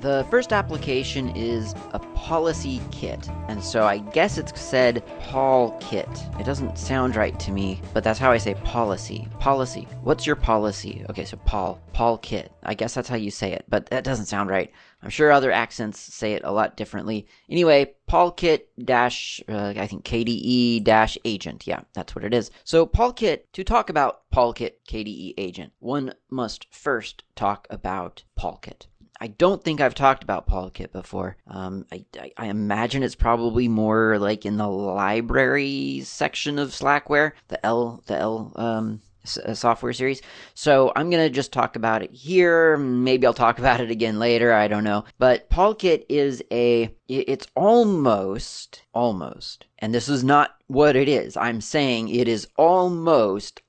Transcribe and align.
The 0.00 0.24
first 0.30 0.52
application 0.52 1.34
is 1.34 1.74
a 1.90 1.98
policy 1.98 2.80
kit, 2.92 3.28
and 3.48 3.62
so 3.62 3.82
I 3.82 3.98
guess 3.98 4.38
it's 4.38 4.58
said 4.60 5.02
Paul 5.18 5.76
kit. 5.80 6.08
It 6.38 6.46
doesn't 6.46 6.78
sound 6.78 7.16
right 7.16 7.36
to 7.40 7.50
me, 7.50 7.82
but 7.92 8.04
that's 8.04 8.20
how 8.20 8.30
I 8.30 8.38
say 8.38 8.54
policy. 8.62 9.26
Policy. 9.40 9.88
What's 10.02 10.24
your 10.24 10.36
policy? 10.36 11.04
Okay, 11.10 11.24
so 11.24 11.36
Paul. 11.38 11.80
Paul 11.94 12.16
kit. 12.18 12.52
I 12.62 12.74
guess 12.74 12.94
that's 12.94 13.08
how 13.08 13.16
you 13.16 13.32
say 13.32 13.52
it, 13.52 13.64
but 13.68 13.86
that 13.86 14.04
doesn't 14.04 14.26
sound 14.26 14.50
right. 14.50 14.70
I'm 15.02 15.10
sure 15.10 15.32
other 15.32 15.50
accents 15.50 15.98
say 15.98 16.34
it 16.34 16.42
a 16.44 16.52
lot 16.52 16.76
differently. 16.76 17.26
Anyway, 17.50 17.94
Polkit 18.08 18.66
dash, 18.84 19.42
uh, 19.48 19.74
I 19.76 19.88
think 19.88 20.04
KDE 20.04 20.84
dash 20.84 21.18
agent. 21.24 21.66
Yeah, 21.66 21.80
that's 21.92 22.14
what 22.14 22.24
it 22.24 22.32
is. 22.32 22.52
So 22.62 22.86
Polkit, 22.86 23.40
to 23.52 23.64
talk 23.64 23.90
about 23.90 24.30
Polkit 24.32 24.74
KDE 24.88 25.34
agent, 25.36 25.72
one 25.80 26.14
must 26.30 26.72
first 26.72 27.24
talk 27.34 27.66
about 27.68 28.22
Polkit. 28.38 28.86
I 29.20 29.26
don't 29.26 29.62
think 29.62 29.80
I've 29.80 29.94
talked 29.94 30.22
about 30.22 30.46
Polkit 30.46 30.92
before. 30.92 31.36
Um, 31.48 31.86
I, 31.90 32.04
I, 32.20 32.32
I, 32.36 32.46
imagine 32.46 33.02
it's 33.02 33.16
probably 33.16 33.66
more 33.66 34.18
like 34.18 34.46
in 34.46 34.56
the 34.56 34.68
library 34.68 36.02
section 36.04 36.58
of 36.58 36.68
Slackware, 36.68 37.32
the 37.48 37.64
L 37.66 38.02
the 38.06 38.16
L 38.16 38.52
um, 38.56 39.00
software 39.24 39.92
series. 39.92 40.22
So 40.54 40.92
I'm 40.94 41.10
gonna 41.10 41.30
just 41.30 41.52
talk 41.52 41.76
about 41.76 42.02
it 42.02 42.12
here. 42.12 42.76
Maybe 42.76 43.26
I'll 43.26 43.34
talk 43.34 43.58
about 43.58 43.80
it 43.80 43.90
again 43.90 44.18
later. 44.18 44.52
I 44.52 44.68
don't 44.68 44.84
know. 44.84 45.04
But 45.18 45.50
Polkit 45.50 46.04
is 46.08 46.42
a 46.52 46.94
it's 47.08 47.46
almost 47.54 48.82
almost 48.92 49.64
and 49.78 49.94
this 49.94 50.08
is 50.08 50.24
not 50.24 50.56
what 50.66 50.96
it 50.96 51.08
is. 51.08 51.36
I'm 51.36 51.60
saying 51.60 52.08
it 52.08 52.28
is 52.28 52.46
almost 52.56 53.62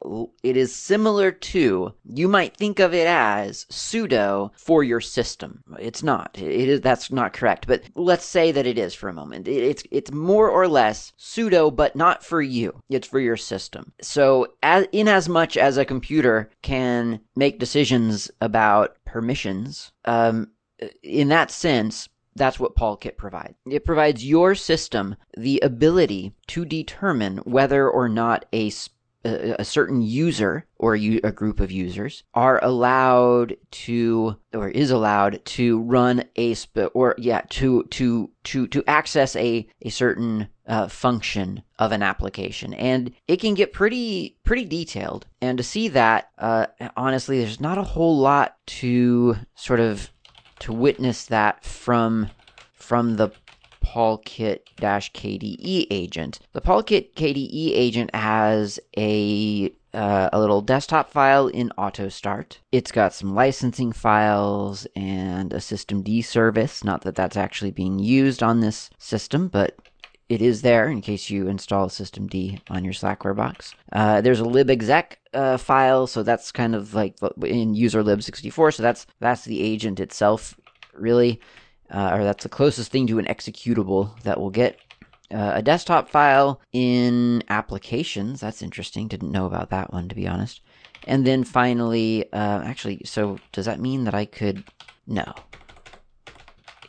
it 0.44 0.58
is 0.58 0.76
similar 0.76 1.32
to 1.32 1.94
you 2.04 2.28
might 2.28 2.58
think 2.58 2.80
of 2.80 2.94
it 2.94 3.08
as 3.08 3.66
sudo 3.66 4.52
for 4.56 4.84
your 4.84 5.00
system. 5.00 5.64
It's 5.80 6.04
not. 6.04 6.38
It 6.38 6.68
is 6.68 6.82
that's 6.82 7.12
not 7.12 7.34
correct. 7.34 7.68
But 7.68 7.84
let's 7.96 8.26
say 8.26 8.52
that 8.52 8.68
it 8.68 8.78
is 8.78 8.94
for 8.94 9.08
a 9.08 9.14
moment. 9.14 9.48
It's 9.48 9.84
it's 9.92 10.12
more 10.12 10.50
or 10.50 10.68
less 10.68 11.14
sudo 11.18 11.74
but 11.74 11.96
not 11.96 12.24
for 12.24 12.42
you. 12.42 12.82
It's 12.90 13.08
for 13.08 13.20
your 13.20 13.38
system. 13.38 13.94
So 14.02 14.54
as 14.64 14.88
in 14.92 15.08
as 15.08 15.30
much 15.30 15.58
as 15.58 15.78
a 15.78 15.86
computer 15.86 16.50
can 16.62 17.22
make 17.36 17.60
decisions 17.60 18.32
about 18.42 18.98
permissions 19.06 19.92
um 20.06 20.50
in 21.04 21.28
that 21.30 21.52
sense 21.52 22.10
that's 22.40 22.60
what 22.60 22.76
Polkit 22.76 23.18
provides. 23.18 23.56
It 23.70 23.86
provides 23.86 24.26
your 24.26 24.56
system 24.56 25.16
the 25.38 25.60
ability 25.62 26.34
to 26.48 26.66
determine 26.66 27.38
whether 27.40 27.88
or 27.88 28.10
not 28.10 28.46
a 28.54 28.72
a, 29.26 29.66
certain 29.66 30.02
user 30.02 30.66
or 30.78 30.96
a 30.96 31.32
group 31.32 31.60
of 31.60 31.72
users 31.72 32.24
are 32.34 32.64
allowed 32.64 33.58
to 33.70 34.38
or 34.54 34.70
is 34.70 34.92
allowed 34.92 35.44
to 35.44 35.82
run 35.82 36.24
a 36.38 36.54
sp- 36.56 36.94
or 36.94 37.16
yeah 37.18 37.42
to 37.50 37.84
to 37.86 38.32
to 38.44 38.68
to 38.68 38.84
access 38.88 39.36
a 39.36 39.68
a 39.82 39.90
certain 39.90 40.48
uh, 40.68 40.88
function 40.88 41.62
of 41.80 41.92
an 41.92 42.02
application 42.02 42.74
and 42.74 43.12
it 43.28 43.42
can 43.42 43.56
get 43.56 43.74
pretty 43.74 44.38
pretty 44.44 44.64
detailed 44.64 45.26
and 45.42 45.58
to 45.58 45.64
see 45.64 45.90
that 45.90 46.30
uh, 46.38 46.68
honestly 46.96 47.40
there's 47.40 47.60
not 47.60 47.78
a 47.78 47.84
whole 47.84 48.18
lot 48.18 48.56
to 48.66 49.36
sort 49.56 49.82
of 49.82 50.12
to 50.60 50.74
witness 50.74 51.26
that 51.26 51.64
from 51.64 52.30
from 52.74 53.18
the 53.18 53.32
Polkit 53.84 54.62
KDE 54.78 55.88
agent. 55.90 56.40
The 56.54 56.62
Polkit 56.62 57.14
KDE 57.14 57.72
agent 57.74 58.14
has 58.14 58.80
a 58.98 59.72
uh, 59.94 60.30
a 60.32 60.40
little 60.40 60.62
desktop 60.62 61.10
file 61.10 61.48
in 61.48 61.72
AutoStart. 61.78 62.58
It's 62.72 62.92
got 62.92 63.14
some 63.14 63.34
licensing 63.34 63.92
files 63.92 64.86
and 64.96 65.52
a 65.52 65.58
systemd 65.58 66.24
service. 66.24 66.84
Not 66.84 67.02
that 67.02 67.16
that's 67.16 67.38
actually 67.38 67.72
being 67.72 67.98
used 67.98 68.44
on 68.44 68.60
this 68.60 68.92
system, 69.00 69.48
but 69.48 69.76
it 70.30 70.44
is 70.44 70.62
there 70.62 70.88
in 70.88 71.02
case 71.02 71.30
you 71.30 71.48
install 71.48 71.90
systemd 71.90 72.62
on 72.70 72.84
your 72.84 72.94
Slackware 72.94 73.36
box. 73.36 73.74
Uh, 73.92 74.22
there's 74.22 74.40
a 74.40 74.44
libexec 74.44 75.14
uh, 75.34 75.58
file, 75.58 76.06
so 76.06 76.22
that's 76.22 76.52
kind 76.52 76.76
of 76.76 76.94
like 76.94 77.16
in 77.42 77.74
user 77.74 78.04
lib64. 78.04 78.76
So 78.76 78.84
that's 78.84 79.08
that's 79.20 79.44
the 79.44 79.62
agent 79.62 80.00
itself, 80.00 80.56
really, 80.94 81.42
uh, 81.90 82.12
or 82.14 82.24
that's 82.24 82.44
the 82.44 82.50
closest 82.50 82.92
thing 82.92 83.08
to 83.08 83.20
an 83.20 83.26
executable 83.26 84.22
that 84.22 84.40
we'll 84.40 84.52
get. 84.52 84.80
Uh, 85.32 85.52
a 85.54 85.62
desktop 85.62 86.10
file 86.10 86.60
in 86.74 87.44
applications. 87.50 88.40
That's 88.40 88.64
interesting. 88.64 89.08
Didn't 89.08 89.32
know 89.32 89.46
about 89.46 89.70
that 89.70 89.94
one 89.94 90.10
to 90.10 90.16
be 90.16 90.28
honest. 90.28 90.62
And 91.06 91.26
then 91.26 91.44
finally, 91.44 92.26
uh, 92.34 92.62
actually, 92.64 93.02
so 93.06 93.38
does 93.52 93.66
that 93.66 93.80
mean 93.80 94.06
that 94.06 94.16
I 94.16 94.26
could? 94.26 94.64
No, 95.06 95.32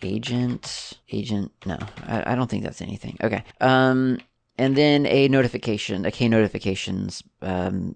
agent, 0.02 0.94
agent, 1.10 1.52
no, 1.66 1.78
I, 2.06 2.32
I 2.32 2.34
don't 2.34 2.50
think 2.50 2.64
that's 2.64 2.82
anything. 2.82 3.16
Okay. 3.22 3.44
Um, 3.60 4.18
and 4.58 4.76
then 4.76 5.06
a 5.06 5.26
notification, 5.28 6.04
a 6.04 6.28
notifications 6.28 7.22
um, 7.40 7.94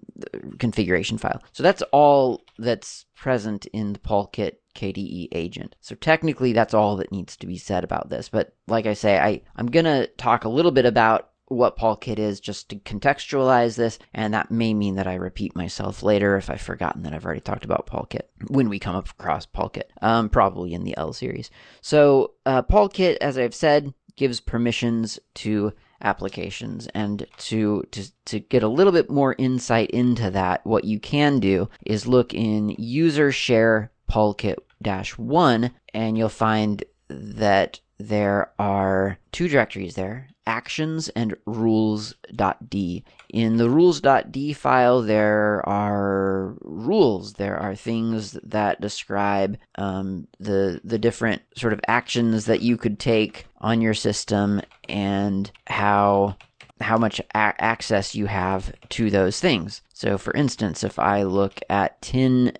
configuration 0.57 1.19
file. 1.19 1.43
So 1.51 1.61
that's 1.61 1.83
all 1.91 2.41
that's 2.57 3.05
present 3.15 3.67
in 3.67 3.93
the 3.93 3.99
Polkit 3.99 4.53
KDE 4.75 5.27
agent. 5.31 5.75
So 5.81 5.93
technically, 5.93 6.53
that's 6.53 6.73
all 6.73 6.95
that 6.95 7.11
needs 7.11 7.37
to 7.37 7.45
be 7.45 7.57
said 7.57 7.83
about 7.83 8.09
this. 8.09 8.29
But 8.29 8.55
like 8.67 8.87
I 8.87 8.93
say, 8.93 9.19
I, 9.19 9.41
I'm 9.55 9.67
going 9.67 9.85
to 9.85 10.07
talk 10.17 10.43
a 10.43 10.49
little 10.49 10.71
bit 10.71 10.87
about 10.87 11.29
what 11.47 11.77
Polkit 11.77 12.17
is 12.17 12.39
just 12.39 12.69
to 12.69 12.75
contextualize 12.77 13.75
this, 13.75 13.99
and 14.13 14.33
that 14.33 14.51
may 14.51 14.73
mean 14.73 14.95
that 14.95 15.07
I 15.07 15.15
repeat 15.15 15.55
myself 15.55 16.01
later 16.01 16.37
if 16.37 16.49
I've 16.49 16.61
forgotten 16.61 17.03
that 17.03 17.13
I've 17.13 17.25
already 17.25 17.41
talked 17.41 17.65
about 17.65 17.87
Polkit 17.87 18.23
when 18.47 18.69
we 18.69 18.79
come 18.79 18.95
across 18.95 19.45
Polkit, 19.45 19.89
um, 20.01 20.29
probably 20.29 20.73
in 20.73 20.83
the 20.83 20.97
L 20.97 21.13
series. 21.13 21.51
So, 21.81 22.33
uh, 22.45 22.63
Polkit, 22.63 23.17
as 23.21 23.37
I've 23.37 23.55
said, 23.55 23.93
gives 24.15 24.39
permissions 24.39 25.19
to 25.35 25.73
applications 26.01 26.87
and 26.93 27.25
to, 27.37 27.83
to 27.91 28.03
to 28.25 28.39
get 28.39 28.63
a 28.63 28.67
little 28.67 28.91
bit 28.93 29.09
more 29.09 29.35
insight 29.37 29.89
into 29.91 30.29
that 30.29 30.65
what 30.65 30.83
you 30.83 30.99
can 30.99 31.39
do 31.39 31.69
is 31.85 32.05
look 32.05 32.33
in 32.33 32.69
user 32.77 33.31
share 33.31 33.91
Polkit 34.09 34.57
1 35.17 35.71
and 35.93 36.17
you'll 36.17 36.29
find 36.29 36.83
that 37.07 37.79
there 37.97 38.51
are 38.59 39.17
two 39.31 39.47
directories 39.47 39.95
there 39.95 40.27
actions 40.47 41.09
and 41.09 41.35
rules.d. 41.45 43.03
In 43.29 43.57
the 43.57 43.69
rules.d 43.69 44.53
file, 44.53 45.01
there 45.01 45.67
are 45.67 46.55
rules. 46.61 47.33
There 47.33 47.57
are 47.57 47.75
things 47.75 48.33
that 48.43 48.81
describe 48.81 49.57
um, 49.75 50.27
the 50.39 50.79
the 50.83 50.99
different 50.99 51.41
sort 51.55 51.73
of 51.73 51.81
actions 51.87 52.45
that 52.45 52.61
you 52.61 52.77
could 52.77 52.99
take 52.99 53.47
on 53.59 53.81
your 53.81 53.93
system 53.93 54.61
and 54.87 55.51
how 55.67 56.37
how 56.81 56.97
much 56.97 57.19
a- 57.19 57.61
access 57.61 58.15
you 58.15 58.27
have 58.27 58.73
to 58.89 59.09
those 59.09 59.39
things. 59.39 59.81
So, 59.97 60.17
for 60.17 60.33
instance, 60.33 60.83
if 60.83 60.99
I 60.99 61.23
look 61.23 61.61
at 61.69 62.01
tin 62.01 62.51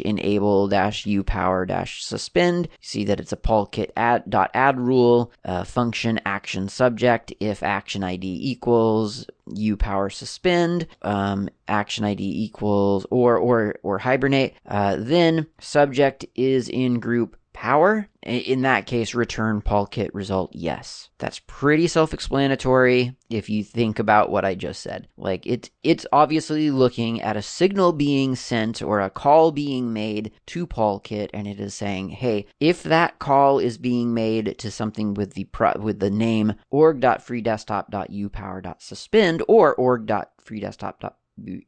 enable 0.00 0.66
upower 1.04 1.68
suspend, 1.86 2.68
you 2.72 2.78
see 2.80 3.04
that 3.04 3.20
it's 3.20 3.32
a 3.32 3.36
polkit 3.36 3.90
add, 3.98 4.30
dot 4.30 4.50
add 4.54 4.80
rule, 4.80 5.30
uh, 5.44 5.64
function 5.64 6.18
action 6.24 6.70
subject, 6.70 7.34
if 7.38 7.62
action 7.62 8.02
ID 8.02 8.26
equals 8.50 9.26
upower 9.46 10.10
suspend, 10.10 10.86
um, 11.02 11.50
action 11.68 12.06
ID 12.06 12.22
equals 12.44 13.04
or 13.10 13.36
or 13.36 13.74
or 13.82 13.98
hibernate, 13.98 14.54
uh, 14.66 14.96
then 14.98 15.48
subject 15.60 16.24
is 16.34 16.70
in 16.70 16.98
group 16.98 17.36
power. 17.60 18.08
In 18.22 18.62
that 18.62 18.86
case, 18.86 19.14
return 19.14 19.60
Polkit 19.60 20.08
result 20.14 20.50
yes. 20.54 21.10
That's 21.18 21.42
pretty 21.46 21.88
self-explanatory 21.88 23.14
if 23.28 23.50
you 23.50 23.64
think 23.64 23.98
about 23.98 24.30
what 24.30 24.46
I 24.46 24.54
just 24.54 24.80
said. 24.80 25.08
Like 25.18 25.46
it's 25.46 25.68
it's 25.82 26.06
obviously 26.10 26.70
looking 26.70 27.20
at 27.20 27.36
a 27.36 27.42
signal 27.42 27.92
being 27.92 28.34
sent 28.34 28.80
or 28.80 29.00
a 29.00 29.10
call 29.10 29.52
being 29.52 29.92
made 29.92 30.32
to 30.46 30.66
Polkit 30.66 31.28
and 31.34 31.46
it 31.46 31.60
is 31.60 31.74
saying, 31.74 32.08
"Hey, 32.08 32.46
if 32.60 32.82
that 32.82 33.18
call 33.18 33.58
is 33.58 33.76
being 33.76 34.14
made 34.14 34.56
to 34.58 34.70
something 34.70 35.12
with 35.12 35.34
the 35.34 35.44
pro- 35.44 35.78
with 35.78 36.00
the 36.00 36.10
name 36.10 36.54
org.freedesktop.upower.suspend 36.70 39.42
or 39.48 39.74
org.freedesktop.upower 39.74 41.12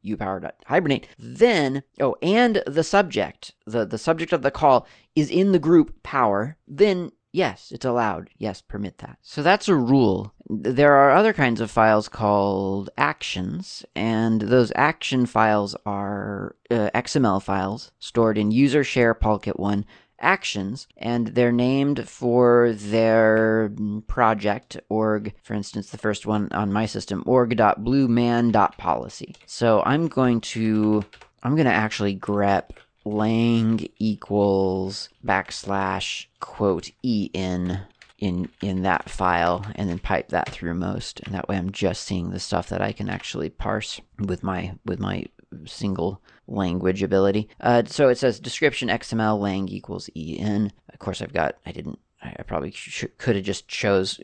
upower.hibernate, 0.04 1.08
then, 1.18 1.82
oh, 2.00 2.16
and 2.22 2.62
the 2.66 2.84
subject, 2.84 3.54
the, 3.66 3.84
the 3.84 3.98
subject 3.98 4.32
of 4.32 4.42
the 4.42 4.50
call 4.50 4.86
is 5.14 5.30
in 5.30 5.52
the 5.52 5.58
group 5.58 6.02
power, 6.02 6.56
then 6.66 7.12
Yes, 7.34 7.72
it's 7.72 7.86
allowed. 7.86 8.28
Yes, 8.36 8.60
permit 8.60 8.98
that. 8.98 9.16
So 9.22 9.42
that's 9.42 9.66
a 9.66 9.74
rule. 9.74 10.34
There 10.50 10.92
are 10.92 11.12
other 11.12 11.32
kinds 11.32 11.62
of 11.62 11.70
files 11.70 12.06
called 12.06 12.90
actions, 12.98 13.86
and 13.96 14.42
those 14.42 14.70
action 14.76 15.24
files 15.24 15.74
are 15.86 16.56
uh, 16.70 16.90
XML 16.94 17.42
files 17.42 17.90
stored 17.98 18.36
in 18.36 18.50
user 18.50 18.84
share 18.84 19.14
Polkit1 19.14 19.84
actions, 20.22 20.86
and 20.96 21.26
they're 21.28 21.52
named 21.52 22.08
for 22.08 22.72
their 22.72 23.70
project, 24.06 24.80
org, 24.88 25.34
for 25.42 25.52
instance, 25.54 25.90
the 25.90 25.98
first 25.98 26.24
one 26.26 26.48
on 26.52 26.72
my 26.72 26.86
system, 26.86 27.22
org.blueman.policy. 27.26 29.34
So 29.46 29.82
I'm 29.84 30.08
going 30.08 30.40
to, 30.40 31.04
I'm 31.42 31.56
going 31.56 31.66
to 31.66 31.72
actually 31.72 32.16
grep 32.16 32.70
lang 33.04 33.86
equals 33.98 35.08
backslash 35.24 36.26
quote 36.40 36.90
en 37.04 37.80
in 38.18 38.48
in 38.60 38.82
that 38.82 39.08
file 39.10 39.66
and 39.74 39.90
then 39.90 39.98
pipe 39.98 40.28
that 40.28 40.48
through 40.50 40.74
most 40.74 41.18
and 41.20 41.34
that 41.34 41.48
way 41.48 41.56
I'm 41.56 41.72
just 41.72 42.04
seeing 42.04 42.30
the 42.30 42.38
stuff 42.38 42.68
that 42.68 42.80
I 42.80 42.92
can 42.92 43.10
actually 43.10 43.50
parse 43.50 44.00
with 44.20 44.44
my 44.44 44.76
with 44.84 45.00
my 45.00 45.24
single 45.66 46.22
language 46.52 47.02
ability. 47.02 47.48
Uh, 47.60 47.82
so 47.86 48.08
it 48.08 48.18
says 48.18 48.38
description 48.38 48.88
XML 48.88 49.40
lang 49.40 49.68
equals 49.68 50.08
en. 50.14 50.72
Of 50.92 50.98
course, 50.98 51.22
I've 51.22 51.32
got 51.32 51.56
I 51.66 51.72
didn't. 51.72 51.98
I 52.24 52.44
probably 52.44 52.70
sh- 52.70 53.06
could 53.18 53.34
have 53.34 53.44
just 53.44 53.66
chose. 53.66 54.20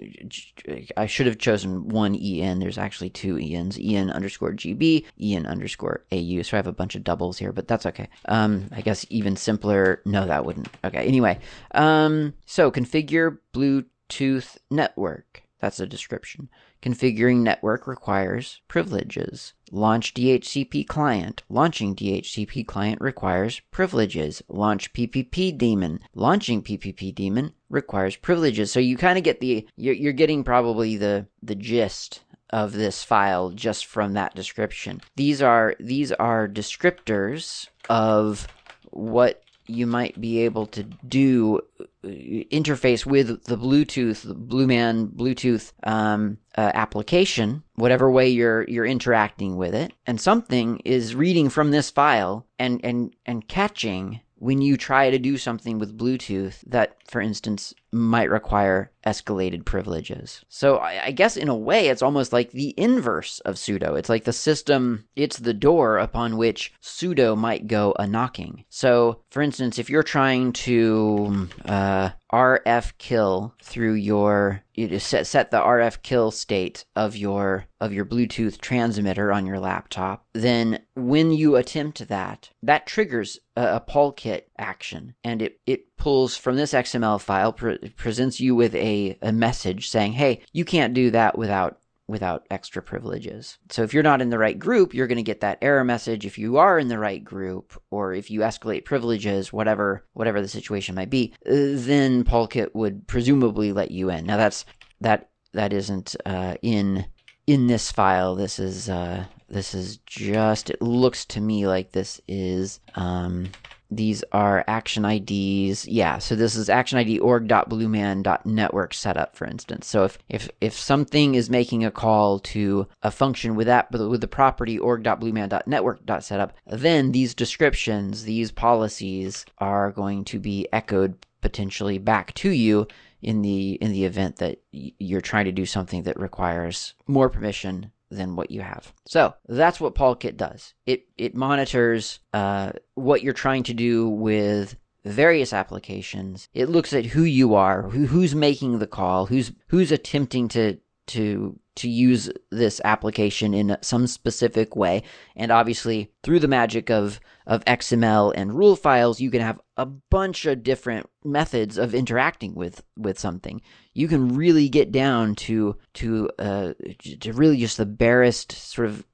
I 0.97 1.07
should 1.07 1.27
have 1.27 1.39
chosen 1.39 1.89
one 1.89 2.15
en. 2.15 2.61
There's 2.61 2.79
actually 2.79 3.11
two 3.11 3.37
ens. 3.39 3.77
En 3.81 4.11
underscore 4.11 4.53
gb, 4.53 5.05
en 5.21 5.47
underscore 5.47 6.05
au. 6.13 6.43
So 6.43 6.57
I 6.57 6.59
have 6.59 6.69
a 6.69 6.73
bunch 6.73 6.95
of 6.95 7.03
doubles 7.03 7.39
here, 7.39 7.53
but 7.53 7.67
that's 7.67 7.87
okay. 7.87 8.09
Um, 8.27 8.69
I 8.73 8.83
guess 8.83 9.05
even 9.11 9.35
simpler. 9.35 10.01
No, 10.05 10.27
that 10.27 10.45
wouldn't. 10.45 10.69
Okay. 10.85 11.07
Anyway, 11.07 11.41
um, 11.73 12.35
so 12.47 12.71
configure 12.71 13.39
Bluetooth 13.53 14.59
network. 14.71 15.43
That's 15.61 15.81
a 15.81 15.87
description. 15.87 16.49
Configuring 16.83 17.39
network 17.39 17.89
requires 17.89 18.61
privileges. 18.69 19.55
Launch 19.73 20.15
DHCP 20.15 20.87
client. 20.87 21.43
Launching 21.49 21.95
DHCP 21.95 22.67
client 22.67 23.01
requires 23.01 23.61
privileges. 23.71 24.43
Launch 24.49 24.93
PPP 24.93 25.57
daemon. 25.57 26.01
Launching 26.15 26.63
PPP 26.63 27.15
daemon 27.15 27.53
requires 27.69 28.17
privileges. 28.17 28.73
So 28.73 28.81
you 28.81 28.97
kind 28.97 29.19
of 29.19 29.25
get 29.25 29.41
the 29.41 29.67
you're, 29.77 29.95
you're 29.95 30.13
getting 30.13 30.45
probably 30.45 30.97
the 30.97 31.27
the 31.43 31.55
gist 31.55 32.21
of 32.51 32.73
this 32.73 33.05
file 33.05 33.51
just 33.51 33.87
from 33.87 34.15
that 34.15 34.35
description. 34.35 35.01
These 35.17 35.43
are 35.43 35.75
these 35.79 36.13
are 36.13 36.49
descriptors 36.49 37.69
of 37.89 38.47
what 38.91 39.43
you 39.67 39.87
might 39.87 40.19
be 40.21 40.41
able 40.41 40.67
to 40.67 40.83
do 40.83 41.61
interface 42.09 43.07
with 43.07 43.45
the 43.45 43.57
Bluetooth, 43.59 44.23
the 44.23 44.35
Blueman 44.35 45.09
Bluetooth 45.09 45.73
um, 45.85 46.39
uh, 46.57 46.71
application, 46.75 47.63
whatever 47.75 48.11
way 48.11 48.29
you're 48.29 48.65
you're 48.69 48.87
interacting 48.87 49.57
with 49.57 49.75
it, 49.75 49.93
and 50.07 50.21
something 50.21 50.79
is 50.85 51.15
reading 51.15 51.49
from 51.49 51.71
this 51.71 51.91
file 51.91 52.47
and 52.59 52.81
and 52.85 53.15
and 53.27 53.49
catching 53.49 54.21
when 54.41 54.63
you 54.63 54.77
try 54.77 55.11
to 55.11 55.19
do 55.19 55.37
something 55.37 55.79
with 55.79 55.99
Bluetooth 55.99 56.61
that, 56.67 56.97
for 57.09 57.21
instance, 57.21 57.75
might 57.93 58.31
require 58.31 58.91
escalated 59.07 59.65
privileges. 59.65 60.45
So 60.49 60.77
I, 60.77 61.07
I, 61.07 61.11
guess 61.13 61.37
in 61.37 61.49
a 61.49 61.57
way, 61.57 61.89
it's 61.89 62.03
almost 62.03 62.33
like 62.33 62.51
the 62.51 62.75
inverse 62.77 63.41
of 63.41 63.55
sudo. 63.55 63.99
It's 63.99 64.09
like 64.09 64.25
the 64.25 64.33
system, 64.33 65.07
it's 65.17 65.39
the 65.39 65.55
door 65.55 65.99
upon 65.99 66.37
which 66.37 66.73
sudo 66.83 67.37
might 67.37 67.67
go 67.67 67.95
a 67.99 68.07
knocking. 68.07 68.65
So, 68.69 69.23
for 69.31 69.41
instance, 69.43 69.79
if 69.79 69.89
you're 69.89 70.03
trying 70.03 70.53
to 70.53 71.49
uh, 71.65 72.11
RF 72.33 72.93
kill 72.99 73.55
through 73.63 73.95
your 73.95 74.63
you 74.75 74.99
set 74.99 75.27
set 75.27 75.51
the 75.51 75.61
RF 75.61 76.03
kill 76.03 76.31
state 76.31 76.85
of 76.95 77.17
your 77.17 77.67
of 77.81 77.93
your 77.93 78.05
Bluetooth 78.05 78.61
transmitter 78.61 79.33
on 79.33 79.47
your 79.47 79.59
laptop, 79.59 80.27
then 80.35 80.81
when 80.95 81.31
you 81.31 81.57
attempt 81.57 82.07
that, 82.09 82.51
that 82.63 82.87
triggers 82.87 83.39
a, 83.57 83.77
a 83.77 83.81
Polkit 83.81 84.43
action, 84.59 85.15
and 85.25 85.41
it 85.41 85.61
it 85.67 85.97
pulls 85.97 86.37
from 86.37 86.57
this 86.57 86.73
XML 86.73 87.21
file, 87.21 87.53
pre- 87.81 87.89
presents 87.91 88.41
you 88.41 88.55
with 88.55 88.75
a 88.75 89.19
a 89.23 89.33
message 89.33 89.89
saying, 89.89 90.13
"Hey, 90.13 90.43
you 90.53 90.65
can't 90.65 90.95
do 90.95 91.11
that 91.11 91.39
without 91.39 91.81
without 92.09 92.47
extra 92.51 92.83
privileges. 92.83 93.59
So 93.69 93.83
if 93.83 93.93
you're 93.93 94.03
not 94.03 94.23
in 94.23 94.31
the 94.31 94.39
right 94.39 94.59
group, 94.59 94.95
you're 94.95 95.07
going 95.07 95.17
to 95.17 95.23
get 95.23 95.43
that 95.43 95.59
error 95.61 95.85
message. 95.85 96.25
If 96.25 96.39
you 96.39 96.57
are 96.57 96.79
in 96.79 96.89
the 96.89 96.99
right 96.99 97.23
group, 97.23 97.81
or 97.91 98.15
if 98.15 98.31
you 98.31 98.41
escalate 98.41 98.87
privileges, 98.87 99.53
whatever 99.53 100.05
whatever 100.15 100.41
the 100.41 100.49
situation 100.49 100.95
might 100.95 101.11
be, 101.11 101.35
uh, 101.47 101.77
then 101.77 102.25
Polkit 102.25 102.75
would 102.75 103.07
presumably 103.07 103.73
let 103.73 103.91
you 103.91 104.11
in. 104.11 104.27
Now 104.27 104.39
that's 104.39 104.65
that 105.03 105.29
that 105.53 105.73
isn't 105.73 106.17
uh, 106.25 106.57
in 106.63 107.07
in 107.47 107.67
this 107.67 107.93
file. 107.93 108.35
This 108.35 108.59
is 108.59 108.89
uh, 108.89 109.25
this 109.49 109.75
is 109.75 109.99
just. 109.99 110.71
It 110.71 110.81
looks 110.81 111.25
to 111.27 111.41
me 111.41 111.67
like 111.67 111.93
this 111.93 112.21
is. 112.27 112.81
Um, 112.95 113.51
these 113.91 114.23
are 114.33 114.65
action 114.67 115.05
IDs. 115.05 115.87
Yeah, 115.87 116.19
so 116.19 116.37
this 116.37 116.57
is 116.57 116.69
action 116.69 116.99
ID 116.99 117.21
org.blueman.network 117.21 118.95
setup, 118.95 119.35
for 119.35 119.47
instance. 119.47 119.87
So 119.87 120.05
if, 120.05 120.19
if, 120.29 120.51
if 120.61 120.75
something 120.75 121.35
is 121.35 121.49
making 121.49 121.85
a 121.85 121.91
call 121.91 122.39
to 122.41 122.87
a 123.03 123.11
function 123.11 123.55
with 123.55 123.67
that, 123.67 123.91
with 123.91 124.21
the 124.21 124.29
property 124.29 124.79
org.blueman.network.setup, 124.79 126.53
then 126.67 127.13
these 127.13 127.35
descriptions, 127.35 128.25
these 128.25 128.53
policies 128.53 129.47
are 129.59 129.91
going 129.91 130.25
to 130.25 130.39
be 130.39 130.67
echoed 130.73 131.17
potentially 131.41 131.99
back 131.99 132.35
to 132.35 132.51
you 132.51 132.87
in 133.23 133.43
the 133.43 133.73
in 133.73 133.93
the 133.93 134.05
event 134.05 134.37
that 134.37 134.61
you're 134.73 135.21
trying 135.21 135.45
to 135.45 135.53
do 135.53 135.67
something 135.67 136.03
that 136.05 136.19
requires 136.19 136.95
more 137.07 137.29
permission 137.29 137.91
than 138.11 138.37
what 138.37 138.51
you 138.51 138.61
have. 138.61 138.93
So 139.07 139.35
that's 139.49 139.81
what 139.81 139.95
Polkit 139.95 140.37
does. 140.37 140.75
It 140.87 141.07
it 141.17 141.35
monitors 141.35 142.21
uh, 142.33 142.73
what 142.95 143.23
you're 143.23 143.33
trying 143.33 143.65
to 143.65 143.75
do 143.75 144.09
with 144.09 144.77
various 145.05 145.53
applications. 145.53 146.49
It 146.55 146.69
looks 146.69 146.93
at 146.93 147.07
who 147.07 147.23
you 147.23 147.55
are, 147.55 147.83
who, 147.83 148.07
who's 148.07 148.35
making 148.35 148.79
the 148.79 148.87
call, 148.87 149.27
who's 149.27 149.53
who's 149.69 149.93
attempting 149.93 150.49
to 150.49 150.79
to 151.09 151.59
to 151.77 151.89
use 151.89 152.29
this 152.51 152.81
application 152.85 153.55
in 153.55 153.77
some 153.83 154.07
specific 154.09 154.75
way. 154.75 155.03
And 155.37 155.53
obviously, 155.53 156.11
through 156.23 156.41
the 156.41 156.49
magic 156.49 156.91
of 156.91 157.21
of 157.47 157.65
XML 157.65 158.33
and 158.37 158.53
rule 158.53 158.77
files, 158.77 159.21
you 159.21 159.31
can 159.31 159.41
have 159.41 159.61
a 159.77 159.87
bunch 159.87 160.45
of 160.45 160.63
different 160.63 161.09
methods 161.25 161.79
of 161.79 161.95
interacting 161.95 162.55
with 162.55 162.83
with 162.97 163.19
something. 163.19 163.61
You 163.99 164.07
can 164.07 164.37
really 164.37 164.69
get 164.69 164.93
down 164.93 165.35
to 165.47 165.77
to 165.95 166.31
uh, 166.39 166.73
to 167.21 167.33
really 167.33 167.57
just 167.57 167.79
the 167.79 167.85
barest 167.85 168.53
sort 168.53 168.89
of 168.89 169.05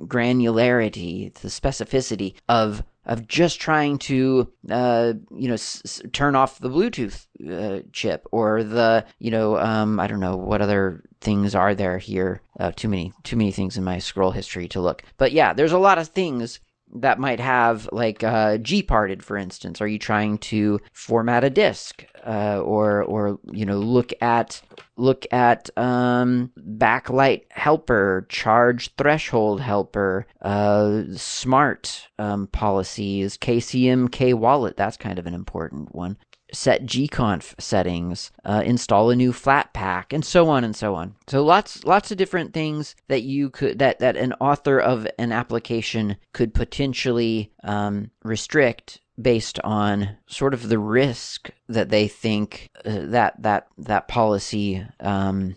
granularity, 0.00 1.32
the 1.34 1.48
specificity 1.48 2.34
of 2.48 2.82
of 3.04 3.26
just 3.26 3.60
trying 3.60 3.98
to 3.98 4.52
uh, 4.70 5.12
you 5.36 5.48
know 5.48 5.54
s- 5.54 6.02
turn 6.12 6.34
off 6.34 6.58
the 6.58 6.70
Bluetooth 6.70 7.26
uh, 7.48 7.82
chip 7.92 8.26
or 8.32 8.64
the 8.64 9.04
you 9.18 9.30
know 9.30 9.58
um, 9.58 10.00
I 10.00 10.06
don't 10.06 10.20
know 10.20 10.36
what 10.36 10.62
other 10.62 11.02
things 11.20 11.54
are 11.54 11.74
there 11.74 11.98
here. 11.98 12.40
Uh, 12.58 12.72
too 12.74 12.88
many 12.88 13.12
too 13.22 13.36
many 13.36 13.52
things 13.52 13.76
in 13.76 13.84
my 13.84 13.98
scroll 13.98 14.32
history 14.32 14.68
to 14.68 14.80
look. 14.80 15.02
But 15.18 15.32
yeah, 15.32 15.52
there's 15.52 15.72
a 15.72 15.78
lot 15.78 15.98
of 15.98 16.08
things 16.08 16.60
that 16.94 17.18
might 17.18 17.40
have 17.40 17.88
like 17.92 18.22
uh, 18.22 18.58
gparted 18.58 19.22
for 19.22 19.36
instance. 19.36 19.80
Are 19.80 19.86
you 19.86 19.98
trying 19.98 20.38
to 20.38 20.80
format 20.92 21.44
a 21.44 21.50
disk 21.50 22.04
uh, 22.26 22.60
or 22.60 23.02
or 23.02 23.38
you 23.50 23.64
know 23.64 23.78
look 23.78 24.12
at 24.20 24.60
look 24.96 25.26
at 25.32 25.70
um, 25.78 26.50
backlight 26.58 27.42
helper 27.50 28.26
charge 28.28 28.94
threshold 28.96 29.60
helper 29.60 30.26
uh, 30.42 31.02
smart 31.14 32.08
um, 32.18 32.46
policies 32.48 33.36
kcm 33.36 34.08
KWallet? 34.08 34.76
That's 34.76 34.96
kind 34.96 35.18
of 35.18 35.26
an 35.26 35.34
important 35.34 35.94
one 35.94 36.16
set 36.52 36.84
gconf 36.84 37.54
settings, 37.58 38.30
uh, 38.44 38.62
install 38.64 39.10
a 39.10 39.16
new 39.16 39.32
Flatpak, 39.32 40.12
and 40.12 40.24
so 40.24 40.48
on 40.48 40.64
and 40.64 40.76
so 40.76 40.94
on. 40.94 41.14
So 41.26 41.42
lots 41.42 41.84
lots 41.84 42.10
of 42.10 42.18
different 42.18 42.52
things 42.52 42.94
that 43.08 43.22
you 43.22 43.50
could 43.50 43.78
that 43.78 43.98
that 44.00 44.16
an 44.16 44.34
author 44.34 44.78
of 44.78 45.06
an 45.18 45.32
application 45.32 46.16
could 46.32 46.54
potentially 46.54 47.52
um, 47.64 48.10
restrict 48.22 49.00
based 49.20 49.60
on 49.60 50.16
sort 50.26 50.54
of 50.54 50.68
the 50.68 50.78
risk 50.78 51.50
that 51.68 51.90
they 51.90 52.08
think 52.08 52.70
uh, 52.84 53.00
that 53.06 53.40
that 53.42 53.66
that 53.78 54.08
policy 54.08 54.84
um, 55.00 55.54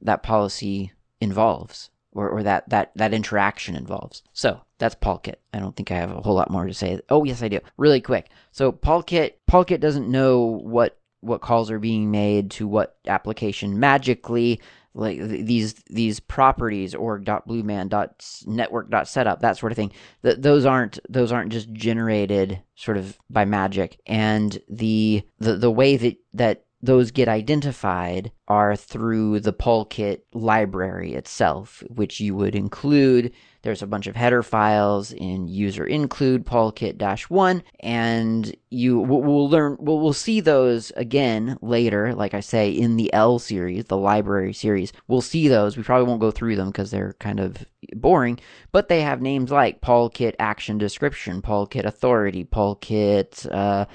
that 0.00 0.22
policy 0.22 0.92
involves 1.20 1.90
or, 2.16 2.28
or 2.30 2.42
that, 2.42 2.68
that, 2.70 2.92
that 2.96 3.14
interaction 3.14 3.76
involves. 3.76 4.22
So 4.32 4.62
that's 4.78 4.94
Polkit. 4.94 5.36
I 5.52 5.58
don't 5.58 5.74
think 5.74 5.90
I 5.90 5.96
have 5.96 6.10
a 6.10 6.20
whole 6.20 6.34
lot 6.34 6.50
more 6.50 6.66
to 6.66 6.74
say. 6.74 7.00
Oh, 7.08 7.24
yes, 7.24 7.42
I 7.42 7.48
do. 7.48 7.58
Really 7.76 8.00
quick. 8.00 8.28
So 8.52 8.70
Polkit, 8.72 9.32
Polkit 9.50 9.80
doesn't 9.80 10.08
know 10.10 10.60
what 10.62 10.98
what 11.20 11.40
calls 11.40 11.70
are 11.70 11.78
being 11.78 12.10
made 12.10 12.50
to 12.52 12.68
what 12.68 12.98
application 13.06 13.80
magically 13.80 14.60
like 14.94 15.18
these 15.18 15.74
these 15.90 16.20
properties 16.20 16.94
org.blueman.network.setup 16.94 19.40
that 19.40 19.58
sort 19.58 19.72
of 19.72 19.76
thing 19.76 19.90
th- 20.22 20.36
those 20.38 20.64
aren't 20.64 21.00
those 21.08 21.32
aren't 21.32 21.50
just 21.50 21.72
generated 21.72 22.62
sort 22.76 22.96
of 22.96 23.18
by 23.28 23.44
magic 23.44 23.98
and 24.06 24.62
the 24.68 25.24
the 25.38 25.56
the 25.56 25.70
way 25.70 25.96
that 25.96 26.16
that 26.32 26.66
those 26.82 27.10
get 27.10 27.28
identified 27.28 28.32
are 28.48 28.76
through 28.76 29.40
the 29.40 29.52
Polkit 29.52 30.20
library 30.32 31.14
itself, 31.14 31.82
which 31.88 32.20
you 32.20 32.34
would 32.34 32.54
include. 32.54 33.32
There's 33.66 33.82
a 33.82 33.86
bunch 33.88 34.06
of 34.06 34.14
header 34.14 34.44
files 34.44 35.10
in 35.10 35.48
user 35.48 35.84
include 35.84 36.46
polkit-1 36.46 37.62
and 37.80 38.56
you 38.70 39.00
we'll 39.00 39.50
learn 39.50 39.76
we'll, 39.80 39.98
we'll 39.98 40.12
see 40.12 40.38
those 40.38 40.92
again 40.94 41.58
later 41.60 42.14
like 42.14 42.32
I 42.32 42.38
say 42.38 42.70
in 42.70 42.96
the 42.96 43.12
L 43.12 43.40
series, 43.40 43.86
the 43.86 43.96
library 43.96 44.52
series. 44.52 44.92
We'll 45.08 45.20
see 45.20 45.48
those. 45.48 45.76
We 45.76 45.82
probably 45.82 46.06
won't 46.06 46.20
go 46.20 46.30
through 46.30 46.54
them 46.54 46.68
because 46.68 46.92
they're 46.92 47.16
kind 47.18 47.40
of 47.40 47.66
boring, 47.92 48.38
but 48.70 48.86
they 48.86 49.00
have 49.00 49.20
names 49.20 49.50
like 49.50 49.80
Polkit 49.80 50.36
action 50.38 50.78
description, 50.78 51.42
Polkit 51.42 51.84
authority, 51.84 52.44
Polkit 52.44 53.52
uh 53.52 53.86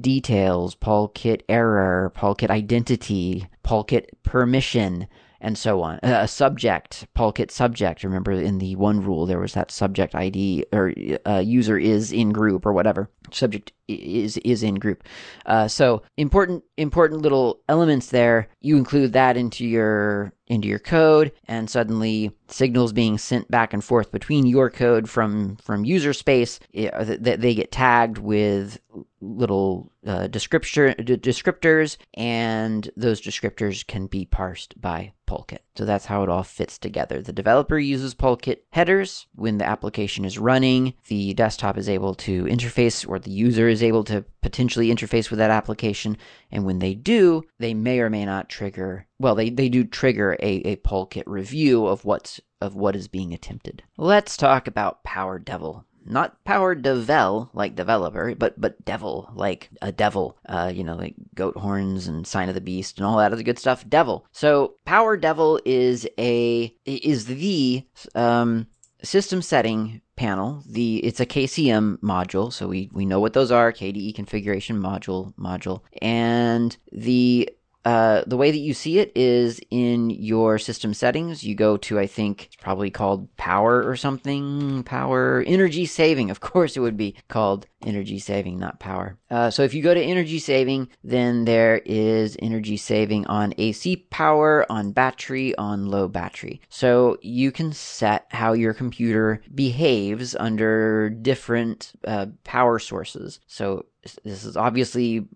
details, 0.00 0.76
Polkit 0.76 1.42
error, 1.48 2.12
Polkit 2.16 2.50
identity, 2.50 3.48
Polkit 3.64 4.10
permission, 4.22 5.08
and 5.40 5.56
so 5.56 5.82
on. 5.82 5.96
Uh, 6.02 6.20
a 6.22 6.28
subject, 6.28 7.06
Polkit 7.14 7.50
subject. 7.50 8.04
Remember 8.04 8.32
in 8.32 8.58
the 8.58 8.76
one 8.76 9.00
rule 9.00 9.26
there 9.26 9.38
was 9.38 9.54
that 9.54 9.70
subject 9.70 10.14
ID 10.14 10.64
or 10.72 10.92
uh, 11.26 11.38
user 11.38 11.78
is 11.78 12.12
in 12.12 12.30
group 12.30 12.66
or 12.66 12.72
whatever. 12.72 13.10
Subject 13.32 13.72
is 13.88 14.36
is 14.38 14.62
in 14.62 14.76
group. 14.76 15.02
Uh, 15.46 15.66
so 15.66 16.02
important 16.16 16.62
important 16.76 17.22
little 17.22 17.60
elements 17.68 18.08
there. 18.10 18.48
You 18.60 18.76
include 18.76 19.12
that 19.14 19.36
into 19.36 19.66
your 19.66 20.32
into 20.46 20.68
your 20.68 20.78
code, 20.78 21.32
and 21.46 21.68
suddenly 21.68 22.32
signals 22.48 22.92
being 22.92 23.18
sent 23.18 23.50
back 23.50 23.72
and 23.74 23.84
forth 23.84 24.10
between 24.10 24.46
your 24.46 24.70
code 24.70 25.08
from 25.08 25.56
from 25.56 25.84
user 25.84 26.12
space 26.12 26.60
that 26.74 27.38
they 27.40 27.54
get 27.54 27.72
tagged 27.72 28.18
with 28.18 28.78
little 29.20 29.90
uh, 30.06 30.28
descriptor, 30.28 30.94
descriptors, 31.20 31.96
and 32.14 32.90
those 32.96 33.20
descriptors 33.20 33.86
can 33.86 34.06
be 34.06 34.24
parsed 34.24 34.80
by 34.80 35.12
Polkit. 35.26 35.58
So 35.76 35.84
that's 35.84 36.06
how 36.06 36.22
it 36.22 36.28
all 36.28 36.42
fits 36.42 36.78
together. 36.78 37.20
The 37.20 37.32
developer 37.32 37.78
uses 37.78 38.14
Polkit 38.14 38.58
headers. 38.72 39.26
When 39.34 39.58
the 39.58 39.66
application 39.66 40.24
is 40.24 40.38
running, 40.38 40.94
the 41.08 41.34
desktop 41.34 41.76
is 41.76 41.88
able 41.88 42.14
to 42.14 42.44
interface, 42.44 43.06
or 43.08 43.17
the 43.18 43.30
user 43.30 43.68
is 43.68 43.82
able 43.82 44.04
to 44.04 44.24
potentially 44.42 44.88
interface 44.88 45.30
with 45.30 45.38
that 45.38 45.50
application. 45.50 46.16
And 46.50 46.64
when 46.64 46.78
they 46.78 46.94
do, 46.94 47.44
they 47.58 47.74
may 47.74 48.00
or 48.00 48.10
may 48.10 48.24
not 48.24 48.48
trigger, 48.48 49.06
well, 49.18 49.34
they, 49.34 49.50
they 49.50 49.68
do 49.68 49.84
trigger 49.84 50.36
a, 50.40 50.56
a 50.64 50.76
Polkit 50.76 51.24
review 51.26 51.86
of 51.86 52.04
what's 52.04 52.40
of 52.60 52.74
what 52.74 52.96
is 52.96 53.06
being 53.06 53.32
attempted. 53.32 53.84
Let's 53.96 54.36
talk 54.36 54.66
about 54.66 55.04
Power 55.04 55.38
Devil 55.38 55.86
not 56.10 56.42
power 56.44 56.74
devel 56.74 57.50
like 57.52 57.74
developer, 57.74 58.34
but 58.34 58.60
but 58.60 58.84
devil 58.84 59.30
like 59.34 59.70
a 59.82 59.92
devil. 59.92 60.36
Uh, 60.48 60.72
you 60.74 60.84
know, 60.84 60.96
like 60.96 61.14
goat 61.34 61.56
horns 61.56 62.06
and 62.06 62.26
sign 62.26 62.48
of 62.48 62.54
the 62.54 62.60
beast 62.60 62.98
and 62.98 63.06
all 63.06 63.18
that 63.18 63.32
other 63.32 63.42
good 63.42 63.58
stuff. 63.58 63.88
Devil. 63.88 64.26
So 64.32 64.74
power 64.84 65.16
devil 65.16 65.60
is 65.64 66.08
a 66.18 66.74
is 66.84 67.26
the 67.26 67.84
um 68.14 68.66
system 69.02 69.42
setting 69.42 70.00
panel. 70.16 70.62
The 70.68 70.98
it's 70.98 71.20
a 71.20 71.26
KCM 71.26 71.98
module, 71.98 72.52
so 72.52 72.68
we 72.68 72.90
we 72.92 73.06
know 73.06 73.20
what 73.20 73.32
those 73.32 73.50
are. 73.50 73.72
KDE 73.72 74.14
configuration 74.14 74.80
module 74.80 75.34
module, 75.34 75.82
and 76.02 76.76
the 76.92 77.50
uh, 77.88 78.22
the 78.26 78.36
way 78.36 78.50
that 78.50 78.58
you 78.58 78.74
see 78.74 78.98
it 78.98 79.10
is 79.14 79.62
in 79.70 80.10
your 80.10 80.58
system 80.58 80.92
settings. 80.92 81.42
You 81.42 81.54
go 81.54 81.78
to, 81.78 81.98
I 81.98 82.06
think 82.06 82.44
it's 82.44 82.56
probably 82.56 82.90
called 82.90 83.34
power 83.38 83.82
or 83.82 83.96
something. 83.96 84.82
Power, 84.82 85.42
energy 85.46 85.86
saving. 85.86 86.28
Of 86.38 86.40
course, 86.40 86.76
it 86.76 86.80
would 86.80 86.98
be 86.98 87.14
called 87.28 87.66
energy 87.82 88.18
saving, 88.18 88.58
not 88.58 88.78
power. 88.78 89.16
Uh, 89.30 89.48
so 89.50 89.62
if 89.62 89.72
you 89.72 89.82
go 89.82 89.94
to 89.94 90.02
energy 90.02 90.38
saving, 90.38 90.88
then 91.02 91.46
there 91.46 91.80
is 91.86 92.36
energy 92.42 92.76
saving 92.76 93.26
on 93.26 93.54
AC 93.56 93.96
power, 94.10 94.70
on 94.70 94.92
battery, 94.92 95.56
on 95.56 95.86
low 95.86 96.08
battery. 96.08 96.60
So 96.68 97.16
you 97.22 97.50
can 97.50 97.72
set 97.72 98.26
how 98.30 98.52
your 98.52 98.74
computer 98.74 99.40
behaves 99.54 100.36
under 100.36 101.08
different 101.08 101.92
uh, 102.06 102.26
power 102.44 102.78
sources. 102.78 103.40
So 103.46 103.86
this 104.24 104.44
is 104.44 104.56
obviously 104.56 105.26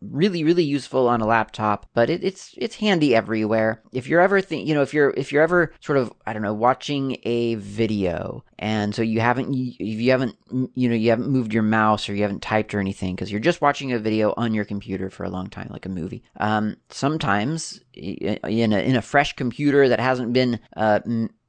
really 0.00 0.44
really 0.44 0.62
useful 0.62 1.08
on 1.08 1.20
a 1.20 1.26
laptop 1.26 1.86
but 1.94 2.08
it, 2.08 2.22
it's 2.22 2.54
it's 2.56 2.76
handy 2.76 3.14
everywhere. 3.14 3.82
If 3.92 4.06
you're 4.08 4.20
ever 4.20 4.40
think 4.40 4.66
you 4.68 4.74
know 4.74 4.82
if 4.82 4.94
you're 4.94 5.10
if 5.10 5.32
you're 5.32 5.42
ever 5.42 5.72
sort 5.80 5.98
of 5.98 6.12
i 6.26 6.32
don't 6.32 6.42
know 6.42 6.54
watching 6.54 7.16
a 7.24 7.56
video 7.56 8.44
and 8.58 8.94
so 8.94 9.02
you 9.02 9.20
haven't 9.20 9.54
if 9.54 10.00
you 10.00 10.10
haven't 10.10 10.36
you 10.74 10.88
know 10.88 10.94
you 10.94 11.10
haven't 11.10 11.28
moved 11.28 11.52
your 11.52 11.62
mouse 11.62 12.08
or 12.08 12.14
you 12.14 12.22
haven't 12.22 12.42
typed 12.42 12.74
or 12.74 12.80
anything 12.80 13.14
because 13.14 13.30
you're 13.30 13.40
just 13.40 13.60
watching 13.60 13.92
a 13.92 13.98
video 13.98 14.34
on 14.36 14.54
your 14.54 14.64
computer 14.64 15.10
for 15.10 15.24
a 15.24 15.30
long 15.30 15.48
time 15.48 15.68
like 15.70 15.86
a 15.86 15.90
movie 15.90 16.22
um, 16.38 16.76
sometimes 16.90 17.80
in 17.94 18.72
a, 18.72 18.78
in 18.78 18.96
a 18.96 19.02
fresh 19.02 19.34
computer 19.34 19.88
that 19.88 20.00
hasn't 20.00 20.32
been 20.32 20.60
uh, 20.76 21.00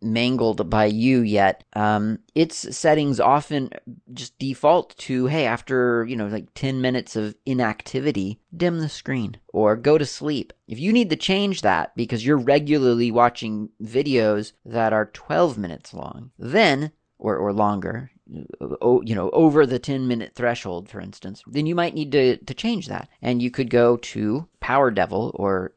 mangled 0.02 0.70
by 0.70 0.86
you 0.86 1.22
yet, 1.22 1.64
um, 1.74 2.20
its 2.36 2.76
settings 2.76 3.20
often 3.20 3.70
just 4.14 4.38
default 4.40 4.98
to, 4.98 5.26
hey, 5.28 5.46
after, 5.46 6.06
you 6.06 6.16
know, 6.16 6.28
like 6.28 6.54
10 6.54 6.82
minutes 6.82 7.16
of 7.16 7.36
inactivity, 7.46 8.40
dim 8.56 8.80
the 8.80 8.90
screen 8.90 9.38
or 9.54 9.76
go 9.76 9.98
to 9.98 10.06
sleep. 10.06 10.54
If 10.68 10.80
you 10.80 10.94
need 10.94 11.10
to 11.10 11.16
change 11.16 11.62
that 11.62 11.96
because 11.96 12.26
you're 12.26 12.38
regularly 12.38 13.12
watching 13.12 13.70
videos 13.82 14.54
that 14.66 14.94
are 14.94 15.08
12 15.08 15.58
minutes 15.58 15.94
long, 15.94 16.32
then, 16.38 16.92
or, 17.18 17.38
or 17.38 17.54
longer, 17.54 18.12
you 18.30 19.16
know, 19.16 19.30
over 19.32 19.66
the 19.66 19.80
10 19.80 20.08
minute 20.08 20.34
threshold, 20.36 20.90
for 20.90 21.02
instance, 21.02 21.44
then 21.48 21.66
you 21.66 21.76
might 21.76 21.96
need 21.96 22.12
to, 22.12 22.38
to 22.38 22.54
change 22.54 22.88
that. 22.88 23.10
And 23.22 23.42
you 23.42 23.52
could 23.52 23.70
go 23.70 23.98
to 23.98 24.48
Power 24.60 24.92
Devil 24.92 25.32
or 25.36 25.74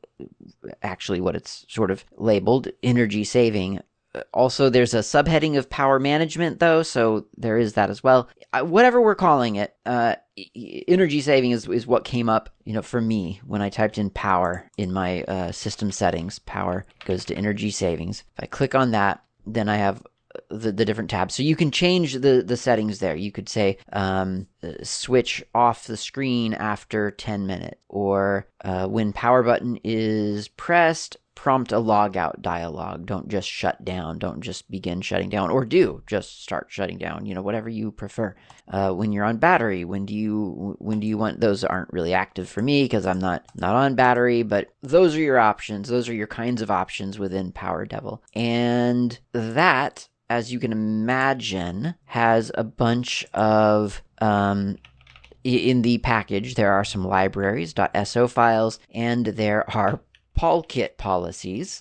actually 0.82 1.20
what 1.20 1.36
it's 1.36 1.64
sort 1.68 1.90
of 1.90 2.04
labeled 2.16 2.68
energy 2.82 3.24
saving 3.24 3.80
also 4.32 4.68
there's 4.68 4.94
a 4.94 4.98
subheading 4.98 5.56
of 5.56 5.70
power 5.70 5.98
management 5.98 6.60
though 6.60 6.82
so 6.82 7.26
there 7.36 7.58
is 7.58 7.74
that 7.74 7.90
as 7.90 8.02
well. 8.02 8.28
Whatever 8.60 9.00
we're 9.00 9.14
calling 9.14 9.56
it 9.56 9.74
uh, 9.86 10.16
energy 10.88 11.20
saving 11.20 11.52
is, 11.52 11.68
is 11.68 11.86
what 11.86 12.04
came 12.04 12.28
up 12.28 12.50
you 12.64 12.72
know 12.72 12.82
for 12.82 13.00
me 13.00 13.40
when 13.46 13.62
i 13.62 13.68
typed 13.68 13.98
in 13.98 14.10
power 14.10 14.68
in 14.76 14.92
my 14.92 15.22
uh, 15.24 15.52
system 15.52 15.90
settings. 15.90 16.38
Power 16.40 16.86
goes 17.04 17.24
to 17.26 17.34
energy 17.34 17.70
savings. 17.70 18.24
If 18.36 18.44
i 18.44 18.46
click 18.46 18.74
on 18.74 18.90
that 18.90 19.22
then 19.46 19.68
i 19.68 19.76
have 19.76 20.02
uh, 20.34 20.40
the, 20.50 20.72
the 20.72 20.84
different 20.84 21.10
tabs. 21.10 21.34
So 21.34 21.42
you 21.42 21.56
can 21.56 21.70
change 21.70 22.14
the 22.14 22.42
the 22.46 22.56
settings 22.56 22.98
there. 22.98 23.16
You 23.16 23.32
could 23.32 23.48
say 23.48 23.78
um, 23.92 24.46
uh, 24.62 24.72
switch 24.82 25.42
off 25.54 25.86
the 25.86 25.96
screen 25.96 26.54
after 26.54 27.10
10 27.10 27.46
minute 27.46 27.80
or 27.88 28.46
uh, 28.64 28.86
when 28.86 29.12
power 29.12 29.42
button 29.42 29.78
is 29.84 30.48
pressed 30.48 31.16
prompt 31.34 31.72
a 31.72 31.76
logout 31.76 32.42
dialog. 32.42 33.06
Don't 33.06 33.28
just 33.28 33.48
shut 33.48 33.84
down. 33.84 34.18
Don't 34.18 34.40
just 34.40 34.70
begin 34.70 35.00
shutting 35.00 35.28
down, 35.28 35.50
or 35.50 35.64
do 35.64 36.02
just 36.06 36.42
start 36.42 36.66
shutting 36.68 36.98
down. 36.98 37.26
You 37.26 37.34
know, 37.34 37.42
whatever 37.42 37.68
you 37.68 37.90
prefer. 37.90 38.34
Uh, 38.68 38.92
when 38.92 39.12
you're 39.12 39.24
on 39.24 39.38
battery, 39.38 39.84
when 39.84 40.06
do 40.06 40.14
you 40.14 40.76
when 40.78 41.00
do 41.00 41.06
you 41.06 41.18
want 41.18 41.40
those? 41.40 41.64
Aren't 41.64 41.92
really 41.92 42.14
active 42.14 42.48
for 42.48 42.62
me 42.62 42.84
because 42.84 43.06
I'm 43.06 43.18
not 43.18 43.44
not 43.54 43.74
on 43.74 43.94
battery. 43.94 44.42
But 44.42 44.68
those 44.82 45.16
are 45.16 45.20
your 45.20 45.38
options. 45.38 45.88
Those 45.88 46.08
are 46.08 46.14
your 46.14 46.26
kinds 46.26 46.62
of 46.62 46.70
options 46.70 47.18
within 47.18 47.52
Power 47.52 47.84
Devil, 47.86 48.22
and 48.34 49.18
that, 49.32 50.08
as 50.30 50.52
you 50.52 50.58
can 50.58 50.72
imagine, 50.72 51.94
has 52.04 52.50
a 52.54 52.64
bunch 52.64 53.24
of 53.34 54.02
um, 54.20 54.76
in 55.44 55.82
the 55.82 55.98
package, 55.98 56.54
there 56.54 56.72
are 56.72 56.84
some 56.84 57.04
libraries, 57.04 57.74
.so 58.04 58.28
files, 58.28 58.78
and 58.94 59.26
there 59.26 59.68
are 59.74 60.00
Polkit 60.38 60.96
policies 60.96 61.80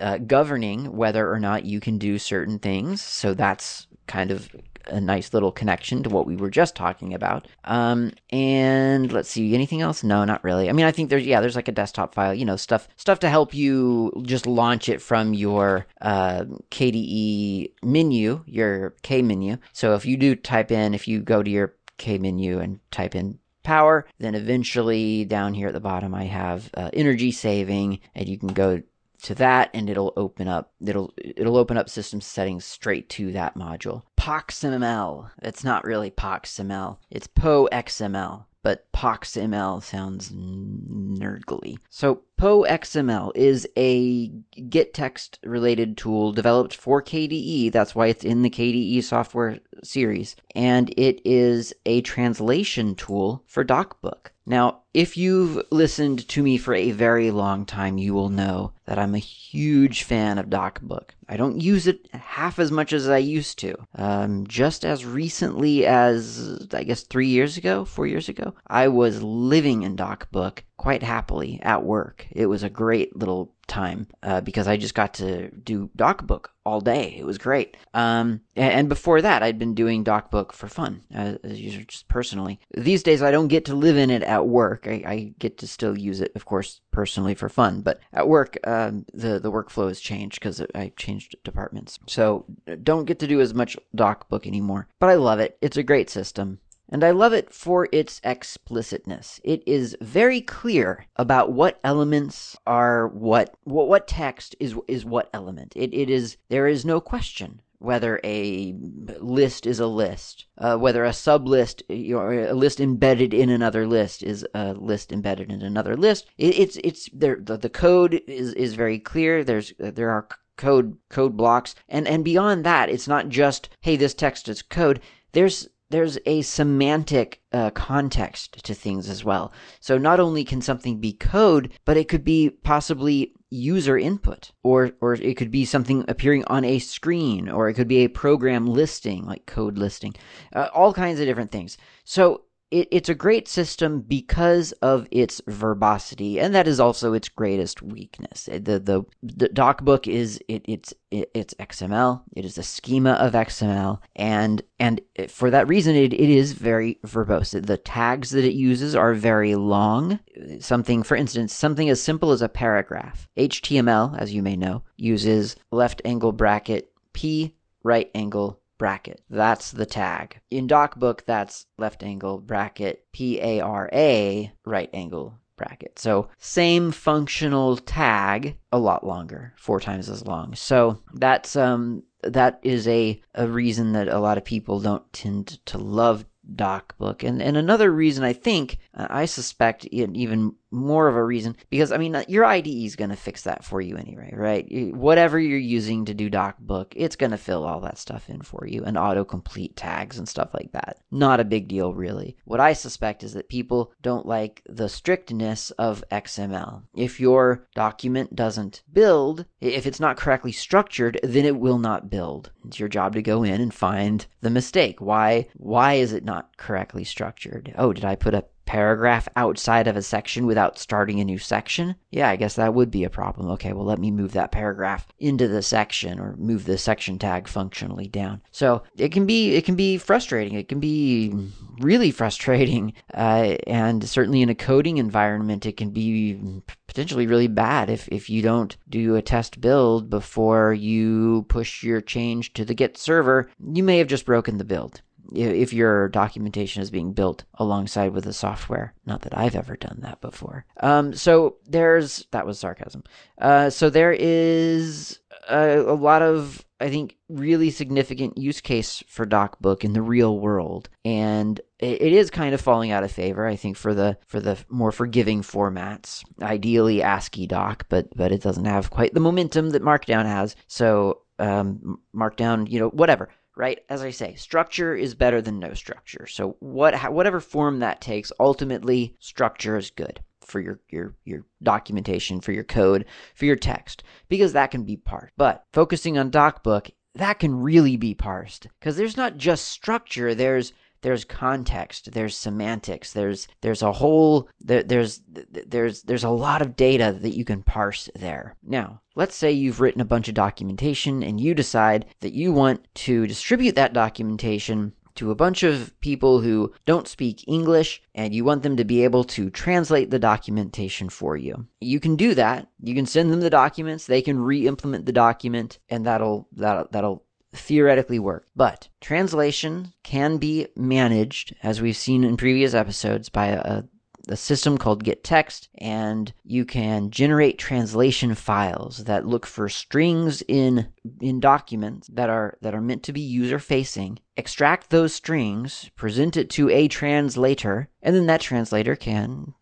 uh, 0.00 0.18
governing 0.18 0.96
whether 0.96 1.30
or 1.30 1.40
not 1.40 1.64
you 1.64 1.80
can 1.80 1.98
do 1.98 2.18
certain 2.18 2.58
things. 2.58 3.02
So 3.02 3.34
that's 3.34 3.86
kind 4.06 4.30
of 4.30 4.48
a 4.88 5.00
nice 5.00 5.34
little 5.34 5.50
connection 5.50 6.02
to 6.02 6.10
what 6.10 6.26
we 6.26 6.36
were 6.36 6.50
just 6.50 6.76
talking 6.76 7.14
about. 7.14 7.48
Um, 7.64 8.12
and 8.30 9.10
let's 9.10 9.28
see, 9.28 9.54
anything 9.54 9.80
else? 9.80 10.04
No, 10.04 10.24
not 10.24 10.44
really. 10.44 10.68
I 10.68 10.72
mean, 10.72 10.86
I 10.86 10.92
think 10.92 11.10
there's 11.10 11.26
yeah, 11.26 11.40
there's 11.40 11.56
like 11.56 11.68
a 11.68 11.72
desktop 11.72 12.14
file, 12.14 12.34
you 12.34 12.44
know, 12.44 12.56
stuff 12.56 12.88
stuff 12.96 13.18
to 13.20 13.28
help 13.28 13.54
you 13.54 14.12
just 14.24 14.46
launch 14.46 14.88
it 14.88 15.02
from 15.02 15.34
your 15.34 15.86
uh, 16.00 16.44
KDE 16.70 17.72
menu, 17.82 18.44
your 18.46 18.94
K 19.02 19.22
menu. 19.22 19.56
So 19.72 19.94
if 19.94 20.06
you 20.06 20.16
do 20.16 20.36
type 20.36 20.70
in, 20.70 20.94
if 20.94 21.08
you 21.08 21.20
go 21.20 21.42
to 21.42 21.50
your 21.50 21.74
K 21.98 22.18
menu 22.18 22.60
and 22.60 22.78
type 22.90 23.14
in 23.14 23.38
power. 23.66 24.06
Then 24.18 24.34
eventually 24.34 25.26
down 25.26 25.52
here 25.52 25.68
at 25.68 25.74
the 25.74 25.80
bottom, 25.80 26.14
I 26.14 26.24
have 26.24 26.70
uh, 26.74 26.90
energy 26.94 27.32
saving, 27.32 28.00
and 28.14 28.28
you 28.28 28.38
can 28.38 28.54
go 28.54 28.82
to 29.22 29.34
that 29.34 29.70
and 29.74 29.90
it'll 29.90 30.12
open 30.16 30.46
up 30.46 30.72
it'll 30.86 31.12
it'll 31.16 31.56
open 31.56 31.76
up 31.76 31.88
system 31.88 32.20
settings 32.20 32.64
straight 32.64 33.08
to 33.08 33.32
that 33.32 33.56
module. 33.56 34.02
Poxml 34.18 35.30
it's 35.42 35.64
not 35.64 35.84
really 35.84 36.10
poxml 36.10 36.98
it's 37.10 37.26
poxml 37.26 38.44
but 38.62 38.90
poxml 38.92 39.82
sounds 39.82 40.30
nerdly. 40.32 41.76
So 41.88 42.22
PoXML 42.38 43.32
is 43.34 43.66
a 43.78 44.28
gettext 44.58 45.38
related 45.42 45.96
tool 45.96 46.32
developed 46.32 46.74
for 46.74 47.02
KDE. 47.02 47.72
That's 47.72 47.94
why 47.94 48.08
it's 48.08 48.24
in 48.24 48.42
the 48.42 48.50
KDE 48.50 49.02
software 49.04 49.58
series. 49.82 50.36
And 50.54 50.92
it 50.98 51.22
is 51.24 51.72
a 51.86 52.02
translation 52.02 52.94
tool 52.94 53.42
for 53.46 53.64
DocBook. 53.64 54.28
Now, 54.48 54.82
if 54.94 55.16
you've 55.16 55.60
listened 55.72 56.28
to 56.28 56.42
me 56.42 56.56
for 56.56 56.72
a 56.72 56.92
very 56.92 57.32
long 57.32 57.66
time, 57.66 57.98
you 57.98 58.14
will 58.14 58.28
know 58.28 58.72
that 58.84 58.98
I'm 58.98 59.14
a 59.14 59.18
huge 59.18 60.04
fan 60.04 60.38
of 60.38 60.46
DocBook. 60.46 61.10
I 61.28 61.36
don't 61.36 61.60
use 61.60 61.88
it 61.88 62.08
half 62.12 62.60
as 62.60 62.70
much 62.70 62.92
as 62.92 63.08
I 63.08 63.18
used 63.18 63.58
to. 63.58 63.74
Um, 63.96 64.46
just 64.46 64.84
as 64.84 65.04
recently 65.04 65.84
as, 65.84 66.68
I 66.72 66.84
guess, 66.84 67.02
three 67.02 67.26
years 67.26 67.56
ago, 67.56 67.84
four 67.84 68.06
years 68.06 68.28
ago, 68.28 68.54
I 68.68 68.86
was 68.86 69.20
living 69.22 69.82
in 69.82 69.96
DocBook 69.96 70.60
quite 70.76 71.02
happily 71.02 71.58
at 71.62 71.82
work. 71.82 72.25
It 72.30 72.46
was 72.46 72.62
a 72.62 72.70
great 72.70 73.16
little 73.16 73.52
time 73.66 74.06
uh, 74.22 74.40
because 74.40 74.68
I 74.68 74.76
just 74.76 74.94
got 74.94 75.14
to 75.14 75.50
do 75.50 75.90
DocBook 75.96 76.46
all 76.64 76.80
day. 76.80 77.16
It 77.18 77.24
was 77.24 77.38
great. 77.38 77.76
Um, 77.94 78.40
and 78.54 78.88
before 78.88 79.22
that, 79.22 79.42
I'd 79.42 79.58
been 79.58 79.74
doing 79.74 80.04
DocBook 80.04 80.52
for 80.52 80.68
fun, 80.68 81.02
uh, 81.14 81.34
just 81.44 82.08
personally. 82.08 82.60
These 82.74 83.02
days, 83.02 83.22
I 83.22 83.30
don't 83.30 83.48
get 83.48 83.64
to 83.66 83.74
live 83.74 83.96
in 83.96 84.10
it 84.10 84.22
at 84.22 84.46
work. 84.46 84.86
I, 84.86 85.02
I 85.06 85.34
get 85.38 85.58
to 85.58 85.66
still 85.66 85.96
use 85.96 86.20
it, 86.20 86.32
of 86.34 86.44
course, 86.44 86.80
personally 86.90 87.34
for 87.34 87.48
fun. 87.48 87.82
But 87.82 88.00
at 88.12 88.28
work, 88.28 88.56
um, 88.64 89.04
the 89.12 89.38
the 89.38 89.52
workflow 89.52 89.88
has 89.88 90.00
changed 90.00 90.40
because 90.40 90.62
I 90.74 90.92
changed 90.96 91.36
departments, 91.44 91.98
so 92.06 92.46
don't 92.82 93.04
get 93.04 93.18
to 93.20 93.26
do 93.26 93.40
as 93.40 93.54
much 93.54 93.76
DocBook 93.96 94.46
anymore. 94.46 94.88
But 94.98 95.10
I 95.10 95.14
love 95.14 95.40
it. 95.40 95.58
It's 95.60 95.76
a 95.76 95.82
great 95.82 96.10
system 96.10 96.60
and 96.88 97.02
I 97.02 97.10
love 97.10 97.32
it 97.32 97.52
for 97.52 97.88
its 97.92 98.20
explicitness. 98.22 99.40
It 99.44 99.62
is 99.66 99.96
very 100.00 100.40
clear 100.40 101.06
about 101.16 101.52
what 101.52 101.80
elements 101.82 102.56
are 102.66 103.08
what 103.08 103.54
what, 103.64 103.88
what 103.88 104.08
text 104.08 104.54
is 104.60 104.74
is 104.88 105.04
what 105.04 105.30
element. 105.32 105.72
It 105.76 105.92
it 105.94 106.10
is 106.10 106.36
there 106.48 106.66
is 106.66 106.84
no 106.84 107.00
question 107.00 107.60
whether 107.78 108.20
a 108.24 108.74
list 109.20 109.66
is 109.66 109.80
a 109.80 109.86
list, 109.86 110.46
uh, 110.58 110.76
whether 110.76 111.04
a 111.04 111.10
sublist, 111.10 111.82
you 111.88 112.14
know, 112.14 112.50
a 112.50 112.54
list 112.54 112.80
embedded 112.80 113.34
in 113.34 113.50
another 113.50 113.86
list 113.86 114.22
is 114.22 114.46
a 114.54 114.72
list 114.72 115.12
embedded 115.12 115.50
in 115.52 115.62
another 115.62 115.96
list. 115.96 116.26
It, 116.38 116.58
it's 116.58 116.78
it's 116.82 117.10
there. 117.12 117.38
The, 117.40 117.56
the 117.56 117.68
code 117.68 118.22
is 118.26 118.54
is 118.54 118.74
very 118.74 118.98
clear. 118.98 119.44
There's 119.44 119.72
there 119.78 120.10
are 120.10 120.28
code 120.56 120.96
code 121.10 121.36
blocks, 121.36 121.74
and 121.88 122.08
and 122.08 122.24
beyond 122.24 122.64
that, 122.64 122.88
it's 122.88 123.08
not 123.08 123.28
just 123.28 123.68
hey 123.80 123.96
this 123.96 124.14
text 124.14 124.48
is 124.48 124.62
code. 124.62 125.00
There's 125.32 125.68
there's 125.90 126.18
a 126.26 126.42
semantic 126.42 127.42
uh, 127.52 127.70
context 127.70 128.64
to 128.64 128.74
things 128.74 129.08
as 129.08 129.24
well. 129.24 129.52
So 129.80 129.98
not 129.98 130.20
only 130.20 130.44
can 130.44 130.60
something 130.60 130.98
be 130.98 131.12
code, 131.12 131.72
but 131.84 131.96
it 131.96 132.08
could 132.08 132.24
be 132.24 132.50
possibly 132.50 133.32
user 133.50 133.96
input, 133.96 134.50
or 134.64 134.92
or 135.00 135.14
it 135.14 135.36
could 135.36 135.50
be 135.50 135.64
something 135.64 136.04
appearing 136.08 136.44
on 136.46 136.64
a 136.64 136.80
screen, 136.80 137.48
or 137.48 137.68
it 137.68 137.74
could 137.74 137.88
be 137.88 137.98
a 137.98 138.08
program 138.08 138.66
listing 138.66 139.24
like 139.24 139.46
code 139.46 139.78
listing, 139.78 140.14
uh, 140.52 140.68
all 140.74 140.92
kinds 140.92 141.20
of 141.20 141.26
different 141.26 141.52
things. 141.52 141.78
So 142.04 142.42
it, 142.70 142.88
it's 142.90 143.08
a 143.08 143.14
great 143.14 143.46
system 143.46 144.00
because 144.00 144.72
of 144.82 145.06
its 145.10 145.40
verbosity, 145.46 146.40
and 146.40 146.54
that 146.54 146.66
is 146.66 146.80
also 146.80 147.12
its 147.12 147.28
greatest 147.28 147.80
weakness. 147.82 148.48
Eh, 148.50 148.58
the 148.58 148.78
the, 148.78 149.02
the 149.22 149.48
DocBook 149.48 150.08
is 150.08 150.40
it, 150.48 150.62
it's 150.66 150.92
it, 151.10 151.30
it's 151.34 151.54
XML. 151.54 152.22
It 152.34 152.44
is 152.44 152.58
a 152.58 152.62
schema 152.62 153.12
of 153.12 153.34
XML, 153.34 154.00
and 154.16 154.62
and 154.80 155.00
eh, 155.16 155.28
for 155.28 155.50
that 155.50 155.68
reason, 155.68 155.94
it, 155.94 156.12
it 156.12 156.30
is 156.30 156.52
very 156.52 156.98
verbose. 157.06 157.64
The 157.64 157.76
tags 157.76 158.30
that 158.30 158.44
it 158.44 158.54
uses 158.54 158.96
are 158.96 159.14
very 159.14 159.54
long. 159.54 160.18
Something, 160.58 161.02
for 161.02 161.16
instance, 161.16 161.54
something 161.54 161.88
as 161.88 162.02
simple 162.02 162.32
as 162.32 162.42
a 162.42 162.48
paragraph. 162.48 163.28
HTML, 163.36 164.18
as 164.18 164.34
you 164.34 164.42
may 164.42 164.56
know, 164.56 164.82
uses 164.96 165.56
left 165.70 166.02
angle 166.04 166.32
bracket 166.32 166.90
p 167.12 167.54
right 167.84 168.10
angle 168.14 168.60
bracket. 168.78 169.22
That's 169.30 169.70
the 169.70 169.86
tag. 169.86 170.40
In 170.50 170.68
DocBook, 170.68 171.24
that's 171.24 171.66
left 171.78 172.02
angle 172.02 172.38
bracket 172.38 173.04
P 173.12 173.40
A 173.40 173.60
R 173.60 173.88
A 173.92 174.52
right 174.64 174.90
angle 174.92 175.38
bracket. 175.56 175.98
So 175.98 176.28
same 176.38 176.92
functional 176.92 177.78
tag, 177.78 178.56
a 178.72 178.78
lot 178.78 179.06
longer, 179.06 179.54
four 179.56 179.80
times 179.80 180.08
as 180.10 180.26
long. 180.26 180.54
So 180.54 181.00
that's 181.14 181.56
um 181.56 182.02
that 182.22 182.60
is 182.62 182.86
a 182.88 183.20
a 183.34 183.46
reason 183.46 183.92
that 183.92 184.08
a 184.08 184.18
lot 184.18 184.38
of 184.38 184.44
people 184.44 184.80
don't 184.80 185.10
tend 185.12 185.64
to 185.66 185.78
love 185.78 186.24
DocBook. 186.54 187.26
And 187.26 187.40
and 187.42 187.56
another 187.56 187.90
reason 187.90 188.22
I 188.22 188.32
think 188.32 188.78
uh, 188.94 189.06
I 189.08 189.24
suspect 189.24 189.86
even 189.86 190.54
more 190.70 191.08
of 191.08 191.16
a 191.16 191.24
reason 191.24 191.56
because 191.70 191.92
I 191.92 191.96
mean 191.96 192.14
uh, 192.14 192.24
your 192.28 192.44
IDE 192.44 192.66
is 192.66 192.96
going 192.96 193.10
to 193.10 193.16
fix 193.16 193.42
that 193.42 193.64
for 193.64 193.80
you 193.80 193.96
anyway, 193.96 194.32
right? 194.34 194.66
Whatever 194.94 195.38
you're 195.38 195.58
using 195.58 196.04
to 196.06 196.14
do 196.14 196.30
DocBook, 196.30 196.92
it's 196.94 197.16
going 197.16 197.30
to 197.30 197.38
fill 197.38 197.64
all 197.64 197.80
that 197.80 197.98
stuff 197.98 198.28
in 198.28 198.42
for 198.42 198.66
you 198.66 198.84
and 198.84 198.96
autocomplete 198.96 199.72
tags 199.76 200.18
and 200.18 200.28
stuff 200.28 200.50
like 200.54 200.72
that. 200.72 200.98
Not 201.10 201.40
a 201.40 201.44
big 201.44 201.68
deal 201.68 201.94
really. 201.94 202.36
What 202.44 202.60
I 202.60 202.72
suspect 202.72 203.22
is 203.22 203.32
that 203.34 203.48
people 203.48 203.92
don't 204.02 204.26
like 204.26 204.62
the 204.68 204.88
strictness 204.88 205.70
of 205.72 206.04
XML. 206.10 206.82
If 206.94 207.20
your 207.20 207.66
document 207.74 208.34
doesn't 208.34 208.82
build, 208.92 209.46
if 209.60 209.86
it's 209.86 210.00
not 210.00 210.16
correctly 210.16 210.52
structured, 210.52 211.20
then 211.22 211.44
it 211.44 211.58
will 211.58 211.78
not 211.78 212.10
build. 212.10 212.50
It's 212.66 212.80
your 212.80 212.88
job 212.88 213.14
to 213.14 213.22
go 213.22 213.42
in 213.42 213.60
and 213.60 213.72
find 213.72 214.26
the 214.40 214.50
mistake. 214.50 215.00
Why 215.00 215.48
why 215.54 215.94
is 215.94 216.12
it 216.12 216.24
not 216.24 216.56
correctly 216.56 217.04
structured? 217.04 217.72
Oh, 217.76 217.92
did 217.92 218.04
I 218.04 218.16
put 218.16 218.34
a 218.34 218.44
paragraph 218.66 219.28
outside 219.36 219.86
of 219.86 219.96
a 219.96 220.02
section 220.02 220.44
without 220.44 220.78
starting 220.78 221.20
a 221.20 221.24
new 221.24 221.38
section, 221.38 221.94
yeah, 222.10 222.28
I 222.28 222.36
guess 222.36 222.56
that 222.56 222.74
would 222.74 222.90
be 222.90 223.04
a 223.04 223.10
problem. 223.10 223.48
Okay, 223.52 223.72
well, 223.72 223.86
let 223.86 223.98
me 223.98 224.10
move 224.10 224.32
that 224.32 224.52
paragraph 224.52 225.06
into 225.18 225.48
the 225.48 225.62
section 225.62 226.20
or 226.20 226.36
move 226.36 226.64
the 226.64 226.76
section 226.76 227.18
tag 227.18 227.48
functionally 227.48 228.08
down. 228.08 228.42
So 228.50 228.82
it 228.96 229.12
can 229.12 229.24
be 229.24 229.54
it 229.54 229.64
can 229.64 229.76
be 229.76 229.96
frustrating. 229.96 230.54
It 230.54 230.68
can 230.68 230.80
be 230.80 231.32
really 231.78 232.10
frustrating, 232.10 232.92
uh, 233.14 233.56
and 233.66 234.06
certainly 234.06 234.42
in 234.42 234.50
a 234.50 234.54
coding 234.54 234.98
environment, 234.98 235.64
it 235.64 235.76
can 235.76 235.90
be 235.90 236.62
potentially 236.88 237.26
really 237.26 237.48
bad 237.48 237.88
if 237.88 238.08
if 238.08 238.28
you 238.28 238.42
don't 238.42 238.76
do 238.88 239.14
a 239.14 239.22
test 239.22 239.60
build 239.60 240.10
before 240.10 240.74
you 240.74 241.46
push 241.48 241.82
your 241.82 242.00
change 242.00 242.52
to 242.54 242.64
the 242.64 242.74
Git 242.74 242.98
server. 242.98 243.48
You 243.72 243.84
may 243.84 243.98
have 243.98 244.08
just 244.08 244.26
broken 244.26 244.58
the 244.58 244.64
build 244.64 245.02
if 245.34 245.72
your 245.72 246.08
documentation 246.08 246.82
is 246.82 246.90
being 246.90 247.12
built 247.12 247.44
alongside 247.54 248.12
with 248.12 248.24
the 248.24 248.32
software. 248.32 248.94
Not 249.04 249.22
that 249.22 249.36
I've 249.36 249.56
ever 249.56 249.76
done 249.76 249.98
that 250.02 250.20
before. 250.20 250.64
Um, 250.80 251.14
so 251.14 251.56
there's 251.66 252.26
that 252.30 252.46
was 252.46 252.58
sarcasm. 252.58 253.04
Uh, 253.40 253.70
so 253.70 253.90
there 253.90 254.12
is 254.12 255.20
a, 255.48 255.78
a, 255.78 255.94
lot 255.94 256.22
of 256.22 256.64
I 256.80 256.90
think 256.90 257.16
really 257.28 257.70
significant 257.70 258.36
use 258.36 258.60
case 258.60 259.02
for 259.08 259.26
DocBook 259.26 259.84
in 259.84 259.92
the 259.92 260.02
real 260.02 260.38
world, 260.38 260.88
and 261.04 261.60
it, 261.78 262.00
is 262.00 262.30
kind 262.30 262.54
of 262.54 262.60
falling 262.60 262.90
out 262.90 263.04
of 263.04 263.12
favor. 263.12 263.46
I 263.46 263.56
think 263.56 263.76
for 263.76 263.94
the 263.94 264.18
for 264.26 264.40
the 264.40 264.58
more 264.68 264.92
forgiving 264.92 265.42
formats, 265.42 266.24
ideally 266.42 266.98
AsciiDoc, 266.98 267.82
but 267.88 268.14
but 268.16 268.32
it 268.32 268.42
doesn't 268.42 268.64
have 268.64 268.90
quite 268.90 269.14
the 269.14 269.20
momentum 269.20 269.70
that 269.70 269.82
Markdown 269.82 270.26
has. 270.26 270.56
So 270.66 271.22
um, 271.38 271.98
Markdown, 272.14 272.70
you 272.70 272.80
know, 272.80 272.88
whatever 272.88 273.28
right? 273.56 273.80
As 273.88 274.02
I 274.02 274.10
say, 274.10 274.34
structure 274.34 274.94
is 274.94 275.14
better 275.14 275.40
than 275.40 275.58
no 275.58 275.74
structure. 275.74 276.26
So 276.26 276.56
what 276.60 276.94
whatever 277.12 277.40
form 277.40 277.80
that 277.80 278.00
takes, 278.00 278.32
ultimately 278.38 279.16
structure 279.18 279.76
is 279.76 279.90
good 279.90 280.20
for 280.42 280.60
your 280.60 280.80
your 280.88 281.16
your 281.24 281.44
documentation, 281.62 282.40
for 282.40 282.52
your 282.52 282.64
code, 282.64 283.06
for 283.34 283.46
your 283.46 283.56
text 283.56 284.04
because 284.28 284.52
that 284.52 284.70
can 284.70 284.84
be 284.84 284.96
parsed. 284.96 285.32
But 285.36 285.64
focusing 285.72 286.18
on 286.18 286.30
DocBook, 286.30 286.90
that 287.14 287.38
can 287.38 287.60
really 287.60 287.96
be 287.96 288.14
parsed 288.14 288.68
because 288.78 288.96
there's 288.96 289.16
not 289.16 289.38
just 289.38 289.66
structure, 289.68 290.34
there's 290.34 290.72
there's 291.06 291.24
context, 291.24 292.10
there's 292.10 292.36
semantics, 292.36 293.12
there's 293.12 293.46
there's 293.60 293.80
a 293.80 293.92
whole 293.92 294.48
there, 294.60 294.82
there's 294.82 295.22
there's 295.28 296.02
there's 296.02 296.24
a 296.24 296.30
lot 296.30 296.60
of 296.62 296.74
data 296.74 297.16
that 297.20 297.36
you 297.36 297.44
can 297.44 297.62
parse 297.62 298.10
there. 298.16 298.56
Now, 298.64 299.02
let's 299.14 299.36
say 299.36 299.52
you've 299.52 299.80
written 299.80 300.00
a 300.00 300.04
bunch 300.04 300.26
of 300.26 300.34
documentation 300.34 301.22
and 301.22 301.40
you 301.40 301.54
decide 301.54 302.06
that 302.22 302.32
you 302.32 302.52
want 302.52 302.88
to 303.06 303.24
distribute 303.28 303.76
that 303.76 303.92
documentation 303.92 304.94
to 305.14 305.30
a 305.30 305.36
bunch 305.36 305.62
of 305.62 305.98
people 306.00 306.40
who 306.40 306.72
don't 306.86 307.06
speak 307.06 307.44
English 307.46 308.02
and 308.12 308.34
you 308.34 308.44
want 308.44 308.64
them 308.64 308.76
to 308.76 308.84
be 308.84 309.04
able 309.04 309.22
to 309.22 309.48
translate 309.48 310.10
the 310.10 310.18
documentation 310.18 311.08
for 311.08 311.36
you. 311.36 311.68
You 311.80 312.00
can 312.00 312.16
do 312.16 312.34
that. 312.34 312.68
You 312.82 312.96
can 312.96 313.06
send 313.06 313.32
them 313.32 313.40
the 313.40 313.48
documents, 313.48 314.06
they 314.06 314.22
can 314.22 314.40
re-implement 314.40 315.06
the 315.06 315.12
document 315.12 315.78
and 315.88 316.04
that'll 316.04 316.48
that'll 316.52 316.88
that'll 316.90 317.25
theoretically 317.56 318.18
work. 318.18 318.46
But 318.54 318.88
translation 319.00 319.92
can 320.02 320.38
be 320.38 320.68
managed, 320.76 321.54
as 321.62 321.80
we've 321.80 321.96
seen 321.96 322.24
in 322.24 322.36
previous 322.36 322.74
episodes, 322.74 323.28
by 323.28 323.46
a, 323.46 323.82
a 324.28 324.36
system 324.36 324.76
called 324.78 325.04
gettext, 325.04 325.68
and 325.78 326.32
you 326.44 326.64
can 326.64 327.10
generate 327.10 327.58
translation 327.58 328.34
files 328.34 329.04
that 329.04 329.26
look 329.26 329.46
for 329.46 329.68
strings 329.68 330.42
in 330.48 330.88
in 331.20 331.40
documents 331.40 332.08
that 332.12 332.28
are 332.28 332.58
that 332.62 332.74
are 332.74 332.80
meant 332.80 333.02
to 333.04 333.12
be 333.12 333.20
user 333.20 333.58
facing. 333.58 334.18
Extract 334.36 334.90
those 334.90 335.14
strings, 335.14 335.90
present 335.96 336.36
it 336.36 336.50
to 336.50 336.68
a 336.70 336.88
translator, 336.88 337.88
and 338.02 338.14
then 338.14 338.26
that 338.26 338.40
translator 338.40 338.96
can 338.96 339.54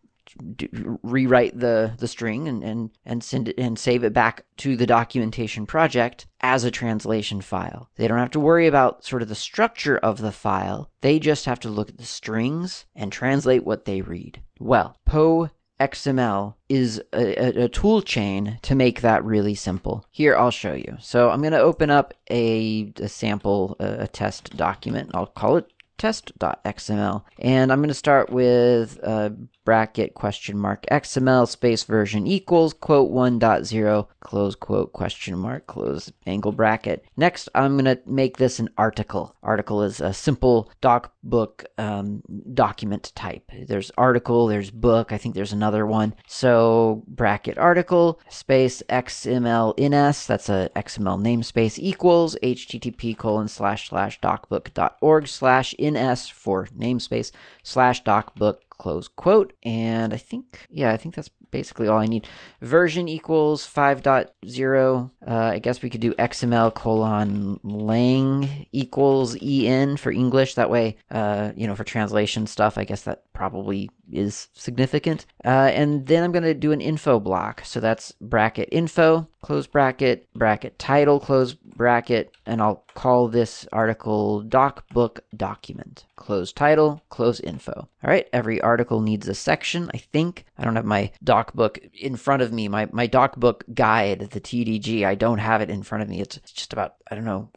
do, 0.55 0.99
rewrite 1.03 1.59
the 1.59 1.93
the 1.97 2.07
string 2.07 2.47
and 2.47 2.63
and 2.63 2.91
and 3.05 3.23
send 3.23 3.49
it 3.49 3.57
and 3.57 3.77
save 3.77 4.03
it 4.03 4.13
back 4.13 4.45
to 4.57 4.75
the 4.75 4.85
documentation 4.85 5.65
project 5.65 6.27
as 6.41 6.63
a 6.63 6.71
translation 6.71 7.41
file. 7.41 7.89
They 7.95 8.07
don't 8.07 8.19
have 8.19 8.31
to 8.31 8.39
worry 8.39 8.67
about 8.67 9.05
sort 9.05 9.21
of 9.21 9.29
the 9.29 9.35
structure 9.35 9.97
of 9.97 10.19
the 10.19 10.31
file. 10.31 10.89
They 11.01 11.19
just 11.19 11.45
have 11.45 11.59
to 11.61 11.69
look 11.69 11.89
at 11.89 11.97
the 11.97 12.05
strings 12.05 12.85
and 12.95 13.11
translate 13.11 13.65
what 13.65 13.85
they 13.85 14.01
read. 14.01 14.41
Well, 14.59 14.97
Poe 15.05 15.49
XML 15.79 16.55
is 16.69 17.01
a, 17.11 17.61
a, 17.61 17.65
a, 17.65 17.69
tool 17.69 18.01
chain 18.01 18.59
to 18.61 18.75
make 18.75 19.01
that 19.01 19.25
really 19.25 19.55
simple. 19.55 20.05
Here, 20.09 20.35
I'll 20.35 20.51
show 20.51 20.73
you. 20.73 20.95
So 21.01 21.29
I'm 21.29 21.41
going 21.41 21.51
to 21.51 21.59
open 21.59 21.89
up 21.89 22.13
a, 22.31 22.93
a 22.97 23.09
sample, 23.09 23.75
a, 23.79 24.03
a 24.03 24.07
test 24.07 24.55
document. 24.55 25.11
I'll 25.13 25.27
call 25.27 25.57
it 25.57 25.67
test.xml. 25.97 27.23
And 27.39 27.71
I'm 27.71 27.79
going 27.79 27.89
to 27.89 27.93
start 27.93 28.29
with 28.29 28.99
uh, 29.03 29.31
bracket 29.65 30.13
question 30.13 30.57
mark 30.57 30.85
XML 30.91 31.47
space 31.47 31.83
version 31.83 32.27
equals 32.27 32.73
quote 32.73 33.11
1.0 33.11 34.07
close 34.21 34.55
quote 34.55 34.93
question 34.93 35.37
mark 35.37 35.67
close 35.67 36.11
angle 36.27 36.51
bracket. 36.51 37.03
Next, 37.17 37.49
I'm 37.55 37.73
going 37.73 37.85
to 37.85 37.99
make 38.05 38.37
this 38.37 38.59
an 38.59 38.69
article. 38.77 39.35
Article 39.43 39.83
is 39.83 39.99
a 39.99 40.13
simple 40.13 40.71
doc 40.81 41.11
book 41.23 41.65
um, 41.77 42.21
document 42.53 43.11
type. 43.15 43.51
There's 43.67 43.91
article, 43.97 44.47
there's 44.47 44.71
book, 44.71 45.11
I 45.11 45.17
think 45.17 45.35
there's 45.35 45.53
another 45.53 45.85
one. 45.85 46.13
So 46.27 47.03
bracket 47.07 47.57
article 47.57 48.19
space 48.29 48.83
XML 48.89 49.73
ins, 49.77 50.27
that's 50.27 50.49
a 50.49 50.69
XML 50.75 51.19
namespace 51.21 51.79
equals 51.79 52.37
http 52.43 53.17
colon 53.17 53.47
slash 53.47 53.89
slash 53.89 54.19
docbook.org 54.21 55.27
slash 55.27 55.73
ins 55.79 56.27
for 56.29 56.67
namespace 56.67 57.31
slash 57.63 58.03
docbook 58.03 58.57
close 58.77 59.07
quote. 59.07 59.53
And 59.63 60.13
I 60.13 60.17
think, 60.17 60.67
yeah, 60.69 60.91
I 60.91 60.97
think 60.97 61.15
that's 61.15 61.29
basically 61.55 61.87
all 61.87 61.99
I 61.99 62.05
need. 62.05 62.27
Version 62.59 63.07
equals 63.07 63.65
5.0. 63.65 65.11
Uh, 65.25 65.33
I 65.55 65.59
guess 65.59 65.81
we 65.81 65.89
could 65.89 66.01
do 66.01 66.13
XML 66.15 66.73
colon 66.73 67.61
lang 67.63 68.67
equals 68.73 69.37
en 69.41 69.95
for 69.95 70.11
English. 70.11 70.55
That 70.55 70.69
way, 70.69 70.97
uh, 71.11 71.53
you 71.55 71.65
know, 71.65 71.75
for 71.75 71.85
translation 71.85 72.45
stuff, 72.45 72.77
I 72.77 72.83
guess 72.83 73.03
that 73.03 73.23
probably 73.31 73.89
is 74.11 74.49
significant. 74.53 75.25
Uh, 75.45 75.71
and 75.73 76.05
then 76.07 76.23
I'm 76.23 76.33
going 76.33 76.43
to 76.43 76.53
do 76.53 76.73
an 76.73 76.81
info 76.81 77.21
block. 77.21 77.63
So 77.63 77.79
that's 77.79 78.11
bracket 78.19 78.69
info, 78.71 79.27
close 79.41 79.67
bracket, 79.67 80.27
bracket 80.33 80.77
title, 80.77 81.19
close 81.19 81.53
bracket, 81.53 82.35
and 82.45 82.61
I'll 82.61 82.83
call 82.95 83.27
this 83.27 83.67
article 83.71 84.43
docbook 84.43 85.19
document. 85.35 86.05
Close 86.15 86.51
title, 86.51 87.03
close 87.09 87.39
info. 87.39 87.73
All 88.03 88.09
right, 88.09 88.27
every 88.33 88.59
article 88.61 89.01
needs 89.01 89.27
a 89.27 89.35
section, 89.35 89.91
I 89.93 89.97
think. 89.97 90.45
I 90.57 90.63
don't 90.63 90.75
have 90.75 90.85
my 90.85 91.11
docbook 91.45 91.77
in 91.93 92.15
front 92.15 92.41
of 92.41 92.51
me. 92.51 92.67
My, 92.67 92.87
my 92.91 93.07
doc 93.07 93.35
book 93.37 93.63
guide, 93.73 94.29
the 94.31 94.41
TDG, 94.41 95.05
I 95.05 95.15
don't 95.15 95.39
have 95.39 95.61
it 95.61 95.69
in 95.69 95.83
front 95.83 96.01
of 96.01 96.09
me. 96.09 96.21
It's 96.21 96.39
just 96.51 96.73
about, 96.73 96.95
I 97.09 97.15
don't 97.15 97.25
know, 97.25 97.51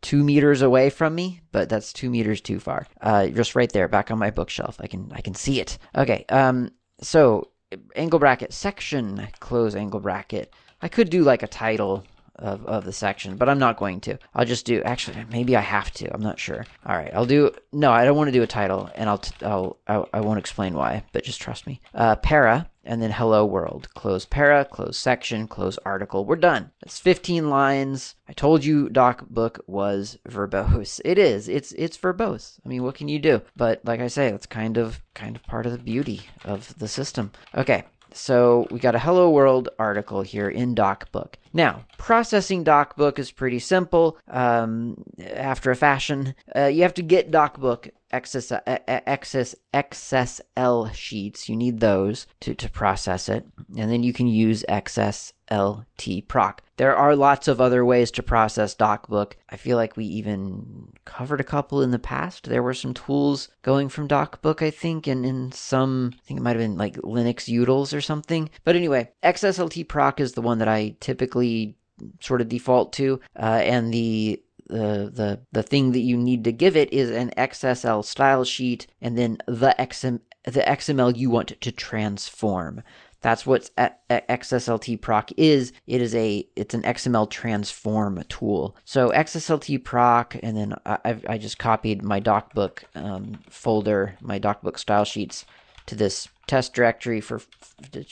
two 0.00 0.22
meters 0.22 0.62
away 0.62 0.90
from 0.90 1.14
me, 1.14 1.40
but 1.52 1.68
that's 1.68 1.92
two 1.92 2.10
meters 2.10 2.40
too 2.40 2.60
far. 2.60 2.86
Uh, 3.00 3.28
just 3.28 3.54
right 3.54 3.72
there, 3.72 3.88
back 3.88 4.10
on 4.10 4.18
my 4.18 4.30
bookshelf. 4.30 4.76
I 4.80 4.86
can 4.86 5.10
I 5.12 5.20
can 5.20 5.34
see 5.34 5.60
it. 5.60 5.78
Okay. 5.96 6.24
Um. 6.28 6.70
So 7.00 7.50
angle 7.94 8.18
bracket 8.18 8.52
section 8.52 9.28
close 9.40 9.74
angle 9.74 10.00
bracket. 10.00 10.52
I 10.80 10.88
could 10.88 11.10
do 11.10 11.22
like 11.22 11.42
a 11.42 11.48
title 11.48 12.04
of, 12.38 12.64
of 12.66 12.84
the 12.84 12.92
section, 12.92 13.36
but 13.36 13.48
I'm 13.48 13.58
not 13.58 13.76
going 13.76 14.00
to. 14.02 14.18
I'll 14.34 14.44
just 14.44 14.66
do, 14.66 14.82
actually, 14.82 15.24
maybe 15.30 15.56
I 15.56 15.60
have 15.60 15.90
to. 15.92 16.12
I'm 16.12 16.22
not 16.22 16.38
sure. 16.38 16.64
All 16.86 16.96
right, 16.96 17.12
I'll 17.14 17.26
do, 17.26 17.52
no, 17.72 17.90
I 17.90 18.04
don't 18.04 18.16
want 18.16 18.28
to 18.28 18.32
do 18.32 18.42
a 18.42 18.46
title, 18.46 18.90
and 18.94 19.08
I'll, 19.08 19.22
I'll, 19.42 19.78
I'll 19.86 20.08
I 20.12 20.20
won't 20.20 20.38
explain 20.38 20.74
why, 20.74 21.04
but 21.12 21.24
just 21.24 21.40
trust 21.40 21.66
me. 21.66 21.80
Uh, 21.94 22.16
para, 22.16 22.68
and 22.88 23.02
then 23.02 23.10
hello 23.12 23.44
world. 23.44 23.88
Close 23.94 24.24
para, 24.24 24.64
close 24.64 24.96
section, 24.96 25.46
close 25.46 25.78
article. 25.84 26.24
We're 26.24 26.36
done. 26.36 26.70
That's 26.82 26.98
15 26.98 27.50
lines. 27.50 28.14
I 28.28 28.32
told 28.32 28.64
you 28.64 28.88
doc 28.88 29.28
book 29.28 29.62
was 29.66 30.18
verbose. 30.26 31.00
It 31.08 31.18
is. 31.18 31.48
It's 31.48 31.72
it's 31.72 31.98
verbose. 31.98 32.58
I 32.64 32.68
mean, 32.68 32.82
what 32.82 32.94
can 32.94 33.08
you 33.08 33.18
do? 33.18 33.42
But 33.56 33.82
like 33.84 34.00
I 34.00 34.08
say, 34.08 34.30
that's 34.30 34.46
kind 34.46 34.78
of 34.78 35.00
kind 35.14 35.36
of 35.36 35.42
part 35.44 35.66
of 35.66 35.72
the 35.72 35.78
beauty 35.78 36.22
of 36.44 36.78
the 36.78 36.88
system. 36.88 37.30
Okay. 37.54 37.84
So 38.18 38.66
we 38.70 38.80
got 38.80 38.96
a 38.96 38.98
Hello 38.98 39.30
World 39.30 39.68
article 39.78 40.22
here 40.22 40.48
in 40.48 40.74
DocBook. 40.74 41.34
Now, 41.52 41.84
processing 41.98 42.64
DocBook 42.64 43.18
is 43.18 43.30
pretty 43.30 43.60
simple. 43.60 44.18
Um, 44.28 45.04
after 45.24 45.70
a 45.70 45.76
fashion, 45.76 46.34
uh, 46.54 46.66
you 46.66 46.82
have 46.82 46.94
to 46.94 47.02
get 47.02 47.30
DocBook 47.30 47.90
uh, 48.12 48.78
excess, 48.86 49.54
XSL 49.74 50.94
sheets. 50.94 51.48
You 51.48 51.56
need 51.56 51.80
those 51.80 52.26
to, 52.40 52.54
to 52.54 52.70
process 52.70 53.28
it. 53.28 53.46
And 53.76 53.90
then 53.90 54.02
you 54.02 54.12
can 54.12 54.26
use 54.26 54.64
xsltproc. 54.68 56.58
There 56.76 56.96
are 56.96 57.16
lots 57.16 57.48
of 57.48 57.60
other 57.60 57.84
ways 57.84 58.10
to 58.12 58.22
process 58.22 58.74
DocBook. 58.74 59.32
I 59.50 59.56
feel 59.56 59.76
like 59.76 59.96
we 59.96 60.04
even 60.06 60.92
covered 61.04 61.40
a 61.40 61.44
couple 61.44 61.82
in 61.82 61.90
the 61.90 61.98
past. 61.98 62.44
There 62.48 62.62
were 62.62 62.74
some 62.74 62.94
tools 62.94 63.48
going 63.62 63.88
from 63.88 64.08
DocBook, 64.08 64.62
I 64.62 64.70
think, 64.70 65.06
and 65.06 65.26
in 65.26 65.52
some, 65.52 66.12
I 66.14 66.20
think 66.26 66.40
it 66.40 66.42
might 66.42 66.56
have 66.56 66.64
been 66.64 66.78
like 66.78 66.96
Linux 66.98 67.52
utils 67.52 67.96
or 67.96 68.00
something. 68.00 68.48
But 68.64 68.76
anyway, 68.76 69.10
xsltproc 69.22 70.20
is 70.20 70.32
the 70.32 70.42
one 70.42 70.58
that 70.58 70.68
I 70.68 70.96
typically 71.00 71.76
sort 72.20 72.40
of 72.40 72.48
default 72.48 72.92
to, 72.94 73.20
uh, 73.36 73.60
and 73.64 73.92
the 73.92 74.40
the 74.68 75.10
the 75.12 75.40
the 75.52 75.62
thing 75.62 75.92
that 75.92 76.00
you 76.00 76.16
need 76.16 76.44
to 76.44 76.52
give 76.52 76.76
it 76.76 76.92
is 76.92 77.10
an 77.10 77.30
XSL 77.36 78.04
style 78.04 78.44
sheet 78.44 78.86
and 79.00 79.16
then 79.16 79.38
the 79.46 79.74
XM 79.78 80.20
the 80.44 80.60
XML 80.60 81.16
you 81.16 81.30
want 81.30 81.60
to 81.60 81.72
transform. 81.72 82.82
That's 83.20 83.44
what 83.44 83.70
xsltproc 84.10 85.32
is. 85.36 85.72
It 85.86 86.00
is 86.00 86.14
a 86.14 86.46
it's 86.54 86.74
an 86.74 86.82
XML 86.82 87.28
transform 87.28 88.22
tool. 88.28 88.76
So 88.84 89.10
xsltproc, 89.10 90.38
and 90.42 90.56
then 90.56 90.74
I 90.86 91.16
I 91.28 91.38
just 91.38 91.58
copied 91.58 92.02
my 92.02 92.20
DocBook 92.20 92.84
um, 92.94 93.40
folder, 93.50 94.16
my 94.20 94.38
DocBook 94.38 94.78
style 94.78 95.04
sheets 95.04 95.44
to 95.86 95.96
this 95.96 96.28
test 96.46 96.74
directory 96.74 97.20
for 97.20 97.40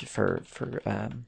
for 0.07 0.43
for 0.45 0.83
um, 0.87 1.27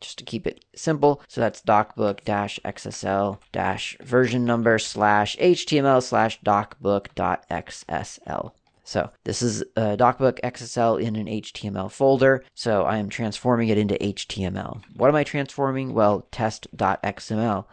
just 0.00 0.18
to 0.18 0.24
keep 0.24 0.46
it 0.46 0.64
simple. 0.74 1.22
So 1.28 1.40
that's 1.40 1.62
docbook-xsl 1.62 3.38
dash 3.52 3.96
version 4.02 4.44
number 4.44 4.78
slash 4.78 5.36
HTML 5.36 6.02
slash 6.02 6.40
docbook 6.42 7.08
XSL. 7.50 8.52
So 8.88 9.10
this 9.24 9.42
is 9.42 9.62
uh, 9.76 9.80
a 9.92 9.96
DocBook 9.98 10.40
XSL 10.40 10.98
in 10.98 11.14
an 11.16 11.26
HTML 11.26 11.90
folder. 11.92 12.42
So 12.54 12.84
I 12.84 12.96
am 12.96 13.10
transforming 13.10 13.68
it 13.68 13.76
into 13.76 13.96
HTML. 13.96 14.82
What 14.96 15.08
am 15.08 15.14
I 15.14 15.24
transforming? 15.24 15.92
Well, 15.92 16.26
test.xml 16.30 17.66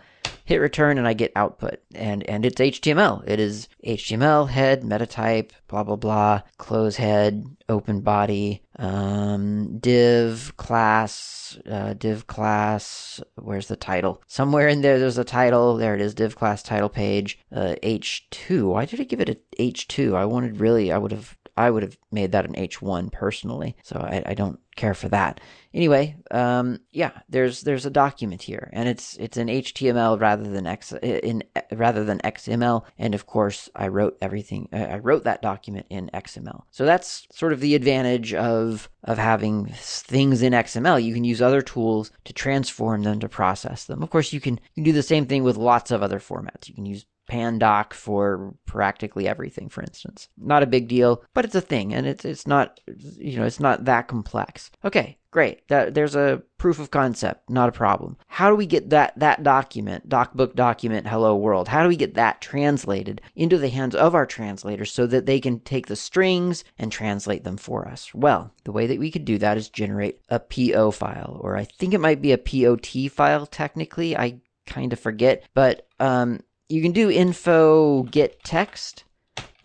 hit 0.46 0.58
return 0.58 0.98
and 0.98 1.08
I 1.08 1.14
get 1.14 1.32
output. 1.36 1.82
And 1.94 2.24
and 2.24 2.46
it's 2.46 2.62
HTML. 2.62 3.28
It 3.28 3.40
is 3.40 3.68
HTML 3.86 4.50
head 4.50 4.84
meta 4.84 5.06
type 5.06 5.52
blah 5.68 5.84
blah 5.84 5.96
blah 5.96 6.42
close 6.58 6.96
head 6.96 7.46
open 7.68 8.02
body 8.02 8.62
um, 8.78 9.78
div 9.80 10.56
class 10.58 11.58
uh, 11.70 11.94
div 11.94 12.28
class 12.28 13.20
where's 13.36 13.68
the 13.68 13.76
title 13.76 14.22
somewhere 14.28 14.68
in 14.68 14.82
there 14.82 15.00
there's 15.00 15.18
a 15.18 15.24
title 15.24 15.76
there 15.76 15.96
it 15.96 16.02
is 16.02 16.14
div 16.14 16.36
class 16.36 16.62
title 16.62 16.90
page 16.90 17.40
uh, 17.52 17.76
h2 17.82 18.68
why 18.70 18.86
did 18.86 19.02
I 19.02 19.04
give 19.04 19.22
it 19.22 19.30
a 19.30 19.38
h2 19.60 20.16
I 20.16 20.26
wanted 20.26 20.60
really 20.60 20.92
I 20.92 20.98
would 20.98 21.12
have 21.12 21.38
I 21.58 21.70
would 21.70 21.84
have 21.84 21.98
made 22.12 22.32
that 22.34 22.46
an 22.46 22.56
H1 22.56 23.12
personally, 23.12 23.76
so 23.84 23.98
I, 23.98 24.24
I 24.26 24.34
don't 24.34 24.60
care 24.76 24.94
for 24.94 25.08
that. 25.10 25.40
Anyway, 25.74 26.18
um, 26.32 26.80
yeah, 26.92 27.12
there's 27.30 27.62
there's 27.62 27.86
a 27.86 27.90
document 27.90 28.42
here, 28.42 28.70
and 28.74 28.90
it's 28.90 29.16
it's 29.18 29.38
in 29.38 29.48
HTML 29.48 30.20
rather 30.20 30.44
than 30.44 30.68
X 30.68 30.92
uh, 30.92 30.98
in 30.98 31.44
uh, 31.56 31.62
rather 31.74 32.04
than 32.04 32.20
XML, 32.20 32.84
and 32.98 33.16
of 33.16 33.26
course 33.26 33.70
I 33.76 33.88
wrote 33.88 34.18
everything. 34.22 34.68
Uh, 34.74 34.78
I 34.78 34.98
wrote 35.00 35.24
that 35.24 35.42
document 35.42 35.86
in 35.90 36.10
XML, 36.14 36.64
so 36.72 36.86
that's 36.86 37.28
sort 37.32 37.54
of 37.54 37.62
the 37.62 37.76
advantage 37.76 38.34
of 38.34 38.90
of 39.06 39.18
having 39.18 39.68
things 39.68 40.42
in 40.42 40.54
XML. 40.54 41.02
You 41.02 41.14
can 41.14 41.24
use 41.24 41.42
other 41.42 41.62
tools 41.62 42.12
to 42.26 42.34
transform 42.34 43.04
them 43.04 43.20
to 43.20 43.30
process 43.30 43.86
them. 43.86 44.04
Of 44.04 44.10
course, 44.10 44.34
you 44.34 44.42
can, 44.42 44.56
you 44.74 44.84
can 44.84 44.84
do 44.84 44.94
the 44.94 45.04
same 45.04 45.28
thing 45.28 45.44
with 45.44 45.58
lots 45.58 45.92
of 45.92 46.02
other 46.02 46.20
formats. 46.20 46.68
You 46.68 46.74
can 46.74 46.88
use 46.88 47.06
pandoc 47.30 47.94
for 47.94 48.54
practically 48.66 49.28
everything 49.28 49.70
for 49.70 49.82
instance. 49.82 50.30
Not 50.38 50.64
a 50.64 50.68
big 50.68 50.88
deal 50.88 51.24
but 51.34 51.46
it's 51.46 51.56
a 51.56 51.62
thing 51.62 51.94
and 51.94 52.06
it's 52.06 52.26
it's 52.26 52.48
not 52.48 52.80
you 53.18 53.38
know 53.38 53.46
it's 53.46 53.60
not 53.60 53.86
that 53.86 54.08
complex. 54.08 54.72
Okay 54.84 55.18
great. 55.36 55.68
That 55.68 55.96
there's 55.96 56.16
a 56.16 56.42
proof 56.58 56.80
of 56.80 56.92
concept. 56.92 57.50
Not 57.50 57.68
a 57.68 57.74
problem. 57.74 58.16
How 58.28 58.50
do 58.50 58.56
we 58.56 58.66
get 58.66 58.90
that 58.92 59.20
that 59.20 59.44
document 59.44 60.08
docbook 60.08 60.56
document 60.56 61.08
hello 61.08 61.36
world 61.36 61.68
how 61.68 61.84
do 61.84 61.90
we 61.90 61.98
get 61.98 62.14
that 62.14 62.40
translated 62.40 63.20
into 63.36 63.58
the 63.58 63.68
hands 63.68 63.96
of 63.96 64.16
our 64.16 64.26
translators 64.26 64.94
so 64.94 65.06
that 65.08 65.26
they 65.26 65.42
can 65.42 65.60
take 65.60 65.88
the 65.88 65.98
strings 65.98 66.64
and 66.80 66.90
translate 66.90 67.44
them 67.44 67.58
for 67.58 67.86
us? 67.86 68.14
Well 68.16 68.54
the 68.64 68.72
way 68.72 68.88
that 68.88 68.98
we 68.98 69.12
could 69.12 69.26
do 69.26 69.38
that 69.40 69.58
is 69.58 69.68
generate 69.68 70.22
a 70.30 70.40
po 70.40 70.90
file 70.92 71.38
or 71.42 71.58
i 71.58 71.66
think 71.66 71.94
it 71.94 72.00
might 72.00 72.22
be 72.22 72.32
a 72.32 72.38
pot 72.38 72.86
file 73.12 73.46
technically. 73.46 74.16
I 74.16 74.40
kind 74.66 74.94
of 74.94 75.00
forget 75.02 75.44
but 75.54 75.86
um, 76.00 76.40
you 76.70 76.82
can 76.82 76.92
do 76.92 77.10
info 77.12 78.04
gettext 78.06 79.04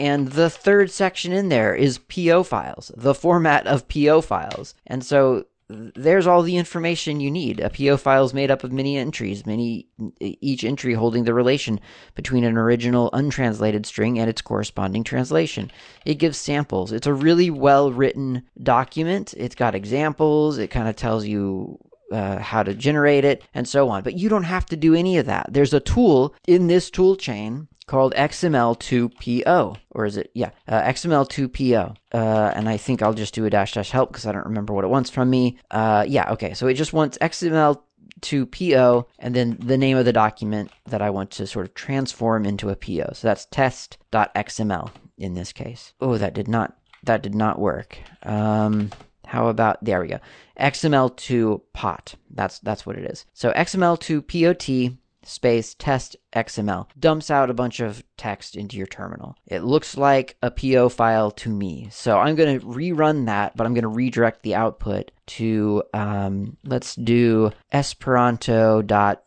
And 0.00 0.28
the 0.28 0.48
third 0.48 0.90
section 0.90 1.30
in 1.30 1.50
there 1.50 1.74
is 1.74 1.98
PO 1.98 2.44
files, 2.44 2.90
the 2.96 3.14
format 3.14 3.66
of 3.66 3.86
PO 3.86 4.22
files. 4.22 4.74
And 4.86 5.04
so 5.04 5.44
there's 5.68 6.26
all 6.26 6.42
the 6.42 6.56
information 6.56 7.20
you 7.20 7.30
need. 7.30 7.60
A 7.60 7.68
PO 7.68 7.98
file 7.98 8.24
is 8.24 8.32
made 8.32 8.50
up 8.50 8.64
of 8.64 8.72
many 8.72 8.96
entries, 8.96 9.44
many 9.44 9.88
each 10.20 10.64
entry 10.64 10.94
holding 10.94 11.24
the 11.24 11.34
relation 11.34 11.80
between 12.14 12.44
an 12.44 12.56
original 12.56 13.10
untranslated 13.12 13.84
string 13.84 14.18
and 14.18 14.30
its 14.30 14.40
corresponding 14.40 15.04
translation. 15.04 15.70
It 16.06 16.14
gives 16.14 16.38
samples. 16.38 16.92
It's 16.92 17.06
a 17.06 17.12
really 17.12 17.50
well 17.50 17.92
written 17.92 18.42
document. 18.62 19.34
It's 19.36 19.54
got 19.54 19.74
examples. 19.74 20.56
It 20.56 20.68
kind 20.68 20.88
of 20.88 20.96
tells 20.96 21.26
you 21.26 21.78
uh, 22.10 22.38
how 22.38 22.62
to 22.62 22.74
generate 22.74 23.24
it 23.24 23.42
and 23.54 23.68
so 23.68 23.88
on. 23.88 24.02
But 24.02 24.18
you 24.18 24.28
don't 24.28 24.44
have 24.44 24.66
to 24.66 24.76
do 24.76 24.94
any 24.94 25.18
of 25.18 25.26
that. 25.26 25.46
There's 25.50 25.74
a 25.74 25.80
tool 25.80 26.34
in 26.46 26.66
this 26.66 26.90
tool 26.90 27.16
chain 27.16 27.68
called 27.86 28.14
XML2PO, 28.14 29.76
or 29.90 30.06
is 30.06 30.16
it? 30.16 30.30
Yeah, 30.34 30.50
uh, 30.68 30.80
XML2PO. 30.82 31.96
Uh, 32.12 32.52
and 32.54 32.68
I 32.68 32.76
think 32.76 33.02
I'll 33.02 33.14
just 33.14 33.34
do 33.34 33.46
a 33.46 33.50
dash 33.50 33.72
dash 33.72 33.90
help 33.90 34.10
because 34.10 34.26
I 34.26 34.32
don't 34.32 34.46
remember 34.46 34.72
what 34.72 34.84
it 34.84 34.88
wants 34.88 35.10
from 35.10 35.28
me. 35.28 35.58
Uh, 35.70 36.04
yeah, 36.06 36.30
okay. 36.32 36.54
So 36.54 36.68
it 36.68 36.74
just 36.74 36.92
wants 36.92 37.18
XML 37.18 37.82
to 38.22 38.46
PO 38.46 39.06
and 39.18 39.34
then 39.34 39.56
the 39.60 39.78
name 39.78 39.96
of 39.96 40.04
the 40.04 40.12
document 40.12 40.70
that 40.86 41.02
I 41.02 41.10
want 41.10 41.30
to 41.32 41.46
sort 41.46 41.66
of 41.66 41.74
transform 41.74 42.44
into 42.44 42.68
a 42.68 42.76
PO. 42.76 43.12
So 43.14 43.28
that's 43.28 43.46
test.xml 43.46 44.90
in 45.18 45.34
this 45.34 45.52
case. 45.52 45.92
Oh, 46.00 46.16
that 46.16 46.34
did 46.34 46.48
not 46.48 46.76
that 47.02 47.22
did 47.22 47.34
not 47.34 47.58
work. 47.58 47.98
Um, 48.22 48.90
how 49.30 49.46
about 49.46 49.82
there 49.84 50.00
we 50.00 50.08
go. 50.08 50.18
XML 50.58 51.14
to 51.16 51.62
pot. 51.72 52.16
That's 52.30 52.58
that's 52.58 52.84
what 52.84 52.96
it 52.96 53.08
is. 53.08 53.26
So 53.32 53.52
XML 53.52 53.96
to 54.00 54.22
POT 54.22 54.98
space 55.22 55.76
test 55.78 56.16
XML 56.34 56.88
dumps 56.98 57.30
out 57.30 57.48
a 57.48 57.54
bunch 57.54 57.78
of 57.78 58.02
text 58.16 58.56
into 58.56 58.76
your 58.76 58.88
terminal. 58.88 59.36
It 59.46 59.62
looks 59.62 59.96
like 59.96 60.36
a 60.42 60.50
PO 60.50 60.88
file 60.88 61.30
to 61.30 61.48
me. 61.48 61.86
So 61.92 62.18
I'm 62.18 62.34
going 62.34 62.58
to 62.58 62.66
rerun 62.66 63.26
that, 63.26 63.56
but 63.56 63.66
I'm 63.68 63.74
going 63.74 63.82
to 63.82 63.88
redirect 63.88 64.42
the 64.42 64.56
output 64.56 65.12
to, 65.26 65.84
um, 65.94 66.56
let's 66.64 66.96
do 66.96 67.52
esperanto.pot. 67.72 69.22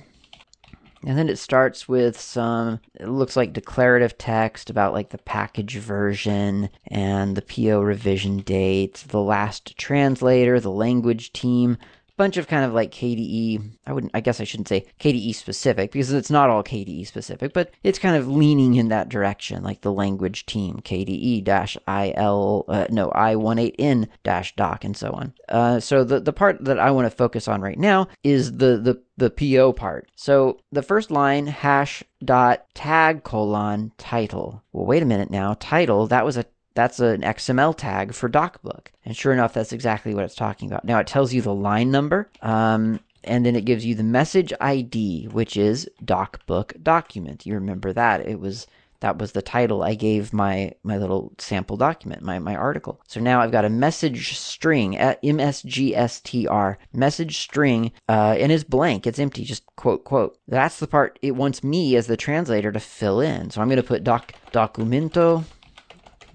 And 1.06 1.15
then 1.17 1.30
it 1.30 1.38
starts 1.38 1.88
with 1.88 2.20
some, 2.20 2.82
it 2.96 3.08
looks 3.08 3.38
like 3.38 3.54
declarative 3.54 4.17
text 4.17 4.70
about 4.70 4.91
like 4.93 5.10
the 5.10 5.20
package 5.20 5.78
version 5.78 6.70
and 6.88 7.38
the 7.38 7.43
PO 7.43 7.82
revision 7.82 8.39
date, 8.39 9.06
the 9.08 9.22
last 9.22 9.78
translator, 9.78 10.60
the 10.60 10.72
language 10.72 11.32
team, 11.34 11.78
bunch 12.17 12.38
of 12.38 12.47
kind 12.47 12.65
of 12.65 12.73
like 12.73 12.91
KDE. 12.91 13.77
I 13.86 13.93
wouldn't. 13.93 14.12
I 14.13 14.19
guess 14.19 14.41
I 14.41 14.43
shouldn't 14.43 14.67
say 14.67 14.86
KDE 14.99 15.34
specific 15.36 15.91
because 15.91 16.12
it's 16.12 16.32
not 16.32 16.49
all 16.49 16.63
KDE 16.63 17.08
specific, 17.08 17.53
but 17.53 17.71
it's 17.84 17.99
kind 17.99 18.15
of 18.15 18.27
leaning 18.27 18.75
in 18.75 18.89
that 18.89 19.10
direction, 19.10 19.63
like 19.63 19.82
the 19.82 19.91
language 19.91 20.45
team 20.45 20.80
KDE 20.84 21.43
dash 21.43 21.77
IL 21.88 22.65
uh, 22.67 22.88
no 22.89 23.10
I18N 23.12 24.08
dash 24.23 24.56
doc 24.56 24.84
and 24.84 24.97
so 24.97 25.12
on. 25.12 25.34
Uh, 25.47 25.80
so 25.80 26.03
the 26.03 26.19
the 26.19 26.34
part 26.34 26.63
that 26.65 26.80
I 26.80 26.91
want 26.91 27.06
to 27.06 27.15
focus 27.15 27.47
on 27.47 27.62
right 27.62 27.80
now 27.80 28.08
is 28.23 28.58
the 28.58 28.77
the 28.77 29.01
the 29.17 29.30
PO 29.30 29.73
part. 29.73 30.10
So 30.15 30.60
the 30.71 30.84
first 30.84 31.12
line 31.12 31.47
hash 31.47 32.03
dot 32.23 32.65
tag 32.73 33.23
colon 33.23 33.91
title. 33.97 34.63
Well, 34.73 34.86
wait 34.86 35.03
a 35.03 35.08
minute 35.08 35.30
now. 35.30 35.56
Title 35.60 36.08
that 36.08 36.25
was 36.25 36.38
a 36.38 36.45
that's 36.78 37.00
an 37.00 37.22
XML 37.22 37.76
tag 37.76 38.13
for 38.13 38.30
DocBook. 38.30 38.90
And 39.04 39.18
sure 39.18 39.34
enough, 39.34 39.52
that's 39.52 39.74
exactly 39.74 40.13
what 40.13 40.24
it's 40.24 40.36
talking 40.36 40.70
about. 40.70 40.86
Now 40.86 41.00
it 41.00 41.08
tells 41.08 41.34
you 41.34 41.42
the 41.42 41.54
line 41.54 41.90
number, 41.90 42.30
um, 42.44 43.00
and 43.24 43.44
then 43.44 43.56
it 43.56 43.66
gives 43.66 43.84
you 43.84 43.96
the 43.96 44.04
message 44.04 44.54
ID, 44.62 45.28
which 45.32 45.58
is 45.58 45.90
DocBook 46.06 46.84
document. 46.84 47.48
You 47.48 47.56
remember 47.56 47.94
that? 47.94 48.28
It 48.28 48.40
was 48.40 48.68
that 49.00 49.18
was 49.18 49.32
the 49.32 49.42
title 49.42 49.82
I 49.82 49.96
gave 49.96 50.34
my 50.34 50.72
my 50.84 51.00
little 51.00 51.34
sample 51.40 51.78
document, 51.78 52.22
my 52.22 52.38
my 52.38 52.56
article. 52.56 53.02
So 53.08 53.20
now 53.20 53.42
I've 53.42 53.52
got 53.52 53.66
a 53.66 53.70
message 53.70 54.38
string, 54.38 54.94
MSGSTR 54.94 56.78
message 56.94 57.40
string, 57.40 57.92
uh, 58.08 58.36
and 58.38 58.52
it's 58.52 58.63
blank, 58.63 59.08
it's 59.08 59.18
empty, 59.18 59.44
just 59.44 59.66
quote 59.78 60.04
quote. 60.04 60.38
That's 60.48 60.78
the 60.78 60.88
part 60.88 61.18
it 61.24 61.36
wants 61.36 61.63
me 61.63 61.96
as 61.96 62.06
the 62.06 62.18
translator 62.18 62.72
to 62.72 62.80
fill 62.80 63.20
in. 63.20 63.50
So 63.50 63.62
I'm 63.62 63.68
going 63.68 63.78
to 63.78 63.84
put 63.84 64.04
doc 64.04 64.34
documento 64.52 65.44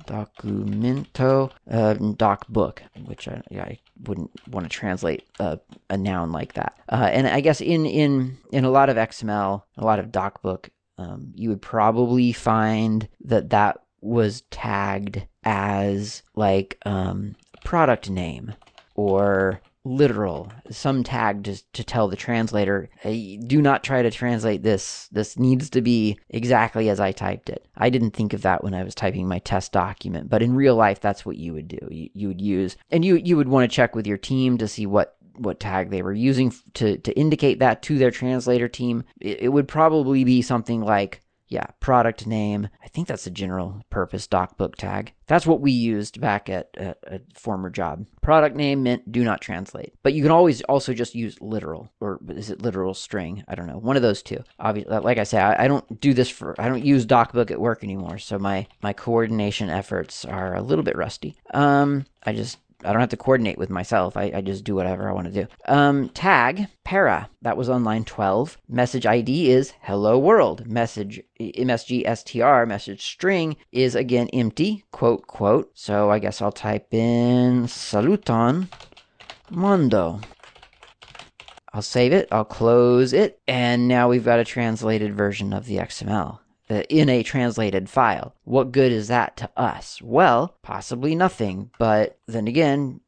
documento 0.07 1.51
uh, 1.71 1.95
doc 1.95 2.47
book, 2.49 2.83
which 3.05 3.29
I, 3.29 3.43
I 3.53 3.79
wouldn't 4.07 4.31
want 4.49 4.65
to 4.65 4.71
translate 4.71 5.25
a, 5.39 5.59
a 5.91 5.97
noun 5.97 6.33
like 6.33 6.55
that. 6.55 6.79
Uh, 6.89 7.09
and 7.11 7.27
I 7.27 7.41
guess 7.41 7.61
in 7.61 7.87
in 7.87 8.39
in 8.53 8.65
a 8.65 8.71
lot 8.71 8.89
of 8.89 8.97
XML, 8.97 9.63
a 9.77 9.85
lot 9.85 9.99
of 9.99 10.07
docbook, 10.07 10.69
um, 10.99 11.33
you 11.35 11.49
would 11.49 11.63
probably 11.63 12.33
find 12.33 13.09
that 13.25 13.51
that 13.51 13.81
was 14.01 14.43
tagged 14.51 15.27
as 15.45 16.23
like 16.35 16.79
um, 16.85 17.37
product 17.65 18.11
name 18.11 18.55
or 18.95 19.61
literal, 19.85 20.53
some 20.71 21.03
tag 21.03 21.45
to, 21.45 21.73
to 21.73 21.83
tell 21.83 22.09
the 22.09 22.17
translator, 22.17 22.89
hey, 23.01 23.37
do 23.37 23.61
not 23.61 23.83
try 23.83 24.03
to 24.03 24.11
translate 24.11 24.63
this. 24.63 25.09
This 25.11 25.39
needs 25.39 25.71
to 25.71 25.83
be 25.83 26.19
exactly 26.31 26.89
as 26.89 27.01
I 27.01 27.13
typed 27.13 27.51
it. 27.51 27.67
I 27.77 27.91
didn't 27.91 28.13
think 28.13 28.33
of 28.33 28.43
that 28.43 28.63
when 28.63 28.75
I 28.75 28.85
was 28.85 28.95
typing 28.95 29.27
my 29.27 29.41
test 29.41 29.73
document, 29.73 30.29
but 30.29 30.43
in 30.43 30.55
real 30.55 30.77
life, 30.77 31.01
that's 31.01 31.27
what 31.27 31.37
you 31.37 31.53
would 31.55 31.69
do. 31.69 31.89
You, 31.91 32.11
you 32.15 32.29
would 32.29 32.41
use, 32.41 32.77
and 32.91 33.05
you, 33.05 33.17
you 33.17 33.37
would 33.37 33.49
want 33.49 33.69
to 33.69 33.75
check 33.75 33.95
with 33.95 34.07
your 34.07 34.19
team 34.19 34.59
to 34.59 34.69
see 34.69 34.87
what 34.87 35.17
what 35.37 35.59
tag 35.59 35.89
they 35.89 36.03
were 36.03 36.13
using 36.13 36.53
to, 36.75 36.99
to 36.99 37.19
indicate 37.19 37.59
that 37.59 37.81
to 37.81 37.97
their 37.97 38.11
translator 38.11 38.69
team. 38.69 39.03
It, 39.19 39.45
it 39.45 39.49
would 39.49 39.67
probably 39.67 40.25
be 40.25 40.43
something 40.43 40.83
like 40.83 41.23
yeah, 41.53 41.67
product 41.81 42.27
name. 42.27 42.69
I 42.83 42.89
think 42.89 43.07
that's 43.07 43.27
a 43.27 43.31
general 43.31 43.83
purpose 43.91 44.27
docbook 44.27 44.77
tag. 44.77 45.13
That's 45.27 45.47
what 45.47 45.61
we 45.61 45.71
used 45.71 46.21
back 46.21 46.49
at, 46.49 46.71
at 46.77 46.99
a 47.07 47.21
former 47.35 47.69
job. 47.69 48.07
Product 48.23 48.57
name 48.57 48.83
meant 48.83 49.13
do 49.13 49.23
not 49.23 49.43
translate. 49.43 49.93
But 50.03 50.15
you 50.15 50.23
can 50.23 50.31
always 50.31 50.63
also 50.63 50.95
just 50.95 51.15
use 51.15 51.41
literal, 51.43 51.91
or 52.01 52.19
is 52.31 52.49
it 52.49 52.63
literal 52.63 52.95
string? 52.95 53.45
I 53.49 53.55
don't 53.55 53.67
know. 53.67 53.79
One 53.79 53.97
of 53.97 54.03
those 54.03 54.23
two. 54.23 54.43
Obviously, 54.59 54.99
like 54.99 55.19
I 55.19 55.25
say, 55.25 55.39
I, 55.39 55.65
I 55.65 55.69
don't 55.69 56.01
do 56.01 56.15
this 56.15 56.31
for, 56.31 56.59
I 56.59 56.69
don't 56.69 56.85
use 56.85 57.05
docbook 57.05 57.51
at 57.51 57.61
work 57.61 57.85
anymore. 57.85 58.19
So 58.19 58.39
my, 58.39 58.67
my 58.83 58.95
coordination 58.95 59.69
efforts 59.69 60.25
are 60.25 60.55
a 60.55 60.63
little 60.63 60.85
bit 60.85 60.97
rusty. 60.97 61.37
Um, 61.53 62.07
I 62.25 62.33
just 62.33 62.59
I 62.85 62.93
don't 62.93 63.01
have 63.01 63.11
to 63.11 63.17
coordinate 63.17 63.59
with 63.59 63.71
myself. 63.71 64.17
I, 64.17 64.33
I 64.35 64.41
just 64.41 64.65
do 64.65 64.75
whatever 64.75 65.09
I 65.09 65.13
want 65.13 65.33
to 65.33 65.43
do. 65.43 65.47
Um, 65.67 66.09
tag, 66.11 66.67
para, 66.85 67.31
that 67.43 67.57
was 67.57 67.69
on 67.69 67.85
line 67.85 68.05
12. 68.05 68.59
Message 68.69 69.07
ID 69.07 69.51
is 69.51 69.73
hello 69.83 70.19
world. 70.19 70.67
Message 70.67 71.23
MSGSTR, 71.41 72.67
message 72.67 73.03
string 73.03 73.57
is 73.71 73.95
again 73.95 74.29
empty, 74.33 74.85
quote, 74.91 75.27
quote. 75.27 75.71
So 75.75 76.11
I 76.11 76.19
guess 76.19 76.43
I'll 76.43 76.53
type 76.53 76.93
in 76.93 77.65
saluton 77.65 78.69
mondo. 79.51 80.21
I'll 81.75 81.83
save 81.83 82.13
it, 82.13 82.29
I'll 82.31 82.45
close 82.45 83.15
it, 83.15 83.41
and 83.49 83.89
now 83.89 84.09
we've 84.09 84.25
got 84.25 84.39
a 84.39 84.45
translated 84.45 85.15
version 85.15 85.55
of 85.55 85.65
the 85.65 85.79
XML. 85.79 86.42
In 86.89 87.09
a 87.09 87.23
translated 87.23 87.89
file. 87.89 88.35
What 88.45 88.73
good 88.73 88.93
is 88.93 89.09
that 89.09 89.37
to 89.39 89.51
us? 89.57 90.01
Well, 90.03 90.57
possibly 90.63 91.15
nothing, 91.15 91.71
but 91.79 92.19
then 92.27 92.49
again, 92.49 93.01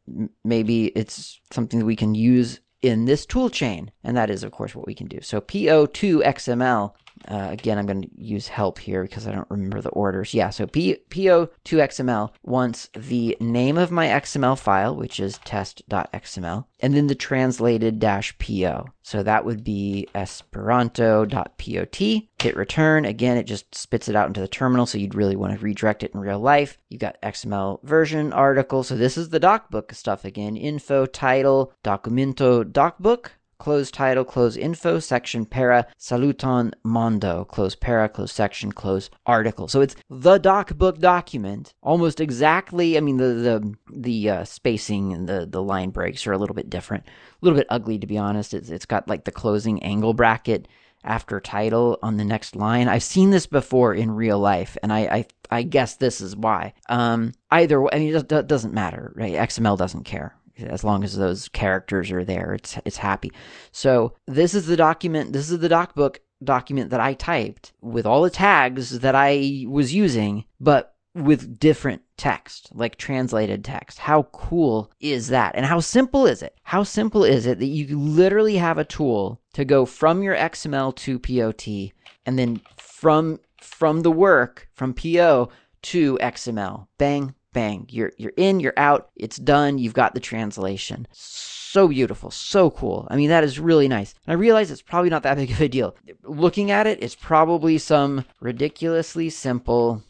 maybe 0.45 0.87
it's 0.89 1.41
something 1.51 1.79
that 1.79 1.87
we 1.87 1.97
can 1.97 2.15
use 2.15 2.61
in 2.83 3.07
this 3.07 3.25
tool 3.25 3.49
chain, 3.49 3.91
and 4.03 4.17
that 4.17 4.29
is, 4.29 4.45
of 4.45 4.53
course, 4.53 4.75
what 4.75 4.87
we 4.87 4.95
can 4.95 5.07
do. 5.07 5.21
So 5.23 5.41
PO2XML 5.41 6.93
uh, 7.29 7.49
again, 7.51 7.79
I'm 7.79 7.87
going 7.87 8.03
to 8.03 8.11
use 8.17 8.49
help 8.49 8.79
here 8.79 9.03
because 9.03 9.27
I 9.27 9.33
don't 9.33 9.51
remember 9.51 9.81
the 9.81 9.91
orders. 9.91 10.35
Yeah, 10.35 10.51
so 10.51 10.67
P- 10.67 10.99
PO2XML 11.11 12.31
wants 12.43 12.91
the 12.95 13.37
name 13.41 13.79
of 13.79 13.91
my 13.91 14.09
XML 14.09 14.59
file, 14.59 14.95
which 14.95 15.21
is 15.21 15.39
test.xml, 15.45 16.65
and 16.81 16.95
then 16.95 17.07
the 17.07 17.15
translated 17.15 17.99
dash 17.99 18.37
PO. 18.39 18.87
So 19.03 19.23
that 19.23 19.45
would 19.45 19.65
be 19.65 20.09
esperanto.pot. 20.15 21.61
Hit 21.61 22.57
return. 22.57 23.05
Again, 23.05 23.37
it 23.37 23.45
just 23.45 23.75
spits 23.75 24.09
it 24.09 24.17
out 24.17 24.27
into 24.27 24.41
the 24.41 24.49
terminal, 24.49 24.87
so 24.87 24.99
you'd 24.99 25.15
really 25.15 25.37
want 25.37 25.59
to 25.59 25.65
redirect 25.65 26.03
it 26.03 26.13
in 26.13 26.21
real 26.21 26.41
life. 26.41 26.79
You've 26.89 27.01
got 27.01 27.21
XML 27.23 27.83
version 27.83 28.33
article. 28.33 28.83
So 28.83 28.97
this 28.97 29.17
is 29.17 29.31
the 29.31 29.41
docbook 29.41 29.95
stuff 29.95 30.25
again. 30.25 30.57
Info, 30.57 31.07
title, 31.07 31.73
documento, 31.83 32.65
docbook 32.65 33.31
close 33.59 33.91
title, 33.91 34.25
close 34.25 34.57
info, 34.57 34.99
section 34.99 35.45
para, 35.45 35.87
saluton 35.99 36.73
mondo, 36.85 37.45
close 37.45 37.75
para, 37.75 38.09
close 38.09 38.33
section, 38.33 38.73
close 38.73 39.11
article. 39.27 39.69
So 39.69 39.81
it's 39.81 39.97
the 40.09 40.39
DocBook 40.39 40.99
document, 40.99 41.75
almost 41.83 42.21
exactly. 42.21 42.97
I 42.97 43.01
mean, 43.01 43.17
the 43.17 43.35
the 43.35 43.75
the 43.93 44.31
uh, 44.31 44.45
spacing 44.45 45.13
and 45.13 45.29
the 45.29 45.47
the 45.47 45.63
line 45.63 45.91
breaks 45.91 46.27
are 46.27 46.33
a 46.33 46.39
little 46.39 46.55
bit 46.55 46.71
different, 46.71 47.05
a 47.07 47.45
little 47.45 47.59
bit 47.59 47.67
ugly 47.71 47.99
to 47.99 48.07
be 48.07 48.19
honest. 48.19 48.55
It's 48.55 48.71
it's 48.71 48.87
got 48.87 49.09
like 49.09 49.25
the 49.25 49.33
closing 49.33 49.83
angle 49.83 50.15
bracket 50.15 50.69
after 51.05 51.39
title 51.39 51.99
on 52.03 52.17
the 52.17 52.25
next 52.25 52.57
line. 52.57 52.89
I've 52.89 53.03
seen 53.03 53.31
this 53.31 53.47
before 53.47 53.95
in 53.95 54.11
real 54.11 54.39
life, 54.39 54.77
and 54.83 54.93
I 54.93 55.01
I, 55.01 55.27
I 55.51 55.63
guess 55.63 55.97
this 55.97 56.21
is 56.21 56.37
why. 56.37 56.73
Um, 56.89 57.33
either 57.51 57.85
I 57.95 57.99
mean, 57.99 58.15
it 58.15 58.29
doesn't 58.49 58.75
matter, 58.75 59.13
right? 59.15 59.35
XML 59.35 59.79
doesn't 59.79 60.05
care 60.05 60.35
as 60.59 60.85
long 60.85 61.05
as 61.05 61.17
those 61.17 61.49
characters 61.49 62.11
are 62.11 62.25
there. 62.25 62.55
It's 62.55 62.79
it's 62.85 62.97
happy. 62.99 63.33
So 63.73 64.15
this 64.27 64.55
is 64.55 64.67
the 64.67 64.77
document. 64.77 65.33
This 65.33 65.51
is 65.51 65.59
the 65.59 65.69
docbook 65.69 66.19
document 66.43 66.91
that 66.91 67.01
I 67.01 67.15
typed 67.15 67.73
with 67.81 68.07
all 68.07 68.23
the 68.23 68.31
tags 68.31 69.01
that 69.01 69.15
I 69.15 69.65
was 69.69 69.95
using, 69.95 70.45
but 70.61 70.95
with 71.15 71.61
different 71.61 72.03
text, 72.17 72.71
like 72.73 72.97
translated 72.97 73.65
text. 73.65 73.99
How 73.99 74.25
cool 74.33 74.91
is 75.01 75.29
that? 75.29 75.55
And 75.55 75.65
how 75.65 75.81
simple 75.81 76.27
is 76.27 76.43
it? 76.43 76.57
How 76.65 76.83
simple 76.83 77.25
is 77.25 77.47
it 77.47 77.61
that 77.61 77.67
you 77.67 77.99
literally 77.99 78.57
have 78.57 78.79
a 78.79 78.85
tool 78.85 79.41
to 79.55 79.65
go 79.65 79.87
from 79.87 80.23
your 80.23 80.35
XML 80.35 80.95
to 80.97 81.19
POT 81.19 81.93
and 82.27 82.39
then 82.39 82.61
from 82.77 83.41
from 83.61 84.03
the 84.03 84.11
work 84.11 84.69
from 84.75 84.93
PO 84.93 85.49
to 85.83 86.19
XML. 86.19 86.87
Bang, 86.99 87.35
bang. 87.55 87.87
You're 87.89 88.13
you're 88.19 88.35
in, 88.37 88.61
you're 88.61 88.75
out, 88.77 89.09
it's 89.17 89.39
done, 89.39 89.79
you've 89.79 89.95
got 89.95 90.13
the 90.13 90.21
translation. 90.21 91.07
So 91.13 91.89
beautiful, 91.89 92.31
so 92.31 92.71
cool. 92.71 93.09
I 93.11 93.17
mean, 93.17 93.31
that 93.31 93.43
is 93.45 93.59
really 93.59 93.89
nice. 93.89 94.15
And 94.27 94.33
I 94.33 94.37
realize 94.37 94.71
it's 94.71 94.83
probably 94.83 95.11
not 95.11 95.23
that 95.23 95.39
big 95.39 95.51
of 95.51 95.61
a 95.61 95.69
deal. 95.69 95.97
Looking 96.23 96.71
at 96.71 96.87
it, 96.87 97.03
it's 97.03 97.15
probably 97.15 97.79
some 97.79 98.27
ridiculously 98.41 99.31
simple 99.31 100.03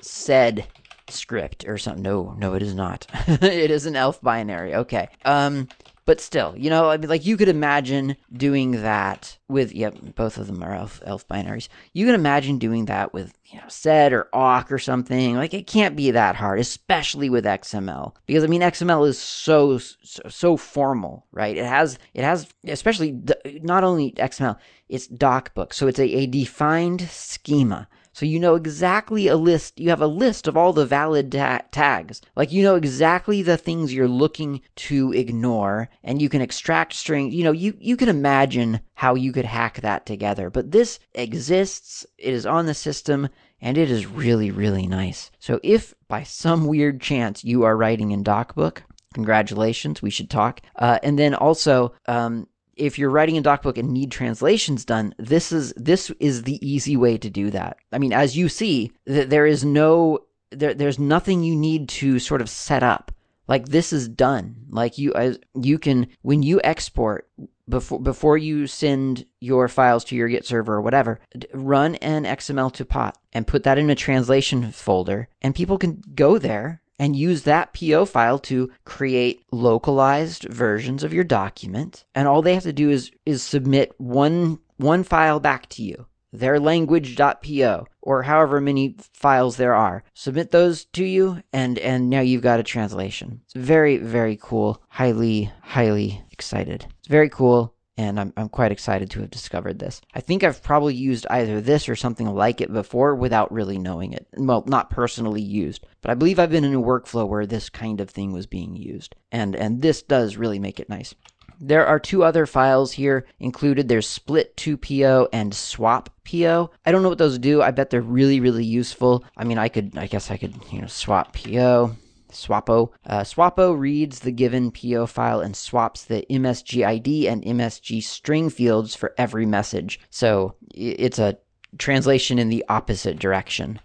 sed 0.00 0.66
script 1.08 1.66
or 1.68 1.78
something. 1.78 2.02
No, 2.02 2.34
no, 2.38 2.54
it 2.54 2.62
is 2.62 2.74
not. 2.74 3.06
it 3.28 3.70
is 3.70 3.86
an 3.86 3.94
elf 3.94 4.20
binary. 4.22 4.74
Okay. 4.74 5.08
Um, 5.24 5.68
but 6.06 6.20
still, 6.20 6.54
you 6.56 6.68
know, 6.68 6.90
I 6.90 6.98
mean, 6.98 7.08
like 7.08 7.24
you 7.24 7.36
could 7.36 7.48
imagine 7.48 8.16
doing 8.32 8.82
that 8.82 9.38
with, 9.48 9.72
yep, 9.72 9.96
both 10.14 10.36
of 10.36 10.46
them 10.46 10.62
are 10.62 10.74
elf, 10.74 11.00
elf 11.06 11.26
binaries. 11.28 11.68
You 11.94 12.04
can 12.04 12.14
imagine 12.14 12.58
doing 12.58 12.84
that 12.86 13.14
with, 13.14 13.32
you 13.46 13.58
know, 13.58 13.68
sed 13.68 14.12
or 14.12 14.28
awk 14.32 14.70
or 14.70 14.78
something. 14.78 15.36
Like 15.36 15.54
it 15.54 15.66
can't 15.66 15.96
be 15.96 16.10
that 16.10 16.36
hard, 16.36 16.60
especially 16.60 17.30
with 17.30 17.46
XML, 17.46 18.14
because 18.26 18.44
I 18.44 18.48
mean, 18.48 18.60
XML 18.60 19.08
is 19.08 19.18
so, 19.18 19.78
so, 19.78 20.22
so 20.28 20.56
formal, 20.58 21.26
right? 21.32 21.56
It 21.56 21.64
has, 21.66 21.98
it 22.12 22.22
has, 22.22 22.48
especially 22.66 23.22
not 23.62 23.82
only 23.82 24.12
XML, 24.12 24.58
it's 24.90 25.08
DocBook. 25.08 25.72
So 25.72 25.86
it's 25.86 25.98
a, 25.98 26.04
a 26.04 26.26
defined 26.26 27.02
schema. 27.02 27.88
So 28.14 28.26
you 28.26 28.38
know 28.38 28.54
exactly 28.54 29.26
a 29.26 29.36
list, 29.36 29.80
you 29.80 29.90
have 29.90 30.00
a 30.00 30.06
list 30.06 30.46
of 30.46 30.56
all 30.56 30.72
the 30.72 30.86
valid 30.86 31.32
ta- 31.32 31.62
tags. 31.72 32.22
Like 32.36 32.52
you 32.52 32.62
know 32.62 32.76
exactly 32.76 33.42
the 33.42 33.56
things 33.56 33.92
you're 33.92 34.06
looking 34.06 34.60
to 34.76 35.12
ignore 35.12 35.88
and 36.04 36.22
you 36.22 36.28
can 36.28 36.40
extract 36.40 36.92
strings. 36.92 37.34
You 37.34 37.42
know, 37.42 37.50
you, 37.50 37.76
you 37.80 37.96
can 37.96 38.08
imagine 38.08 38.80
how 38.94 39.16
you 39.16 39.32
could 39.32 39.44
hack 39.44 39.80
that 39.80 40.06
together. 40.06 40.48
But 40.48 40.70
this 40.70 41.00
exists, 41.12 42.06
it 42.16 42.32
is 42.32 42.46
on 42.46 42.66
the 42.66 42.74
system, 42.74 43.28
and 43.60 43.76
it 43.76 43.90
is 43.90 44.06
really, 44.06 44.52
really 44.52 44.86
nice. 44.86 45.32
So 45.40 45.58
if 45.64 45.92
by 46.06 46.22
some 46.22 46.68
weird 46.68 47.00
chance 47.00 47.42
you 47.42 47.64
are 47.64 47.76
writing 47.76 48.12
in 48.12 48.22
DocBook, 48.22 48.82
congratulations, 49.12 50.02
we 50.02 50.10
should 50.10 50.30
talk. 50.30 50.60
Uh, 50.76 51.00
and 51.02 51.18
then 51.18 51.34
also, 51.34 51.94
um, 52.06 52.46
if 52.76 52.98
you're 52.98 53.10
writing 53.10 53.38
a 53.38 53.42
docbook 53.42 53.78
and 53.78 53.90
need 53.90 54.10
translations 54.10 54.84
done, 54.84 55.14
this 55.18 55.52
is 55.52 55.72
this 55.76 56.10
is 56.20 56.42
the 56.42 56.64
easy 56.66 56.96
way 56.96 57.18
to 57.18 57.30
do 57.30 57.50
that. 57.50 57.78
I 57.92 57.98
mean, 57.98 58.12
as 58.12 58.36
you 58.36 58.48
see, 58.48 58.92
th- 59.06 59.28
there 59.28 59.46
is 59.46 59.64
no 59.64 60.20
there, 60.50 60.74
there's 60.74 60.98
nothing 60.98 61.42
you 61.42 61.56
need 61.56 61.88
to 61.90 62.18
sort 62.18 62.40
of 62.40 62.48
set 62.48 62.82
up. 62.82 63.12
Like 63.46 63.68
this 63.68 63.92
is 63.92 64.08
done. 64.08 64.56
Like 64.70 64.98
you 64.98 65.12
as 65.14 65.38
you 65.54 65.78
can 65.78 66.08
when 66.22 66.42
you 66.42 66.60
export 66.64 67.28
before 67.68 68.00
before 68.00 68.38
you 68.38 68.66
send 68.66 69.26
your 69.40 69.68
files 69.68 70.04
to 70.04 70.16
your 70.16 70.28
Git 70.28 70.46
server 70.46 70.74
or 70.74 70.80
whatever, 70.80 71.20
run 71.52 71.96
an 71.96 72.24
XML 72.24 72.72
to 72.72 72.84
pot 72.84 73.18
and 73.32 73.46
put 73.46 73.64
that 73.64 73.78
in 73.78 73.90
a 73.90 73.94
translation 73.94 74.70
folder, 74.70 75.28
and 75.42 75.54
people 75.54 75.78
can 75.78 76.02
go 76.14 76.38
there 76.38 76.82
and 76.98 77.16
use 77.16 77.42
that 77.42 77.72
PO 77.74 78.04
file 78.06 78.38
to 78.38 78.70
create 78.84 79.42
localized 79.50 80.44
versions 80.44 81.02
of 81.02 81.12
your 81.12 81.24
document. 81.24 82.04
And 82.14 82.28
all 82.28 82.42
they 82.42 82.54
have 82.54 82.62
to 82.64 82.72
do 82.72 82.90
is 82.90 83.10
is 83.26 83.42
submit 83.42 83.94
one 83.98 84.58
one 84.76 85.04
file 85.04 85.40
back 85.40 85.68
to 85.70 85.82
you, 85.82 86.06
their 86.32 86.58
language.po 86.58 87.86
or 88.02 88.22
however 88.22 88.60
many 88.60 88.96
files 89.12 89.56
there 89.56 89.74
are. 89.74 90.04
Submit 90.14 90.50
those 90.50 90.84
to 90.86 91.04
you 91.04 91.42
and 91.52 91.78
and 91.78 92.10
now 92.10 92.20
you've 92.20 92.42
got 92.42 92.60
a 92.60 92.64
translation. 92.64 93.40
It's 93.44 93.54
very 93.54 93.96
very 93.98 94.38
cool. 94.40 94.82
Highly 94.88 95.50
highly 95.62 96.22
excited. 96.30 96.86
It's 97.00 97.08
very 97.08 97.28
cool 97.28 97.73
and 97.96 98.18
I'm, 98.18 98.32
I'm 98.36 98.48
quite 98.48 98.72
excited 98.72 99.10
to 99.10 99.20
have 99.20 99.30
discovered 99.30 99.78
this. 99.78 100.00
I 100.14 100.20
think 100.20 100.42
I've 100.42 100.62
probably 100.62 100.94
used 100.94 101.26
either 101.30 101.60
this 101.60 101.88
or 101.88 101.96
something 101.96 102.26
like 102.26 102.60
it 102.60 102.72
before 102.72 103.14
without 103.14 103.52
really 103.52 103.78
knowing 103.78 104.12
it. 104.12 104.26
Well, 104.36 104.64
not 104.66 104.90
personally 104.90 105.42
used, 105.42 105.86
but 106.02 106.10
I 106.10 106.14
believe 106.14 106.38
I've 106.38 106.50
been 106.50 106.64
in 106.64 106.74
a 106.74 106.82
workflow 106.82 107.28
where 107.28 107.46
this 107.46 107.68
kind 107.68 108.00
of 108.00 108.10
thing 108.10 108.32
was 108.32 108.46
being 108.46 108.74
used, 108.74 109.14
and 109.30 109.54
and 109.54 109.82
this 109.82 110.02
does 110.02 110.36
really 110.36 110.58
make 110.58 110.80
it 110.80 110.88
nice. 110.88 111.14
There 111.60 111.86
are 111.86 112.00
two 112.00 112.24
other 112.24 112.46
files 112.46 112.92
here 112.92 113.26
included. 113.38 113.88
There's 113.88 114.08
split 114.08 114.56
2PO 114.56 115.28
and 115.32 115.54
swap 115.54 116.10
PO. 116.28 116.70
I 116.84 116.90
don't 116.90 117.02
know 117.02 117.08
what 117.08 117.18
those 117.18 117.38
do. 117.38 117.62
I 117.62 117.70
bet 117.70 117.90
they're 117.90 118.02
really, 118.02 118.40
really 118.40 118.64
useful. 118.64 119.24
I 119.36 119.44
mean, 119.44 119.56
I 119.56 119.68
could, 119.68 119.96
I 119.96 120.08
guess 120.08 120.32
I 120.32 120.36
could, 120.36 120.56
you 120.72 120.80
know, 120.80 120.88
swap 120.88 121.32
PO 121.32 121.94
Swapo. 122.34 122.90
Uh, 123.06 123.20
Swapo 123.20 123.78
reads 123.78 124.20
the 124.20 124.32
given 124.32 124.70
PO 124.70 125.06
file 125.06 125.40
and 125.40 125.56
swaps 125.56 126.04
the 126.04 126.26
MSG 126.30 126.86
ID 126.86 127.28
and 127.28 127.42
MSG 127.42 128.02
string 128.02 128.50
fields 128.50 128.94
for 128.94 129.14
every 129.16 129.46
message. 129.46 130.00
So 130.10 130.54
it's 130.74 131.18
a 131.18 131.38
translation 131.78 132.38
in 132.38 132.48
the 132.48 132.64
opposite 132.68 133.18
direction. 133.18 133.80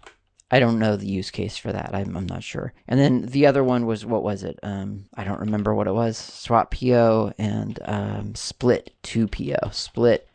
I 0.52 0.58
don't 0.58 0.80
know 0.80 0.96
the 0.96 1.06
use 1.06 1.30
case 1.30 1.56
for 1.56 1.70
that. 1.70 1.94
I'm, 1.94 2.16
I'm 2.16 2.26
not 2.26 2.42
sure. 2.42 2.72
And 2.88 2.98
then 2.98 3.22
the 3.22 3.46
other 3.46 3.62
one 3.62 3.86
was 3.86 4.04
what 4.04 4.24
was 4.24 4.42
it? 4.42 4.58
Um, 4.62 5.06
I 5.14 5.22
don't 5.22 5.40
remember 5.40 5.74
what 5.74 5.86
it 5.86 5.92
was. 5.92 6.18
Swap 6.18 6.74
PO 6.74 7.32
and 7.38 7.78
um, 7.84 8.34
split 8.34 8.92
to 9.04 9.28
PO. 9.28 9.70
Split 9.70 10.28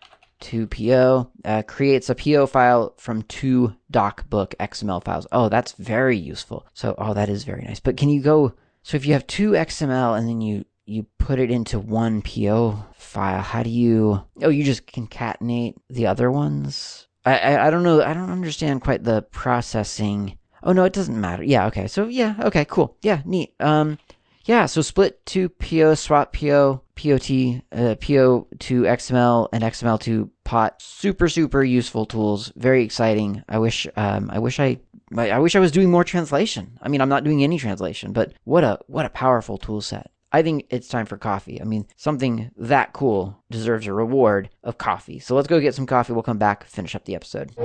to 0.45 0.67
PO, 0.67 1.31
uh, 1.43 1.63
creates 1.63 2.09
a 2.09 2.15
PO 2.15 2.45
file 2.45 2.93
from 2.97 3.23
two 3.23 3.75
DocBook 3.91 4.53
XML 4.59 5.03
files. 5.03 5.25
Oh, 5.31 5.49
that's 5.49 5.71
very 5.73 6.17
useful. 6.17 6.65
So, 6.73 6.93
oh, 6.97 7.15
that 7.15 7.29
is 7.29 7.43
very 7.43 7.63
nice. 7.63 7.79
But 7.79 7.97
can 7.97 8.09
you 8.09 8.21
go? 8.21 8.53
So 8.83 8.95
if 8.95 9.05
you 9.05 9.13
have 9.13 9.25
two 9.25 9.51
XML 9.51 10.17
and 10.17 10.27
then 10.27 10.41
you 10.41 10.65
you 10.85 11.07
put 11.17 11.39
it 11.39 11.49
into 11.49 11.79
one 11.79 12.21
PO 12.21 12.77
file, 12.95 13.41
how 13.41 13.63
do 13.63 13.71
you? 13.71 14.23
Oh, 14.43 14.49
you 14.49 14.63
just 14.63 14.85
concatenate 14.85 15.75
the 15.89 16.05
other 16.05 16.29
ones. 16.29 17.07
I, 17.25 17.39
I, 17.39 17.67
I 17.67 17.69
don't 17.71 17.81
know. 17.83 18.03
I 18.03 18.13
don't 18.13 18.29
understand 18.29 18.81
quite 18.81 19.03
the 19.03 19.23
processing. 19.23 20.37
Oh 20.61 20.73
no, 20.73 20.83
it 20.83 20.93
doesn't 20.93 21.19
matter. 21.19 21.43
Yeah, 21.43 21.65
okay. 21.67 21.87
So 21.87 22.05
yeah, 22.05 22.35
okay, 22.43 22.65
cool. 22.65 22.97
Yeah, 23.01 23.21
neat. 23.25 23.53
Um, 23.59 23.97
yeah, 24.45 24.67
so 24.67 24.81
split 24.81 25.25
to 25.27 25.49
PO, 25.49 25.95
swap 25.95 26.33
PO, 26.33 26.81
POT, 26.95 27.61
uh, 27.71 27.95
PO 27.95 28.47
to 28.59 28.81
XML, 28.83 29.49
and 29.51 29.63
XML 29.63 29.99
to 30.01 30.29
POT. 30.43 30.81
Super, 30.81 31.27
super 31.27 31.63
useful 31.63 32.05
tools. 32.05 32.53
Very 32.55 32.83
exciting. 32.83 33.43
I 33.49 33.57
wish, 33.57 33.87
um, 33.95 34.29
I 34.31 34.39
wish 34.39 34.59
I, 34.59 34.79
I 35.17 35.39
wish 35.39 35.55
I 35.55 35.59
was 35.59 35.71
doing 35.71 35.89
more 35.89 36.03
translation. 36.03 36.77
I 36.81 36.89
mean, 36.89 37.01
I'm 37.01 37.09
not 37.09 37.23
doing 37.23 37.43
any 37.43 37.57
translation, 37.57 38.13
but 38.13 38.33
what 38.43 38.63
a, 38.63 38.79
what 38.87 39.05
a 39.05 39.09
powerful 39.09 39.57
tool 39.57 39.81
set. 39.81 40.11
I 40.31 40.43
think 40.43 40.67
it's 40.69 40.87
time 40.87 41.05
for 41.05 41.17
coffee. 41.17 41.61
I 41.61 41.63
mean, 41.63 41.87
something 41.95 42.51
that 42.57 42.93
cool 42.93 43.41
deserves 43.49 43.87
a 43.87 43.93
reward 43.93 44.49
of 44.63 44.77
coffee. 44.77 45.19
So 45.19 45.33
let's 45.33 45.47
go 45.47 45.59
get 45.59 45.75
some 45.75 45.85
coffee. 45.87 46.13
We'll 46.13 46.23
come 46.23 46.37
back, 46.37 46.65
finish 46.65 46.93
up 46.93 47.05
the 47.05 47.15
episode. 47.15 47.55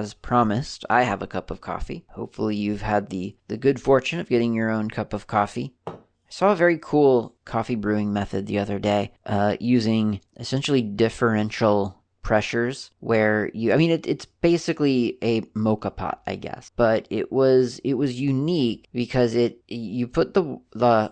As 0.00 0.14
promised, 0.14 0.86
I 0.88 1.02
have 1.02 1.20
a 1.20 1.26
cup 1.26 1.50
of 1.50 1.60
coffee. 1.60 2.06
Hopefully, 2.12 2.56
you've 2.56 2.80
had 2.80 3.10
the, 3.10 3.36
the 3.48 3.58
good 3.58 3.78
fortune 3.78 4.18
of 4.18 4.30
getting 4.30 4.54
your 4.54 4.70
own 4.70 4.88
cup 4.88 5.12
of 5.12 5.26
coffee. 5.26 5.74
I 5.86 5.92
saw 6.30 6.52
a 6.52 6.56
very 6.56 6.78
cool 6.80 7.34
coffee 7.44 7.74
brewing 7.74 8.10
method 8.10 8.46
the 8.46 8.60
other 8.60 8.78
day 8.78 9.12
uh, 9.26 9.58
using 9.60 10.22
essentially 10.38 10.80
differential 10.80 12.02
pressures 12.22 12.90
where 13.00 13.50
you 13.54 13.72
i 13.72 13.76
mean 13.78 13.90
it, 13.90 14.06
it's 14.06 14.26
basically 14.26 15.16
a 15.22 15.42
mocha 15.54 15.90
pot 15.90 16.20
i 16.26 16.36
guess 16.36 16.70
but 16.76 17.06
it 17.08 17.32
was 17.32 17.80
it 17.82 17.94
was 17.94 18.20
unique 18.20 18.86
because 18.92 19.34
it 19.34 19.62
you 19.68 20.06
put 20.06 20.34
the 20.34 20.60
the 20.72 21.10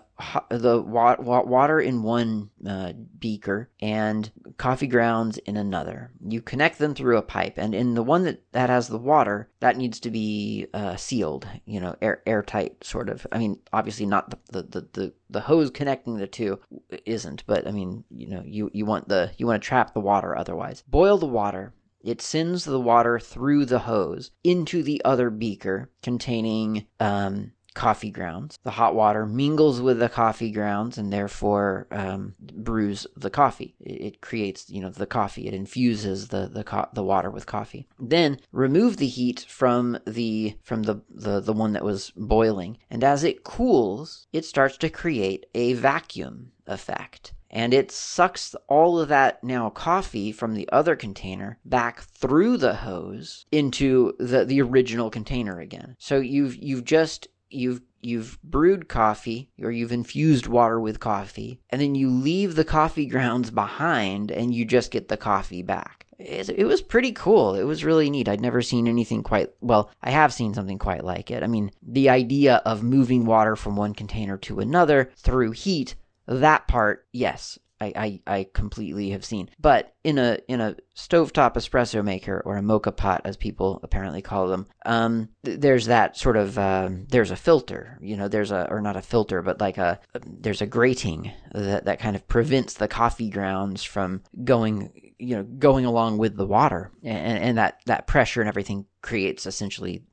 the 0.49 0.81
wa- 0.81 1.15
wa- 1.19 1.43
water 1.43 1.79
in 1.79 2.03
one 2.03 2.49
uh, 2.67 2.93
beaker 3.17 3.69
and 3.81 4.31
coffee 4.57 4.87
grounds 4.87 5.37
in 5.39 5.57
another. 5.57 6.11
You 6.25 6.41
connect 6.41 6.79
them 6.79 6.93
through 6.93 7.17
a 7.17 7.21
pipe, 7.21 7.53
and 7.57 7.73
in 7.73 7.93
the 7.93 8.03
one 8.03 8.23
that, 8.23 8.43
that 8.51 8.69
has 8.69 8.87
the 8.87 8.97
water, 8.97 9.49
that 9.59 9.77
needs 9.77 9.99
to 10.01 10.11
be 10.11 10.67
uh, 10.73 10.95
sealed, 10.95 11.47
you 11.65 11.79
know, 11.79 11.95
air 12.01 12.21
airtight, 12.25 12.83
sort 12.83 13.09
of. 13.09 13.25
I 13.31 13.37
mean, 13.37 13.59
obviously 13.71 14.05
not 14.05 14.29
the, 14.29 14.37
the, 14.51 14.61
the, 14.63 14.87
the, 14.93 15.13
the 15.29 15.41
hose 15.41 15.71
connecting 15.71 16.17
the 16.17 16.27
two 16.27 16.59
isn't, 17.05 17.43
but 17.47 17.67
I 17.67 17.71
mean, 17.71 18.03
you 18.09 18.27
know, 18.27 18.43
you, 18.45 18.69
you 18.73 18.85
want 18.85 19.07
the 19.07 19.31
you 19.37 19.47
want 19.47 19.61
to 19.61 19.67
trap 19.67 19.93
the 19.93 19.99
water 19.99 20.37
otherwise. 20.37 20.83
Boil 20.87 21.17
the 21.17 21.25
water, 21.25 21.73
it 22.01 22.21
sends 22.21 22.65
the 22.65 22.79
water 22.79 23.19
through 23.19 23.65
the 23.65 23.79
hose 23.79 24.31
into 24.43 24.83
the 24.83 25.01
other 25.03 25.29
beaker 25.29 25.89
containing 26.01 26.87
um, 26.99 27.51
coffee 27.79 28.11
grounds. 28.11 28.59
The 28.63 28.71
hot 28.71 28.93
water 28.93 29.25
mingles 29.25 29.79
with 29.79 29.99
the 29.99 30.09
coffee 30.09 30.51
grounds 30.51 30.97
and 30.97 31.13
therefore 31.13 31.87
um, 31.91 32.35
brews 32.39 33.07
the 33.15 33.29
coffee. 33.29 33.73
It, 33.79 34.19
creates, 34.19 34.69
you 34.69 34.81
know, 34.81 34.89
the 34.89 35.05
coffee. 35.05 35.47
It 35.47 35.53
infuses 35.53 36.27
the 36.27 36.49
the, 36.51 36.65
co- 36.65 36.89
the 36.93 37.03
water 37.03 37.31
with 37.31 37.45
coffee. 37.45 37.87
Then 37.97 38.39
remove 38.51 38.97
the 38.97 39.07
heat 39.07 39.45
from 39.47 39.97
the 40.05 40.57
from 40.61 40.83
the, 40.83 41.01
the 41.09 41.39
the 41.39 41.53
one 41.53 41.71
that 41.73 41.85
was 41.85 42.11
boiling, 42.17 42.77
and 42.89 43.01
as 43.01 43.23
it 43.23 43.45
cools, 43.45 44.27
it 44.33 44.43
starts 44.43 44.77
to 44.79 44.89
create 44.89 45.45
a 45.55 45.73
vacuum 45.73 46.51
effect 46.67 47.33
and 47.49 47.73
it 47.73 47.91
sucks 47.91 48.53
all 48.67 48.99
of 48.99 49.07
that 49.09 49.43
now 49.43 49.69
coffee 49.71 50.31
from 50.31 50.53
the 50.53 50.69
other 50.71 50.95
container 50.95 51.57
back 51.65 52.01
through 52.01 52.57
the 52.57 52.75
hose 52.75 53.45
into 53.51 54.13
the, 54.19 54.45
the 54.45 54.61
original 54.61 55.09
container 55.09 55.59
again. 55.59 55.95
So 55.97 56.19
you've 56.19 56.55
you've 56.55 56.85
just 56.85 57.27
you've 57.49 57.81
you've 58.01 58.41
brewed 58.43 58.87
coffee 58.87 59.49
or 59.61 59.71
you've 59.71 59.91
infused 59.91 60.47
water 60.47 60.79
with 60.79 60.99
coffee 60.99 61.59
and 61.69 61.81
then 61.81 61.95
you 61.95 62.09
leave 62.09 62.55
the 62.55 62.63
coffee 62.63 63.05
grounds 63.05 63.51
behind 63.51 64.31
and 64.31 64.53
you 64.53 64.65
just 64.65 64.91
get 64.91 65.09
the 65.09 65.17
coffee 65.17 65.61
back. 65.61 66.05
It, 66.17 66.49
it, 66.49 66.65
was 66.65 66.81
pretty 66.81 67.13
cool. 67.13 67.55
It 67.55 67.63
was 67.63 67.85
really 67.85 68.09
neat. 68.09 68.27
I'd 68.27 68.41
never 68.41 68.61
seen 68.61 68.87
anything 68.87 69.23
quite 69.23 69.51
well 69.61 69.89
i 70.01 70.11
have 70.11 70.33
seen 70.33 70.53
something 70.53 70.77
quite 70.77 71.03
like 71.03 71.31
it. 71.31 71.43
I 71.43 71.47
mean 71.47 71.71
the 71.81 72.09
idea 72.09 72.57
of 72.65 72.83
moving 72.83 73.25
water 73.25 73.55
from 73.55 73.75
one 73.75 73.93
container 73.93 74.37
to 74.39 74.59
another 74.59 75.11
through 75.17 75.51
heat 75.51 75.95
that 76.27 76.67
part 76.67 77.05
yes 77.11 77.57
I, 77.81 77.93
I, 77.95 78.35
I 78.35 78.47
completely 78.53 79.11
have 79.11 79.23
seen. 79.23 79.49
But 79.59 79.93
in 80.03 80.17
a 80.17 80.39
in 80.47 80.59
a 80.59 80.75
stovetop 80.95 81.55
espresso 81.55 82.03
maker 82.03 82.41
or 82.45 82.57
a 82.57 82.61
mocha 82.61 82.91
pot, 82.91 83.21
as 83.23 83.37
people 83.37 83.79
apparently 83.83 84.21
call 84.21 84.47
them, 84.47 84.67
um, 84.85 85.29
th- 85.45 85.59
there's 85.59 85.85
that 85.85 86.17
sort 86.17 86.35
of 86.37 86.57
uh, 86.57 86.89
there's 87.09 87.31
a 87.31 87.35
filter, 87.35 87.97
you 88.01 88.17
know, 88.17 88.27
there's 88.27 88.51
a 88.51 88.67
or 88.69 88.81
not 88.81 88.97
a 88.97 89.01
filter, 89.01 89.41
but 89.41 89.61
like 89.61 89.77
a 89.77 89.99
there's 90.25 90.61
a 90.61 90.67
grating 90.67 91.31
that 91.53 91.85
that 91.85 91.99
kind 91.99 92.15
of 92.15 92.27
prevents 92.27 92.73
the 92.73 92.87
coffee 92.87 93.29
grounds 93.29 93.83
from 93.83 94.21
going 94.43 95.13
you 95.17 95.35
know 95.35 95.43
going 95.43 95.85
along 95.85 96.17
with 96.17 96.35
the 96.35 96.45
water, 96.45 96.91
and, 97.03 97.43
and 97.43 97.57
that 97.57 97.79
that 97.85 98.07
pressure 98.07 98.41
and 98.41 98.49
everything 98.49 98.85
creates 99.01 99.45
essentially 99.45 100.03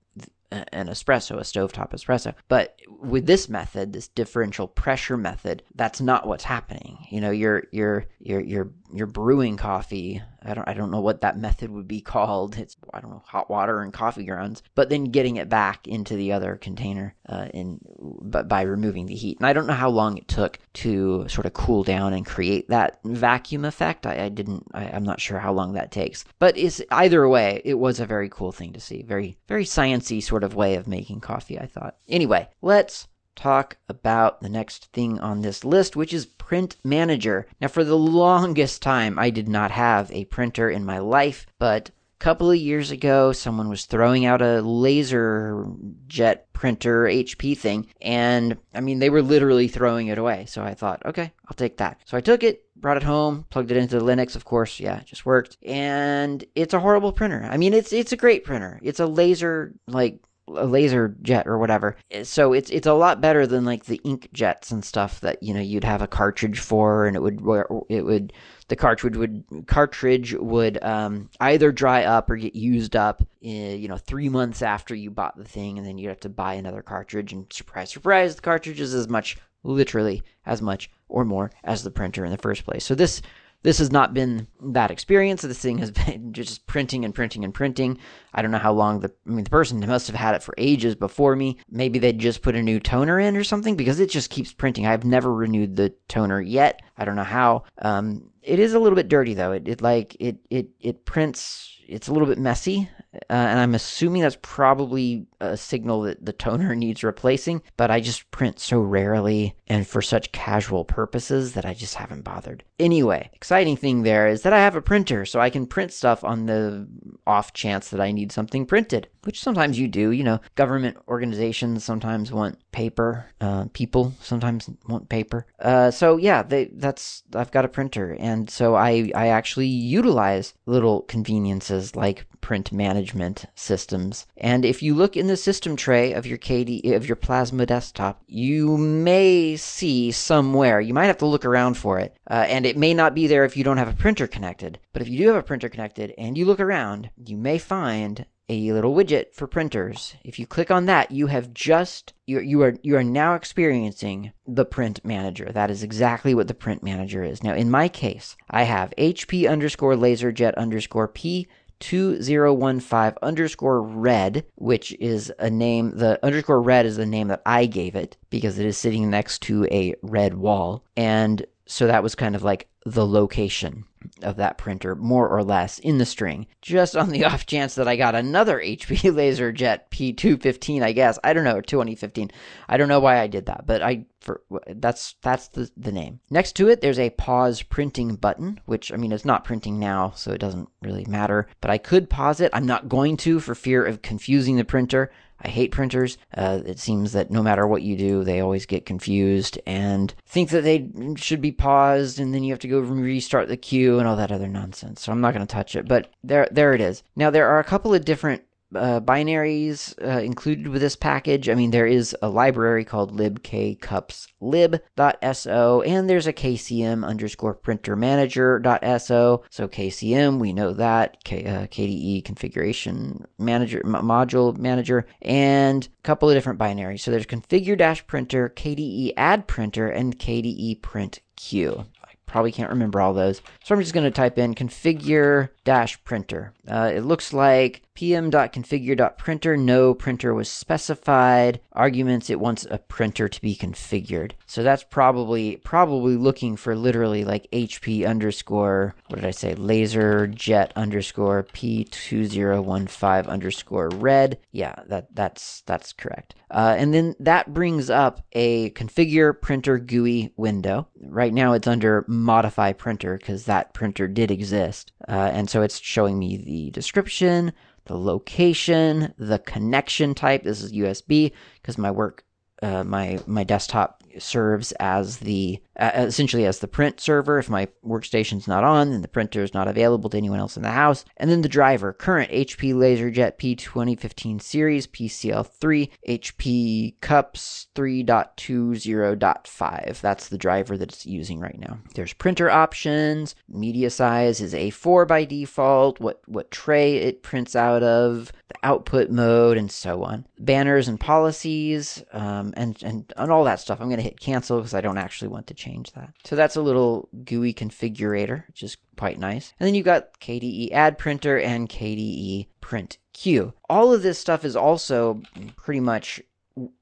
an 0.51 0.89
espresso, 0.89 1.37
a 1.37 1.41
stovetop 1.41 1.93
espresso. 1.93 2.35
But 2.49 2.79
with 3.01 3.27
this 3.27 3.49
method, 3.49 3.93
this 3.93 4.09
differential 4.09 4.69
pressure 4.69 5.17
method, 5.17 5.63
that's 5.75 6.01
not 6.01 6.27
what's 6.27 6.45
happening. 6.45 7.07
You 7.11 7.21
know, 7.21 7.31
you're 7.31 7.65
you're 7.73 8.07
you're 8.21 8.41
you're 8.41 8.71
you're 8.93 9.07
brewing 9.07 9.57
coffee. 9.57 10.23
I 10.43 10.55
don't 10.55 10.69
I 10.69 10.75
don't 10.75 10.91
know 10.91 11.01
what 11.01 11.23
that 11.23 11.39
method 11.39 11.71
would 11.71 11.89
be 11.89 12.01
called. 12.01 12.57
It's 12.57 12.77
I 12.93 13.01
don't 13.01 13.11
know 13.11 13.23
hot 13.27 13.51
water 13.51 13.81
and 13.81 13.93
coffee 13.93 14.25
grounds, 14.25 14.63
but 14.75 14.89
then 14.89 15.05
getting 15.05 15.37
it 15.37 15.49
back 15.49 15.87
into 15.89 16.17
the 16.17 16.33
other 16.33 16.57
container 16.57 17.15
uh, 17.29 17.49
in 17.53 17.81
but 18.23 18.49
by 18.49 18.63
removing 18.63 19.07
the 19.07 19.15
heat. 19.15 19.39
And 19.39 19.47
I 19.47 19.53
don't 19.53 19.67
know 19.67 19.75
how 19.75 19.91
long 19.91 20.17
it 20.19 20.29
took 20.29 20.59
to 20.75 21.29
sort 21.29 21.47
of 21.47 21.53
cool 21.53 21.83
down 21.83 22.13
and 22.13 22.25
create 22.25 22.69
that 22.69 23.01
vacuum 23.05 23.65
effect. 23.65 24.07
I, 24.07 24.25
I 24.25 24.29
didn't. 24.29 24.65
I, 24.73 24.85
I'm 24.85 25.05
not 25.05 25.21
sure 25.21 25.39
how 25.39 25.53
long 25.53 25.73
that 25.75 25.91
takes. 25.91 26.25
But 26.39 26.57
it's 26.57 26.81
either 26.91 27.29
way, 27.29 27.63
it 27.65 27.75
was 27.75 28.01
a 28.01 28.07
very 28.07 28.29
cool 28.29 28.53
thing 28.53 28.73
to 28.73 28.81
see. 28.81 29.03
Very 29.03 29.37
very 29.49 29.65
sciency 29.65 30.23
sort 30.23 30.45
of 30.45 30.55
way 30.55 30.77
of 30.77 30.87
making 30.87 31.21
coffee. 31.21 31.59
I 31.59 31.67
thought. 31.67 31.97
Anyway, 32.09 32.49
let's 32.63 33.09
talk 33.37 33.77
about 33.89 34.41
the 34.41 34.49
next 34.49 34.87
thing 34.93 35.21
on 35.21 35.43
this 35.43 35.65
list, 35.65 35.95
which 35.95 36.13
is 36.13 36.27
Print 36.27 36.77
Manager. 36.83 37.47
Now, 37.61 37.69
for 37.69 37.85
the 37.85 37.97
longest 37.97 38.83
time, 38.83 39.19
I 39.19 39.31
did 39.31 39.49
not 39.49 39.71
have 39.71 40.11
a 40.11 40.25
printer 40.25 40.69
in 40.69 40.85
my 40.85 40.99
life, 40.99 41.47
but 41.59 41.91
a 42.19 42.25
couple 42.25 42.51
of 42.51 42.57
years 42.57 42.91
ago, 42.91 43.33
someone 43.33 43.69
was 43.69 43.85
throwing 43.85 44.25
out 44.25 44.41
a 44.41 44.63
laser 44.63 45.67
jet 46.09 46.51
printer 46.55 47.05
HP 47.05 47.57
thing, 47.59 47.87
and 48.01 48.57
I 48.75 48.81
mean, 48.81 48.99
they 48.99 49.11
were 49.11 49.23
literally 49.23 49.69
throwing 49.69 50.07
it 50.07 50.17
away. 50.17 50.47
So 50.49 50.63
I 50.63 50.73
thought, 50.73 51.05
okay, 51.05 51.33
I'll 51.47 51.55
take 51.55 51.77
that. 51.77 52.01
So 52.07 52.17
I 52.17 52.23
took 52.23 52.43
it, 52.43 52.65
brought 52.75 52.97
it 52.97 53.03
home, 53.03 53.45
plugged 53.51 53.71
it 53.71 53.77
into 53.77 53.99
the 53.99 54.05
Linux, 54.05 54.35
of 54.35 54.47
course. 54.47 54.81
Yeah, 54.81 54.99
it 54.99 55.07
just 55.07 55.27
worked. 55.27 55.59
And 55.63 56.43
it's 56.55 56.73
a 56.73 56.81
horrible 56.81 57.13
printer. 57.13 57.47
I 57.51 57.59
mean, 57.59 57.75
it's 57.75 57.93
it's 57.93 58.13
a 58.13 58.17
great 58.17 58.45
printer. 58.45 58.81
It's 58.83 59.01
a 59.01 59.07
laser 59.07 59.75
like 59.87 60.19
a 60.49 60.67
laser 60.67 61.17
jet 61.23 61.47
or 61.47 61.59
whatever. 61.59 61.97
So 62.23 62.53
it's 62.53 62.71
it's 62.71 62.87
a 62.87 62.93
lot 62.93 63.21
better 63.21 63.47
than 63.47 63.65
like 63.65 63.85
the 63.85 64.01
ink 64.05 64.29
jets 64.33 64.71
and 64.71 64.85
stuff 64.85 65.21
that 65.21 65.43
you 65.43 65.53
know 65.53 65.61
you'd 65.61 65.85
have 65.85 66.03
a 66.03 66.07
cartridge 66.07 66.61
for, 66.61 67.07
and 67.07 67.17
it 67.17 67.21
would 67.21 67.41
it 67.89 68.03
would 68.03 68.33
the 68.69 68.77
cartridge 68.77 69.17
would 69.17 69.45
cartridge 69.67 70.35
would 70.35 70.83
um, 70.83 71.31
either 71.41 71.73
dry 71.73 72.05
up 72.05 72.31
or 72.31 72.37
get 72.37 72.55
used 72.55 72.97
up. 72.97 73.23
In, 73.41 73.73
eh, 73.73 73.75
you 73.75 73.89
know, 73.89 73.97
three 73.97 74.29
months 74.29 74.63
after 74.63 74.95
you 74.95 75.11
bought 75.11 75.37
the 75.37 75.45
thing, 75.45 75.79
and 75.79 75.87
then 75.87 75.99
you'd 75.99 76.09
have 76.09 76.21
to 76.21 76.29
buy 76.29 76.55
another 76.55 76.83
cartridge. 76.83 77.33
And 77.33 77.47
surprise, 77.53 77.91
surprise, 77.91 78.37
the 78.37 78.43
cartridge 78.43 78.81
is 78.81 78.95
as 78.95 79.09
much, 79.09 79.37
literally 79.63 80.23
as 80.45 80.63
much 80.63 80.91
or 81.09 81.25
more 81.25 81.51
as 81.63 81.83
the 81.83 81.91
printer 81.91 82.25
in 82.25 82.33
the 82.33 82.39
first 82.39 82.65
place. 82.65 82.85
So 82.85 82.95
this 82.95 83.23
this 83.67 83.79
has 83.79 83.91
not 83.91 84.15
been 84.15 84.47
that 84.63 84.93
experience. 84.93 85.43
This 85.43 85.59
thing 85.59 85.79
has 85.79 85.91
been 86.07 86.33
just 86.33 86.69
printing 86.69 87.05
and 87.05 87.13
printing 87.13 87.45
and 87.45 87.53
printing. 87.53 87.99
I 88.33 88.41
don't 88.41 88.53
know 88.53 88.59
how 88.59 88.73
long 88.73 89.01
the 89.01 89.13
I 89.27 89.31
mean 89.31 89.43
the 89.43 89.51
person 89.51 89.81
must 89.81 90.07
have 90.07 90.15
had 90.15 90.37
it 90.37 90.43
for 90.45 90.55
ages 90.57 90.95
before 90.95 91.35
me. 91.35 91.59
Maybe 91.69 91.99
they 91.99 92.13
just 92.13 92.43
put 92.43 92.55
a 92.55 92.63
new 92.63 92.79
toner 92.79 93.19
in 93.19 93.37
or 93.37 93.43
something 93.43 93.75
because 93.75 93.99
it 93.99 94.09
just 94.09 94.31
keeps 94.31 94.53
printing. 94.53 94.87
I've 94.87 95.05
never 95.05 95.35
renewed 95.35 95.75
the 95.75 95.93
toner 96.07 96.41
yet. 96.41 96.81
I 96.97 97.05
don't 97.05 97.17
know 97.17 97.25
how. 97.25 97.65
Um, 97.79 98.31
it 98.41 98.61
is 98.61 98.73
a 98.73 98.79
little 98.79 98.95
bit 98.95 99.09
dirty 99.09 99.35
though. 99.35 99.51
It, 99.51 99.67
it 99.67 99.83
like 99.83 100.17
it 100.21 100.37
it 100.49 100.69
it 100.79 101.05
prints. 101.05 101.73
It's 101.89 102.07
a 102.07 102.13
little 102.13 102.29
bit 102.29 102.39
messy, 102.39 102.89
uh, 103.15 103.19
and 103.33 103.59
I'm 103.59 103.75
assuming 103.75 104.23
that's 104.23 104.39
probably 104.43 105.27
a 105.41 105.57
signal 105.57 106.03
that 106.03 106.25
the 106.25 106.33
toner 106.33 106.75
needs 106.77 107.05
replacing. 107.05 107.63
But 107.77 107.91
I 107.91 108.01
just 108.01 108.31
print 108.31 108.59
so 108.59 108.81
rarely 108.81 109.55
and 109.67 109.87
for 109.87 110.03
such 110.03 110.33
casual 110.33 110.85
purposes 110.85 111.55
that 111.55 111.65
I 111.65 111.75
just 111.75 111.95
haven't 111.95 112.23
bothered. 112.23 112.63
Anyway, 112.79 113.31
exciting 113.33 113.77
thing 113.77 114.03
there 114.03 114.29
is 114.29 114.43
that 114.43 114.53
I 114.53 114.59
have 114.59 114.77
a 114.77 114.83
printer, 114.83 115.25
so 115.25 115.41
I 115.41 115.51
can 115.51 115.67
print 115.67 115.93
stuff 115.93 116.23
on 116.23 116.47
the 116.47 116.87
off 117.27 117.53
chance 117.53 117.89
that 117.91 118.01
I 118.01 118.13
need 118.13 118.33
something 118.33 118.67
printed, 118.67 119.09
which 119.25 119.41
sometimes 119.41 119.79
you 119.79 119.89
do. 119.89 120.11
You 120.11 120.25
know, 120.25 120.41
government 120.55 120.99
organizations 121.09 121.85
sometimes 121.85 122.33
want 122.33 122.59
paper. 122.73 123.27
Uh, 123.41 123.67
people 123.73 124.13
sometimes 124.21 124.69
want 124.89 125.09
paper. 125.09 125.47
Uh, 125.59 125.91
so 125.91 126.17
yeah, 126.17 126.43
they, 126.43 126.67
that's 126.67 127.23
I've 127.35 127.51
got 127.51 127.65
a 127.65 127.69
printer, 127.69 128.17
and 128.19 128.49
so 128.51 128.75
I 128.75 129.11
I 129.15 129.29
actually 129.29 129.67
utilize 129.67 130.55
little 130.67 131.03
conveniences 131.03 131.97
like 131.97 132.27
print 132.41 132.71
management 132.71 133.47
systems. 133.55 134.27
And 134.37 134.65
if 134.65 134.83
you 134.83 134.95
look 134.95 135.17
in 135.17 135.26
the 135.27 135.37
system 135.37 135.77
tray 135.77 136.13
of 136.13 136.27
your 136.27 136.39
KD 136.39 136.95
of 136.95 137.07
your 137.07 137.17
Plasma 137.17 137.67
desktop, 137.67 138.23
you 138.27 138.77
may 138.77 139.57
see 139.57 140.11
somewhere. 140.13 140.81
You 140.81 140.95
might 140.95 141.07
have 141.07 141.19
to 141.19 141.27
look 141.27 141.45
around 141.45 141.75
for 141.75 141.99
it, 141.99 142.17
uh, 142.31 142.45
and 142.49 142.67
it 142.67 142.77
may 142.77 142.95
not 142.95 143.15
be 143.15 143.27
there 143.27 143.45
if 143.45 143.57
you 143.57 143.65
don't 143.65 143.79
have 143.79 143.89
a 143.89 143.95
printer 143.95 144.27
connected. 144.27 144.79
But 144.93 145.03
if 145.03 145.09
you 145.09 145.19
do 145.19 145.29
have 145.29 145.37
a 145.37 145.43
printer 145.43 145.69
connected 145.69 146.13
and 146.17 146.37
you 146.37 146.45
look 146.45 146.61
around, 146.61 147.11
you 147.17 147.37
may 147.37 147.59
find 147.59 148.27
a 148.49 148.73
little 148.73 148.95
widget 148.95 149.35
for 149.35 149.47
printers. 149.47 150.15
If 150.23 150.39
you 150.39 150.47
click 150.47 150.71
on 150.71 150.87
that, 150.87 151.11
you 151.11 151.27
have 151.27 151.53
just 151.53 152.13
you 152.27 152.41
you 152.41 152.63
are 152.63 152.77
you 152.83 152.97
are 152.97 153.05
now 153.05 153.35
experiencing 153.35 154.33
the 154.47 154.65
print 154.65 155.05
manager. 155.05 155.51
That 155.53 155.71
is 155.71 155.83
exactly 155.83 156.35
what 156.35 156.49
the 156.49 156.55
print 156.55 156.83
manager 156.83 157.25
is. 157.25 157.43
Now, 157.43 157.55
in 157.55 157.71
my 157.71 157.89
case, 157.89 158.37
I 158.51 158.63
have 158.63 158.95
HP 158.97 159.51
underscore 159.51 159.95
laserjet 159.95 160.55
underscore 160.57 161.09
P 161.09 161.49
2015 161.81 163.15
underscore 163.23 163.83
red, 163.83 164.45
which 164.57 164.93
is 165.01 165.33
a 165.39 165.51
name, 165.51 165.97
the 165.97 166.19
underscore 166.25 166.61
red 166.63 166.87
is 166.87 166.97
the 166.97 167.07
name 167.07 167.29
that 167.29 167.43
I 167.47 167.67
gave 167.67 167.95
it 167.95 168.17
because 168.31 168.59
it 168.59 168.67
is 168.67 168.79
sitting 168.79 169.11
next 169.11 169.43
to 169.43 169.67
a 169.71 169.95
red 170.03 170.35
wall. 170.35 170.85
And 170.97 171.45
so 171.67 171.87
that 171.87 172.03
was 172.03 172.15
kind 172.15 172.35
of 172.37 172.43
like 172.43 172.69
the 172.85 173.07
location 173.07 173.85
of 174.23 174.37
that 174.37 174.57
printer 174.57 174.95
more 174.95 175.29
or 175.29 175.43
less 175.43 175.81
in 175.81 175.99
the 175.99 176.07
string, 176.07 176.47
just 176.63 176.97
on 176.97 177.11
the 177.11 177.25
off 177.27 177.45
chance 177.45 177.75
that 177.75 177.89
I 177.89 177.97
got 177.97 178.15
another 178.15 178.61
HP 178.61 178.97
LaserJet 179.13 179.91
P215, 179.91 180.83
I 180.83 180.93
guess. 180.93 181.19
I 181.25 181.33
don't 181.33 181.45
know, 181.45 181.61
2015. 181.61 182.31
I 182.69 182.77
don't 182.77 182.89
know 182.89 183.01
why 183.01 183.19
I 183.19 183.27
did 183.27 183.47
that, 183.47 183.67
but 183.67 183.83
I 183.83 184.07
for 184.21 184.43
that's 184.69 185.17
that's 185.23 185.49
the 185.49 185.71
the 185.77 185.93
name. 185.93 186.21
Next 186.31 186.53
to 186.57 186.69
it 186.69 186.81
there's 186.81 186.99
a 186.99 187.11
pause 187.11 187.63
printing 187.63 188.15
button, 188.15 188.61
which 188.67 188.93
I 188.93 188.97
mean 188.97 189.13
it's 189.13 189.25
not 189.25 189.45
printing 189.45 189.81
now, 189.81 190.13
so 190.15 190.31
it 190.31 190.39
doesn't 190.39 190.69
really 190.83 191.05
matter, 191.07 191.49
but 191.61 191.71
I 191.71 191.79
could 191.79 192.09
pause 192.09 192.41
it. 192.41 192.51
I'm 192.53 192.67
not 192.67 192.89
going 192.89 193.17
to 193.19 193.41
for 193.41 193.57
fear 193.57 193.85
of 193.85 194.03
confusing 194.03 194.57
the 194.57 194.65
printer. 194.65 195.11
I 195.41 195.49
hate 195.49 195.71
printers. 195.71 196.19
Uh, 196.35 196.61
it 196.65 196.79
seems 196.79 197.13
that 197.13 197.31
no 197.31 197.43
matter 197.43 197.67
what 197.67 197.83
you 197.83 197.97
do, 197.97 198.25
they 198.25 198.41
always 198.41 198.67
get 198.67 198.87
confused 198.87 199.59
and 199.67 200.15
think 200.27 200.51
that 200.51 200.65
they 200.65 200.89
should 201.17 201.41
be 201.41 201.53
paused, 201.53 202.19
and 202.19 202.33
then 202.33 202.43
you 202.43 202.53
have 202.53 202.61
to 202.61 202.69
go 202.69 202.81
restart 202.81 203.49
the 203.49 203.57
queue 203.57 203.99
and 203.99 204.09
all 204.09 204.17
that 204.17 204.33
other 204.33 204.49
nonsense. 204.49 205.03
So 205.03 205.13
I'm 205.13 205.21
not 205.21 205.35
going 205.35 205.47
to 205.47 205.53
touch 205.53 205.77
it. 205.77 205.87
But 205.87 206.11
there, 206.25 206.49
there 206.51 206.73
it 206.73 206.81
is. 206.81 207.03
Now 207.15 207.31
there 207.31 207.49
are 207.49 207.59
a 207.59 207.65
couple 207.65 207.93
of 207.93 208.05
different 208.05 208.43
uh, 208.75 209.01
binaries 209.01 209.95
uh, 210.03 210.21
included 210.21 210.69
with 210.69 210.81
this 210.81 210.97
package. 210.97 211.49
I 211.49 211.55
mean, 211.55 211.71
there 211.71 211.87
is 211.87 212.17
a 212.21 212.29
library 212.29 212.85
called 212.85 213.17
libkcupslib.so, 213.17 215.83
and 215.83 216.11
there's 216.11 216.27
a 216.27 216.33
kcm 216.33 217.05
underscore 217.05 217.55
printer 217.55 217.97
manager.so. 217.97 219.45
So 219.51 219.69
KCM, 219.69 220.39
we 220.39 220.53
know 220.53 220.73
that 220.73 221.23
K, 221.25 221.45
uh, 221.45 221.67
KDE 221.67 222.25
configuration 222.25 223.25
manager 223.39 223.83
m- 223.85 223.93
module 223.93 224.57
manager, 224.57 225.07
and 225.23 225.87
a 225.87 226.03
couple 226.03 226.29
of 226.29 226.35
different 226.35 226.59
binaries. 226.59 227.01
So 227.01 227.11
there's 227.11 227.27
configure 227.27 227.79
dash 227.79 228.07
printer, 228.07 228.53
KDE 228.55 229.13
add 229.17 229.47
printer, 229.47 229.89
and 229.89 230.19
KDE 230.19 230.83
print 230.83 231.21
queue 231.37 231.85
I 232.03 232.13
probably 232.27 232.53
can't 232.53 232.71
remember 232.71 233.01
all 233.01 233.15
those. 233.15 233.41
So 233.63 233.75
I'm 233.75 233.81
just 233.81 233.95
going 233.95 234.05
to 234.05 234.11
type 234.11 234.39
in 234.39 234.55
configure 234.55 235.51
dash 235.65 236.03
printer. 236.05 236.53
Uh, 236.69 236.91
it 236.95 237.03
looks 237.03 237.33
like 237.33 237.83
pm.configure.printer, 237.97 239.57
no 239.57 239.95
printer 239.95 240.35
was 240.35 240.49
specified. 240.49 241.61
Arguments, 241.73 242.31
it 242.31 242.39
wants 242.39 242.67
a 242.71 242.79
printer 242.79 243.29
to 243.29 243.41
be 243.41 243.57
configured. 243.57 244.33
So 244.47 244.63
that's 244.63 244.85
probably 244.85 245.57
probably 245.57 246.17
looking 246.17 246.57
for 246.57 246.77
literally 246.77 247.25
like 247.25 247.51
HP 247.51 248.07
underscore, 248.07 248.95
what 249.09 249.17
did 249.17 249.27
I 249.27 249.33
say, 249.33 249.55
laser 249.55 250.27
jet 250.27 250.73
underscore 250.77 251.45
P2015 251.53 253.27
underscore 253.27 253.89
red. 253.89 254.39
Yeah, 254.53 254.75
that 254.87 255.15
that's 255.15 255.63
that's 255.63 255.93
correct. 255.93 256.35
Uh, 256.51 256.77
and 256.79 256.95
then 256.95 257.15
that 257.19 257.53
brings 257.53 257.91
up 257.91 258.25
a 258.33 258.71
configure 258.71 259.39
printer 259.41 259.79
GUI 259.79 260.33
window. 260.37 260.87
Right 261.01 261.35
now 261.35 261.55
it's 261.55 261.67
under 261.67 262.05
modify 262.07 262.73
printer 262.73 263.17
because 263.19 263.47
that 263.47 263.75
printer 263.75 264.07
did 264.07 264.31
exist. 264.31 264.93
Uh, 265.09 265.31
and 265.33 265.51
so 265.51 265.63
it's 265.63 265.81
showing 265.81 266.19
me 266.19 266.37
the 266.37 266.71
description, 266.71 267.53
the 267.87 267.97
location, 267.97 269.15
the 269.19 269.39
connection 269.39 270.15
type. 270.15 270.43
This 270.43 270.63
is 270.63 270.73
USB 270.73 271.33
because 271.61 271.79
my 271.79 271.91
work, 271.91 272.25
uh, 272.63 272.85
my 272.85 273.19
my 273.27 273.45
desktop 273.45 273.96
serves 274.23 274.73
as 274.73 275.19
the 275.19 275.61
uh, 275.79 275.91
essentially 275.95 276.47
as 276.47 276.61
the 276.61 276.69
print 276.69 277.01
server. 277.01 277.39
If 277.39 277.51
my 277.51 277.69
workstation's 277.85 278.49
not 278.49 278.65
on, 278.65 278.91
then 278.91 279.03
the 279.03 279.09
printer 279.09 279.43
is 279.43 279.55
not 279.55 279.69
available 279.69 280.09
to 280.11 280.17
anyone 280.17 280.39
else 280.39 280.57
in 280.57 280.63
the 280.63 280.71
house. 280.71 281.05
And 281.17 281.29
then 281.31 281.43
the 281.43 281.49
driver, 281.49 281.93
current 281.93 282.31
HP 282.31 282.73
LaserJet 282.75 283.39
P2015 283.39 284.41
series 284.41 284.87
PCL3 284.87 285.91
HP 286.09 286.95
Cups 287.01 287.67
3.20.5. 287.75 290.01
That's 290.01 290.29
the 290.29 290.39
driver 290.39 290.79
that 290.79 290.93
it's 290.93 291.07
using 291.07 291.41
right 291.41 291.59
now. 291.59 291.79
There's 291.95 292.13
printer 292.13 292.51
options. 292.51 293.35
Media 293.49 293.91
size 293.91 294.41
is 294.41 294.55
A4 294.55 295.07
by 295.07 295.25
default. 295.25 296.01
What 296.01 296.23
what 296.27 296.51
tray 296.51 296.97
it 296.97 297.23
prints 297.23 297.55
out 297.55 297.83
of, 297.83 298.33
output 298.67 299.11
mode, 299.11 299.57
and 299.57 299.71
so 299.71 300.03
on. 300.03 300.27
Banners 300.41 300.89
and 300.89 300.99
policies, 300.99 302.03
um, 302.13 302.53
and 302.57 302.77
and 302.83 303.13
and 303.17 303.31
all 303.31 303.45
that 303.45 303.61
stuff. 303.61 303.81
I'm 303.81 303.87
going 303.87 303.99
to 303.99 304.03
hit 304.03 304.19
cancel 304.19 304.59
because 304.59 304.75
I 304.75 304.81
don't 304.81 304.99
actually 304.99 305.29
want 305.29 305.47
to 305.47 305.55
change 305.55 305.93
that. 305.93 306.13
So 306.25 306.35
that's 306.35 306.57
a 306.57 306.61
little 306.61 307.09
GUI 307.25 307.55
configurator, 307.55 308.47
which 308.49 308.65
is 308.65 308.77
quite 308.99 309.21
nice. 309.21 309.55
And 309.61 309.67
then 309.67 309.77
you've 309.77 309.85
got 309.85 310.19
KDE 310.19 310.73
add 310.73 310.99
printer 310.99 311.39
and 311.39 311.69
KDE 311.69 312.49
print 312.61 312.99
queue. 313.13 313.55
All 313.71 313.93
of 313.95 314.03
this 314.03 314.19
stuff 314.19 314.45
is 314.45 314.57
also 314.57 315.23
pretty 315.57 315.81
much 315.81 316.21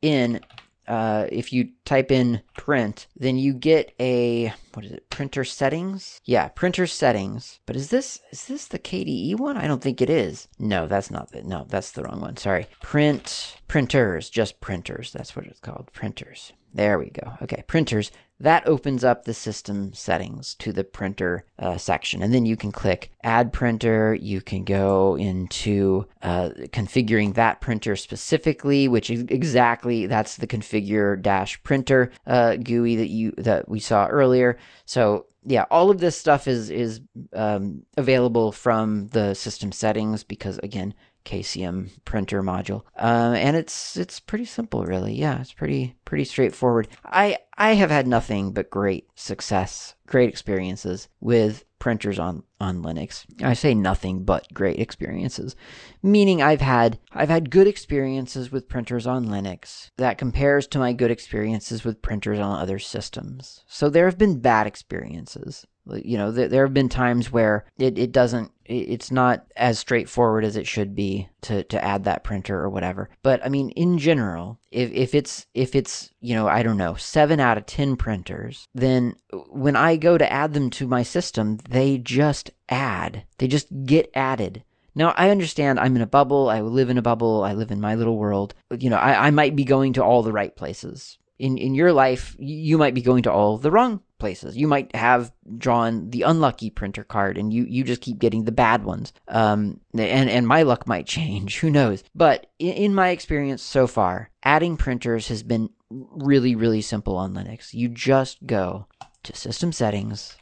in 0.01 0.41
uh, 0.87 1.27
if 1.31 1.53
you 1.53 1.71
type 1.85 2.11
in 2.11 2.43
print, 2.57 3.07
then 3.17 3.39
you 3.39 3.55
get 3.55 3.95
a 4.01 4.53
what 4.75 4.85
is 4.85 4.93
it? 4.93 5.09
Printer 5.11 5.45
settings? 5.45 6.21
Yeah, 6.25 6.49
printer 6.49 6.87
settings. 6.87 7.61
But 7.67 7.77
is 7.77 7.91
this 7.91 8.21
is 8.31 8.47
this 8.47 8.67
the 8.67 8.79
KDE 8.79 9.39
one? 9.39 9.57
I 9.57 9.67
don't 9.67 9.83
think 9.83 10.01
it 10.01 10.11
is. 10.11 10.49
No, 10.59 10.87
that's 10.87 11.11
not 11.11 11.31
the 11.31 11.43
no, 11.43 11.67
that's 11.69 11.93
the 11.93 12.03
wrong 12.03 12.21
one. 12.21 12.37
Sorry. 12.37 12.67
Print 12.83 13.57
printers, 13.69 14.31
just 14.31 14.61
printers. 14.61 15.13
That's 15.13 15.35
what 15.35 15.47
it's 15.47 15.61
called. 15.61 15.91
Printers. 15.93 16.53
There 16.75 16.99
we 16.99 17.11
go. 17.11 17.35
Okay, 17.41 17.63
printers. 17.69 18.11
That 18.41 18.67
opens 18.67 19.05
up 19.05 19.25
the 19.25 19.33
system 19.33 19.93
settings 19.95 20.57
to 20.57 20.73
the 20.73 20.83
printer 20.83 21.45
uh, 21.57 21.77
section. 21.77 22.21
And 22.21 22.35
then 22.35 22.47
you 22.47 22.57
can 22.57 22.73
click 22.73 23.13
add 23.23 23.53
printer. 23.53 24.13
You 24.15 24.41
can 24.41 24.65
go 24.65 25.17
into 25.17 26.07
uh, 26.21 26.51
configuring 26.73 27.35
that 27.35 27.61
printer 27.61 27.95
specifically, 27.95 28.89
which 28.89 29.09
is 29.09 29.25
exactly 29.29 30.07
that's 30.07 30.37
the 30.37 30.49
configure 30.49 31.21
dash 31.23 31.63
printer 31.63 32.11
uh, 32.27 32.57
GUI 32.57 32.97
that 32.97 33.09
you 33.09 33.33
that 33.39 33.69
we 33.69 33.79
saw 33.79 34.09
earlier. 34.09 34.59
So 34.85 35.27
yeah, 35.47 35.67
all 35.71 35.91
of 35.91 35.99
this 35.99 36.17
stuff 36.17 36.49
is 36.49 36.71
is 36.71 37.03
um, 37.35 37.85
available 37.97 38.51
from 38.51 39.09
the 39.09 39.35
system 39.35 39.71
settings 39.71 40.25
because 40.25 40.59
again, 40.59 40.93
KCM 41.25 41.91
printer 42.05 42.43
module. 42.43 42.83
Uh, 42.99 43.35
and 43.37 43.57
it's 43.57 43.97
it's 43.97 44.21
pretty 44.21 44.45
simple, 44.45 44.85
really. 44.85 45.15
Yeah, 45.15 45.41
it's 45.41 45.53
pretty 45.53 45.95
pretty 46.05 46.25
straightforward. 46.25 46.89
I 47.05 47.39
I 47.57 47.75
have 47.75 47.91
had 47.91 48.07
nothing 48.07 48.53
but 48.53 48.71
great 48.71 49.09
success, 49.15 49.95
great 50.07 50.29
experiences 50.29 51.09
with 51.21 51.65
printers 51.79 52.19
on 52.19 52.43
on 52.61 52.83
Linux. 52.83 53.27
I 53.43 53.53
say 53.53 53.75
nothing 53.75 54.25
but 54.25 54.47
great 54.55 54.79
experiences, 54.79 55.55
meaning 56.03 56.41
I've 56.41 56.63
had 56.63 56.99
I've 57.13 57.29
had 57.29 57.51
good 57.51 57.67
experiences 57.67 58.51
with 58.51 58.69
printers 58.69 59.07
on 59.07 59.27
Linux 59.27 59.91
that 59.99 60.19
compares 60.19 60.67
to 60.69 60.79
my 60.79 60.93
good 60.93 61.11
experiences 61.11 61.85
with 61.85 62.03
printers 62.03 62.39
on 62.39 62.59
other 62.59 62.79
systems. 62.79 63.65
So 63.69 63.91
there 63.91 64.07
have 64.07 64.19
been 64.19 64.41
bad 64.41 64.67
experiences. 64.67 65.67
You 65.87 66.17
know, 66.17 66.33
there, 66.33 66.49
there 66.49 66.65
have 66.65 66.73
been 66.73 66.89
times 66.89 67.31
where 67.31 67.67
it, 67.77 67.99
it 67.99 68.11
doesn't 68.11 68.51
it's 68.67 69.11
not 69.11 69.45
as 69.57 69.79
straightforward 69.79 70.45
as 70.45 70.57
it 70.57 70.67
should 70.67 70.95
be 70.95 71.29
to, 71.43 71.65
to 71.65 71.85
add 71.85 72.05
that 72.05 72.25
printer 72.25 72.59
or 72.59 72.71
whatever. 72.71 73.11
But 73.23 73.45
I 73.45 73.51
mean, 73.51 73.71
in 73.71 73.99
general, 73.99 74.59
if, 74.71 74.91
if 74.93 75.15
it's 75.15 75.47
if 75.53 75.75
it's 75.75 76.11
you 76.21 76.35
know 76.35 76.49
I 76.49 76.63
don't 76.63 76.79
know 76.79 76.95
seven 76.95 77.41
out 77.45 77.59
of 77.59 77.67
ten 77.67 77.97
printers, 77.97 78.67
then 78.75 79.15
when 79.51 79.77
I 79.77 79.97
go 79.97 80.19
to 80.19 80.33
add 80.33 80.55
them 80.55 80.71
to 80.71 80.89
my 80.89 81.03
system, 81.03 81.59
they 81.69 81.99
just 81.99 82.51
add. 82.69 83.25
They 83.39 83.47
just 83.47 83.69
get 83.85 84.11
added. 84.15 84.65
Now, 84.95 85.13
I 85.17 85.31
understand 85.31 85.81
I'm 85.81 85.97
in 85.97 86.03
a 86.03 86.07
bubble. 86.07 86.49
I 86.49 86.61
live 86.61 86.91
in 86.91 86.99
a 86.99 87.03
bubble. 87.03 87.43
I 87.43 87.53
live 87.55 87.71
in 87.71 87.81
my 87.81 87.95
little 87.95 88.17
world. 88.17 88.55
You 88.79 88.91
know, 88.91 88.97
I, 88.97 89.27
I 89.27 89.31
might 89.31 89.57
be 89.57 89.65
going 89.65 89.95
to 89.95 90.05
all 90.05 90.23
the 90.23 90.33
right 90.33 90.55
places. 90.55 91.19
In, 91.39 91.59
in 91.59 91.75
your 91.75 91.93
life, 91.93 92.37
you 92.39 92.79
might 92.79 92.95
be 92.95 93.03
going 93.03 93.25
to 93.25 93.33
all 93.33 93.59
the 93.59 93.73
wrong 93.73 94.01
places. 94.21 94.57
You 94.57 94.69
might 94.69 94.95
have 94.95 95.33
drawn 95.59 96.11
the 96.11 96.23
unlucky 96.23 96.71
printer 96.71 97.03
card 97.03 97.37
and 97.37 97.53
you, 97.53 97.67
you 97.69 97.83
just 97.83 98.01
keep 98.01 98.21
getting 98.21 98.45
the 98.45 98.53
bad 98.53 98.85
ones. 98.85 99.13
Um, 99.27 99.81
and, 99.93 100.31
and 100.31 100.47
my 100.47 100.63
luck 100.63 100.87
might 100.87 101.07
change. 101.19 101.59
Who 101.59 101.71
knows? 101.71 102.05
But 102.15 102.47
in, 102.61 102.75
in 102.75 102.95
my 102.95 103.09
experience 103.09 103.63
so 103.63 103.89
far, 103.89 104.31
adding 104.45 104.77
printers 104.77 105.27
has 105.27 105.43
been 105.43 105.71
really, 106.11 106.55
really 106.55 106.83
simple 106.83 107.17
on 107.17 107.35
Linux. 107.35 107.73
You 107.75 107.89
just 107.89 108.47
go 108.47 108.87
to 109.23 109.37
system 109.37 109.73
settings, 109.73 110.37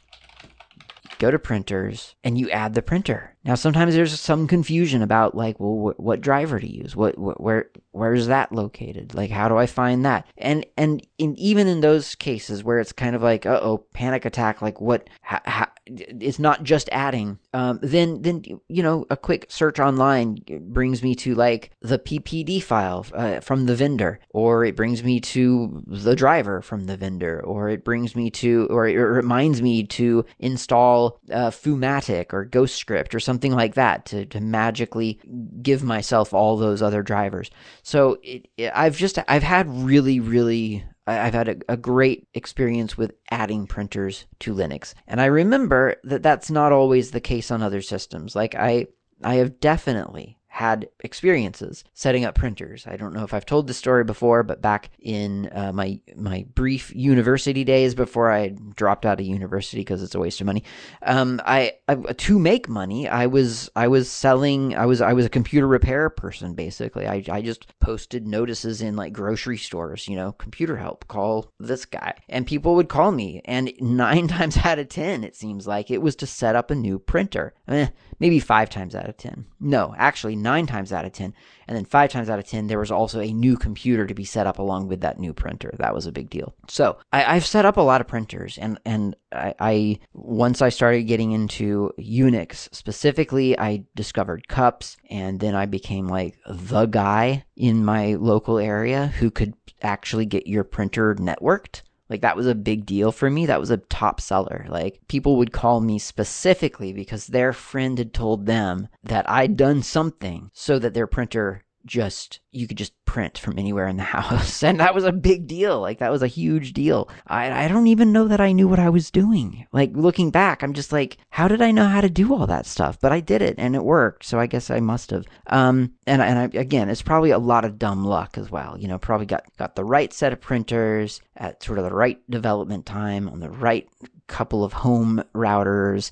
go 1.19 1.31
to 1.31 1.39
printers, 1.39 2.15
and 2.23 2.37
you 2.37 2.49
add 2.49 2.73
the 2.73 2.81
printer. 2.81 3.35
Now, 3.45 3.55
sometimes 3.55 3.93
there's 3.93 4.17
some 4.19 4.47
confusion 4.47 5.01
about 5.01 5.35
like, 5.35 5.59
well, 5.59 5.93
wh- 5.93 5.99
what 5.99 6.21
driver 6.21 6.59
to 6.59 6.67
use? 6.69 6.95
What, 6.95 7.15
wh- 7.15 7.39
where, 7.39 7.69
where's 7.91 8.27
that 8.27 8.51
located? 8.51 9.13
Like, 9.13 9.29
how 9.31 9.47
do 9.49 9.57
I 9.57 9.65
find 9.65 10.05
that? 10.05 10.25
And 10.37 10.65
and 10.77 11.05
in 11.17 11.35
even 11.37 11.67
in 11.67 11.81
those 11.81 12.15
cases 12.15 12.63
where 12.63 12.79
it's 12.79 12.93
kind 12.93 13.15
of 13.15 13.21
like, 13.21 13.45
uh 13.45 13.59
oh, 13.61 13.79
panic 13.93 14.25
attack. 14.25 14.61
Like, 14.61 14.79
what? 14.79 15.09
Ha, 15.23 15.41
ha, 15.45 15.71
it's 15.85 16.39
not 16.39 16.63
just 16.63 16.89
adding. 16.91 17.39
Um, 17.53 17.79
then 17.81 18.21
then 18.21 18.43
you 18.67 18.83
know, 18.83 19.05
a 19.09 19.17
quick 19.17 19.45
search 19.49 19.79
online 19.79 20.39
brings 20.61 21.03
me 21.03 21.15
to 21.15 21.35
like 21.35 21.71
the 21.81 21.99
PPD 21.99 22.61
file 22.61 23.05
uh, 23.13 23.39
from 23.39 23.65
the 23.65 23.75
vendor, 23.75 24.19
or 24.29 24.65
it 24.65 24.75
brings 24.75 25.03
me 25.03 25.19
to 25.19 25.83
the 25.87 26.15
driver 26.15 26.61
from 26.61 26.85
the 26.85 26.97
vendor, 26.97 27.41
or 27.43 27.69
it 27.69 27.83
brings 27.83 28.15
me 28.15 28.29
to, 28.31 28.67
or 28.69 28.87
it 28.87 28.95
reminds 28.95 29.61
me 29.61 29.83
to 29.83 30.25
install 30.39 31.19
uh, 31.31 31.49
Foomatic 31.49 32.33
or 32.33 32.45
Ghostscript 32.45 33.13
or 33.13 33.19
something 33.19 33.43
something 33.43 33.57
like 33.57 33.75
that 33.75 34.05
to, 34.05 34.25
to 34.25 34.39
magically 34.39 35.19
give 35.61 35.83
myself 35.83 36.33
all 36.33 36.55
those 36.55 36.81
other 36.81 37.03
drivers. 37.03 37.49
So 37.81 38.19
it, 38.23 38.47
it, 38.57 38.71
I've 38.73 38.95
just 38.95 39.19
I've 39.27 39.43
had 39.43 39.67
really 39.67 40.19
really 40.19 40.83
I, 41.05 41.13
have 41.13 41.33
had 41.33 41.47
a, 41.49 41.73
a 41.73 41.77
great 41.77 42.27
experience 42.33 42.97
with 42.97 43.13
adding 43.29 43.67
printers 43.67 44.25
to 44.39 44.53
Linux. 44.53 44.93
And 45.07 45.19
I 45.19 45.25
remember 45.25 45.95
that 46.03 46.23
that's 46.23 46.49
not 46.49 46.71
always 46.71 47.11
the 47.11 47.19
case 47.19 47.51
on 47.51 47.61
other 47.61 47.81
systems. 47.81 48.35
Like 48.35 48.55
I, 48.55 48.87
I 49.23 49.35
have 49.35 49.59
definitely 49.59 50.37
had 50.53 50.87
experiences 50.99 51.83
setting 51.95 52.25
up 52.25 52.35
printers. 52.35 52.85
I 52.85 52.95
don't 52.95 53.11
know 53.11 53.23
if 53.23 53.33
I've 53.33 53.43
told 53.45 53.65
this 53.65 53.77
story 53.77 54.03
before, 54.03 54.43
but 54.43 54.61
back 54.61 54.91
in 54.99 55.49
uh, 55.51 55.71
my 55.71 55.99
my 56.15 56.45
brief 56.53 56.93
university 56.93 57.63
days 57.63 57.95
before 57.95 58.31
I 58.31 58.49
dropped 58.75 59.03
out 59.03 59.19
of 59.19 59.25
university 59.25 59.81
because 59.81 60.03
it's 60.03 60.13
a 60.13 60.19
waste 60.19 60.41
of 60.41 60.45
money, 60.45 60.63
um, 61.01 61.41
I, 61.43 61.73
I, 61.87 61.95
to 61.95 62.37
make 62.37 62.69
money, 62.69 63.09
I 63.09 63.25
was 63.25 63.71
I 63.75 63.87
was 63.87 64.11
selling. 64.11 64.75
I 64.75 64.85
was 64.85 65.01
I 65.01 65.13
was 65.13 65.25
a 65.25 65.29
computer 65.29 65.65
repair 65.65 66.11
person 66.11 66.53
basically. 66.53 67.07
I 67.07 67.23
I 67.31 67.41
just 67.41 67.65
posted 67.79 68.27
notices 68.27 68.79
in 68.79 68.95
like 68.95 69.11
grocery 69.11 69.57
stores. 69.57 70.07
You 70.07 70.17
know, 70.17 70.33
computer 70.33 70.77
help, 70.77 71.07
call 71.07 71.51
this 71.59 71.85
guy, 71.85 72.13
and 72.29 72.45
people 72.45 72.75
would 72.75 72.89
call 72.89 73.11
me. 73.11 73.41
And 73.45 73.73
nine 73.79 74.27
times 74.37 74.57
out 74.57 74.77
of 74.77 74.87
ten, 74.87 75.23
it 75.23 75.35
seems 75.35 75.65
like 75.65 75.89
it 75.89 76.03
was 76.03 76.15
to 76.17 76.27
set 76.27 76.55
up 76.55 76.69
a 76.69 76.75
new 76.75 76.99
printer. 76.99 77.55
Eh, 77.67 77.87
maybe 78.19 78.39
five 78.39 78.69
times 78.69 78.95
out 78.95 79.09
of 79.09 79.17
ten. 79.17 79.45
No, 79.59 79.93
actually 79.97 80.35
nine 80.35 80.67
times 80.67 80.91
out 80.91 81.05
of 81.05 81.13
10. 81.13 81.33
And 81.67 81.77
then 81.77 81.85
five 81.85 82.11
times 82.11 82.29
out 82.29 82.39
of 82.39 82.45
10, 82.45 82.67
there 82.67 82.79
was 82.79 82.91
also 82.91 83.21
a 83.21 83.31
new 83.31 83.55
computer 83.55 84.05
to 84.05 84.13
be 84.13 84.25
set 84.25 84.45
up 84.45 84.59
along 84.59 84.89
with 84.89 85.01
that 85.01 85.19
new 85.19 85.33
printer. 85.33 85.73
That 85.79 85.93
was 85.93 86.05
a 86.05 86.11
big 86.11 86.29
deal. 86.29 86.53
So 86.67 86.97
I, 87.11 87.33
have 87.33 87.45
set 87.45 87.65
up 87.65 87.77
a 87.77 87.81
lot 87.81 88.01
of 88.01 88.07
printers 88.07 88.57
and, 88.57 88.79
and 88.85 89.15
I, 89.31 89.53
I, 89.59 89.99
once 90.13 90.61
I 90.61 90.69
started 90.69 91.03
getting 91.03 91.31
into 91.31 91.91
Unix 91.97 92.73
specifically, 92.73 93.57
I 93.57 93.85
discovered 93.95 94.47
cups 94.47 94.97
and 95.09 95.39
then 95.39 95.55
I 95.55 95.65
became 95.65 96.07
like 96.07 96.37
the 96.47 96.85
guy 96.85 97.45
in 97.55 97.85
my 97.85 98.15
local 98.15 98.59
area 98.59 99.07
who 99.07 99.31
could 99.31 99.53
actually 99.81 100.25
get 100.25 100.47
your 100.47 100.63
printer 100.63 101.15
networked. 101.15 101.81
Like 102.13 102.21
that 102.21 102.37
was 102.37 102.45
a 102.45 102.53
big 102.53 102.85
deal 102.85 103.11
for 103.11 103.27
me. 103.27 103.47
That 103.47 103.59
was 103.59 103.71
a 103.71 103.77
top 103.77 104.21
seller. 104.21 104.67
Like 104.69 104.99
people 105.07 105.37
would 105.37 105.51
call 105.51 105.81
me 105.81 105.97
specifically 105.97 106.93
because 106.93 107.25
their 107.25 107.53
friend 107.53 107.97
had 107.97 108.13
told 108.13 108.45
them 108.45 108.87
that 109.01 109.27
I'd 109.27 109.57
done 109.57 109.81
something 109.81 110.51
so 110.53 110.77
that 110.77 110.93
their 110.93 111.07
printer 111.07 111.63
just 111.85 112.39
you 112.51 112.67
could 112.67 112.77
just 112.77 112.93
print 113.05 113.37
from 113.37 113.57
anywhere 113.59 113.87
in 113.87 113.97
the 113.97 114.03
house. 114.17 114.63
And 114.63 114.79
that 114.79 114.95
was 114.95 115.03
a 115.03 115.11
big 115.11 115.47
deal. 115.47 115.79
Like 115.81 115.99
that 115.99 116.11
was 116.11 116.23
a 116.23 116.27
huge 116.27 116.73
deal. 116.73 117.09
I, 117.27 117.65
I 117.65 117.67
don't 117.67 117.87
even 117.87 118.11
know 118.11 118.27
that 118.27 118.41
i 118.41 118.51
knew 118.51 118.67
what 118.67 118.79
i 118.79 118.89
was 118.89 119.11
doing. 119.11 119.67
Like 119.71 119.91
looking 119.93 120.31
back 120.31 120.63
i'm 120.63 120.73
just 120.73 120.91
like 120.91 121.17
how 121.29 121.47
did 121.47 121.61
i 121.61 121.71
know 121.71 121.87
how 121.87 122.01
to 122.01 122.09
do 122.09 122.33
all 122.33 122.47
that 122.47 122.65
stuff? 122.65 122.99
But 122.99 123.11
i 123.11 123.19
did 123.19 123.41
it 123.41 123.55
and 123.57 123.75
it 123.75 123.83
worked. 123.83 124.25
So 124.25 124.39
i 124.39 124.47
guess 124.47 124.69
i 124.69 124.79
must 124.79 125.11
have. 125.11 125.25
Um 125.47 125.93
and, 126.07 126.21
and 126.21 126.39
I, 126.39 126.59
again 126.59 126.89
it's 126.89 127.01
probably 127.01 127.31
a 127.31 127.39
lot 127.39 127.65
of 127.65 127.79
dumb 127.79 128.05
luck 128.05 128.37
as 128.37 128.49
well. 128.49 128.77
You 128.77 128.87
know 128.87 128.97
probably 128.97 129.25
got 129.25 129.45
got 129.57 129.75
the 129.75 129.85
right 129.85 130.13
set 130.13 130.33
of 130.33 130.41
printers 130.41 131.21
at 131.35 131.63
sort 131.63 131.79
of 131.79 131.85
the 131.85 131.93
right 131.93 132.19
development 132.29 132.85
time 132.85 133.27
on 133.27 133.39
the 133.39 133.49
right 133.49 133.87
couple 134.27 134.63
of 134.63 134.71
home 134.71 135.21
routers 135.35 136.11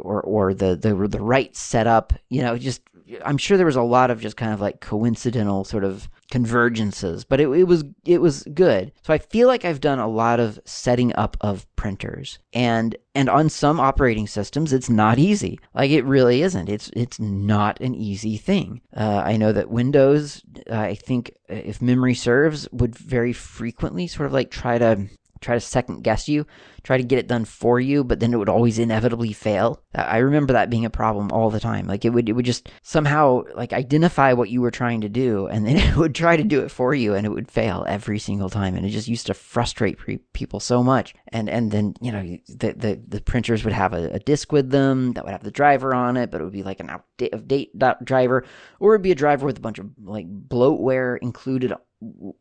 or 0.00 0.22
or 0.22 0.54
the 0.54 0.74
the 0.76 0.94
the 1.06 1.20
right 1.20 1.54
setup 1.54 2.14
you 2.30 2.40
know 2.42 2.56
just 2.56 2.80
I'm 3.24 3.38
sure 3.38 3.56
there 3.56 3.66
was 3.66 3.76
a 3.76 3.82
lot 3.82 4.10
of 4.10 4.20
just 4.20 4.36
kind 4.36 4.52
of 4.52 4.60
like 4.60 4.80
coincidental 4.80 5.64
sort 5.64 5.84
of 5.84 6.08
convergences, 6.30 7.24
but 7.28 7.40
it, 7.40 7.48
it 7.48 7.64
was 7.64 7.84
it 8.04 8.20
was 8.20 8.44
good. 8.54 8.92
So 9.02 9.12
I 9.12 9.18
feel 9.18 9.48
like 9.48 9.64
I've 9.64 9.80
done 9.80 9.98
a 9.98 10.08
lot 10.08 10.40
of 10.40 10.60
setting 10.64 11.14
up 11.16 11.36
of 11.40 11.66
printers, 11.76 12.38
and 12.52 12.96
and 13.14 13.28
on 13.28 13.48
some 13.48 13.80
operating 13.80 14.26
systems, 14.26 14.72
it's 14.72 14.90
not 14.90 15.18
easy. 15.18 15.58
Like 15.74 15.90
it 15.90 16.04
really 16.04 16.42
isn't. 16.42 16.68
It's 16.68 16.90
it's 16.94 17.18
not 17.18 17.80
an 17.80 17.94
easy 17.94 18.36
thing. 18.36 18.80
Uh, 18.96 19.22
I 19.24 19.36
know 19.36 19.52
that 19.52 19.70
Windows, 19.70 20.42
I 20.70 20.94
think, 20.94 21.32
if 21.48 21.82
memory 21.82 22.14
serves, 22.14 22.68
would 22.72 22.94
very 22.94 23.32
frequently 23.32 24.06
sort 24.06 24.26
of 24.26 24.32
like 24.32 24.50
try 24.50 24.78
to 24.78 25.08
try 25.40 25.54
to 25.54 25.60
second 25.60 26.02
guess 26.02 26.28
you, 26.28 26.46
try 26.82 26.96
to 26.96 27.02
get 27.02 27.18
it 27.18 27.28
done 27.28 27.44
for 27.44 27.80
you, 27.80 28.04
but 28.04 28.20
then 28.20 28.32
it 28.32 28.36
would 28.36 28.48
always 28.48 28.78
inevitably 28.78 29.32
fail. 29.32 29.82
I 29.94 30.18
remember 30.18 30.52
that 30.52 30.70
being 30.70 30.84
a 30.84 30.90
problem 30.90 31.30
all 31.32 31.50
the 31.50 31.60
time. 31.60 31.86
Like 31.86 32.04
it 32.04 32.10
would 32.10 32.28
it 32.28 32.32
would 32.32 32.44
just 32.44 32.68
somehow 32.82 33.42
like 33.54 33.72
identify 33.72 34.32
what 34.32 34.50
you 34.50 34.60
were 34.60 34.70
trying 34.70 35.00
to 35.02 35.08
do 35.08 35.46
and 35.46 35.66
then 35.66 35.76
it 35.78 35.96
would 35.96 36.14
try 36.14 36.36
to 36.36 36.44
do 36.44 36.62
it 36.62 36.70
for 36.70 36.94
you 36.94 37.14
and 37.14 37.26
it 37.26 37.30
would 37.30 37.50
fail 37.50 37.84
every 37.88 38.18
single 38.18 38.50
time 38.50 38.74
and 38.74 38.86
it 38.86 38.90
just 38.90 39.08
used 39.08 39.26
to 39.26 39.34
frustrate 39.34 39.98
pre- 39.98 40.18
people 40.32 40.60
so 40.60 40.82
much. 40.82 41.14
And 41.28 41.48
and 41.48 41.70
then, 41.70 41.94
you 42.00 42.12
know, 42.12 42.22
the 42.48 42.72
the, 42.72 43.02
the 43.06 43.20
printers 43.20 43.64
would 43.64 43.72
have 43.72 43.92
a, 43.92 44.10
a 44.10 44.18
disk 44.18 44.52
with 44.52 44.70
them 44.70 45.12
that 45.12 45.24
would 45.24 45.32
have 45.32 45.44
the 45.44 45.50
driver 45.50 45.94
on 45.94 46.16
it, 46.16 46.30
but 46.30 46.40
it 46.40 46.44
would 46.44 46.52
be 46.52 46.62
like 46.62 46.80
an 46.80 46.90
out 46.90 47.04
of 47.32 47.48
date 47.48 47.70
driver 48.04 48.44
or 48.78 48.92
it 48.92 48.98
would 48.98 49.02
be 49.02 49.12
a 49.12 49.16
driver 49.16 49.46
with 49.46 49.58
a 49.58 49.60
bunch 49.60 49.78
of 49.78 49.90
like 50.02 50.26
bloatware 50.48 51.18
included 51.20 51.72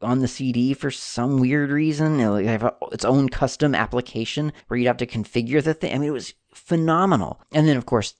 on 0.02 0.20
the 0.20 0.28
CD 0.28 0.74
for 0.74 0.92
some 0.92 1.40
weird 1.40 1.72
reason. 1.72 2.20
It 2.20 2.46
have 2.46 2.74
its 2.92 3.06
own 3.06 3.30
custom 3.30 3.76
application 3.76 4.54
where 4.68 4.78
you'd 4.78 4.88
have 4.88 4.98
to 4.98 5.08
configure 5.08 5.64
the 5.64 5.74
thing. 5.74 5.94
I 5.94 5.98
mean, 5.98 6.10
it 6.10 6.14
was 6.14 6.34
phenomenal. 6.54 7.42
And 7.52 7.68
then, 7.68 7.78
of 7.78 7.86
course, 7.86 8.14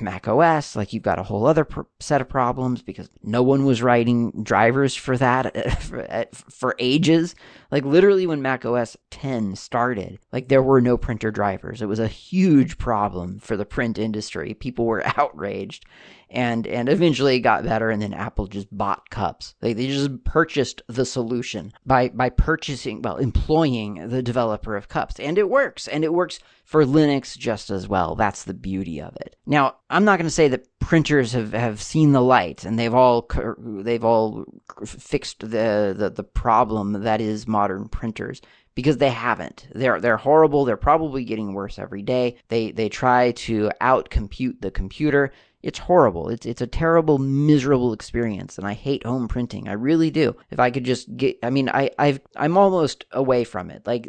Mac 0.00 0.28
OS, 0.28 0.76
like 0.76 0.92
you've 0.92 1.02
got 1.02 1.18
a 1.18 1.22
whole 1.22 1.46
other 1.46 1.64
pr- 1.64 1.82
set 1.98 2.20
of 2.20 2.28
problems 2.28 2.82
because 2.82 3.08
no 3.22 3.42
one 3.42 3.64
was 3.64 3.82
writing 3.82 4.42
drivers 4.42 4.94
for 4.94 5.16
that 5.16 5.80
for, 5.82 6.00
eh, 6.10 6.24
for, 6.32 6.74
ages. 6.78 7.34
Like 7.70 7.84
literally 7.84 8.26
when 8.26 8.42
Mac 8.42 8.66
OS 8.66 8.96
10 9.10 9.56
started, 9.56 10.18
like 10.30 10.48
there 10.48 10.62
were 10.62 10.82
no 10.82 10.98
printer 10.98 11.30
drivers. 11.30 11.80
It 11.80 11.86
was 11.86 11.98
a 11.98 12.06
huge 12.06 12.76
problem 12.76 13.38
for 13.38 13.56
the 13.56 13.64
print 13.64 13.98
industry. 13.98 14.52
People 14.52 14.84
were 14.84 15.06
outraged 15.18 15.86
and 16.30 16.66
and 16.66 16.88
eventually 16.88 17.36
it 17.36 17.40
got 17.40 17.64
better 17.64 17.90
and 17.90 18.02
then 18.02 18.12
apple 18.12 18.46
just 18.46 18.66
bought 18.76 19.08
cups 19.10 19.54
they, 19.60 19.72
they 19.72 19.86
just 19.86 20.24
purchased 20.24 20.82
the 20.88 21.04
solution 21.04 21.72
by 21.86 22.08
by 22.08 22.28
purchasing 22.28 23.00
well 23.02 23.16
employing 23.16 24.08
the 24.08 24.22
developer 24.22 24.76
of 24.76 24.88
cups 24.88 25.18
and 25.18 25.38
it 25.38 25.48
works 25.48 25.88
and 25.88 26.04
it 26.04 26.12
works 26.12 26.38
for 26.64 26.84
linux 26.84 27.36
just 27.36 27.70
as 27.70 27.88
well 27.88 28.14
that's 28.14 28.44
the 28.44 28.54
beauty 28.54 29.00
of 29.00 29.16
it 29.16 29.36
now 29.46 29.74
i'm 29.90 30.04
not 30.04 30.18
going 30.18 30.26
to 30.26 30.30
say 30.30 30.48
that 30.48 30.66
printers 30.78 31.32
have, 31.32 31.52
have 31.52 31.80
seen 31.80 32.12
the 32.12 32.22
light 32.22 32.64
and 32.64 32.78
they've 32.78 32.94
all 32.94 33.28
they've 33.58 34.04
all 34.04 34.44
fixed 34.84 35.40
the, 35.40 35.94
the 35.96 36.12
the 36.14 36.24
problem 36.24 36.92
that 36.92 37.20
is 37.20 37.46
modern 37.46 37.88
printers 37.88 38.40
because 38.78 38.98
they 38.98 39.10
haven't. 39.10 39.66
They're 39.74 40.00
they're 40.00 40.16
horrible. 40.16 40.64
They're 40.64 40.76
probably 40.76 41.24
getting 41.24 41.52
worse 41.52 41.80
every 41.80 42.00
day. 42.00 42.36
They 42.46 42.70
they 42.70 42.88
try 42.88 43.32
to 43.32 43.72
outcompute 43.80 44.60
the 44.60 44.70
computer 44.70 45.32
it's 45.62 45.80
horrible. 45.80 46.28
It's 46.28 46.46
it's 46.46 46.62
a 46.62 46.66
terrible, 46.66 47.18
miserable 47.18 47.92
experience, 47.92 48.58
and 48.58 48.66
I 48.66 48.74
hate 48.74 49.04
home 49.04 49.26
printing. 49.28 49.68
I 49.68 49.72
really 49.72 50.10
do. 50.10 50.36
If 50.50 50.60
I 50.60 50.70
could 50.70 50.84
just 50.84 51.16
get, 51.16 51.38
I 51.42 51.50
mean, 51.50 51.68
I 51.68 51.90
I've 51.98 52.20
I'm 52.36 52.56
almost 52.56 53.04
away 53.12 53.44
from 53.44 53.70
it. 53.70 53.86
Like 53.86 54.08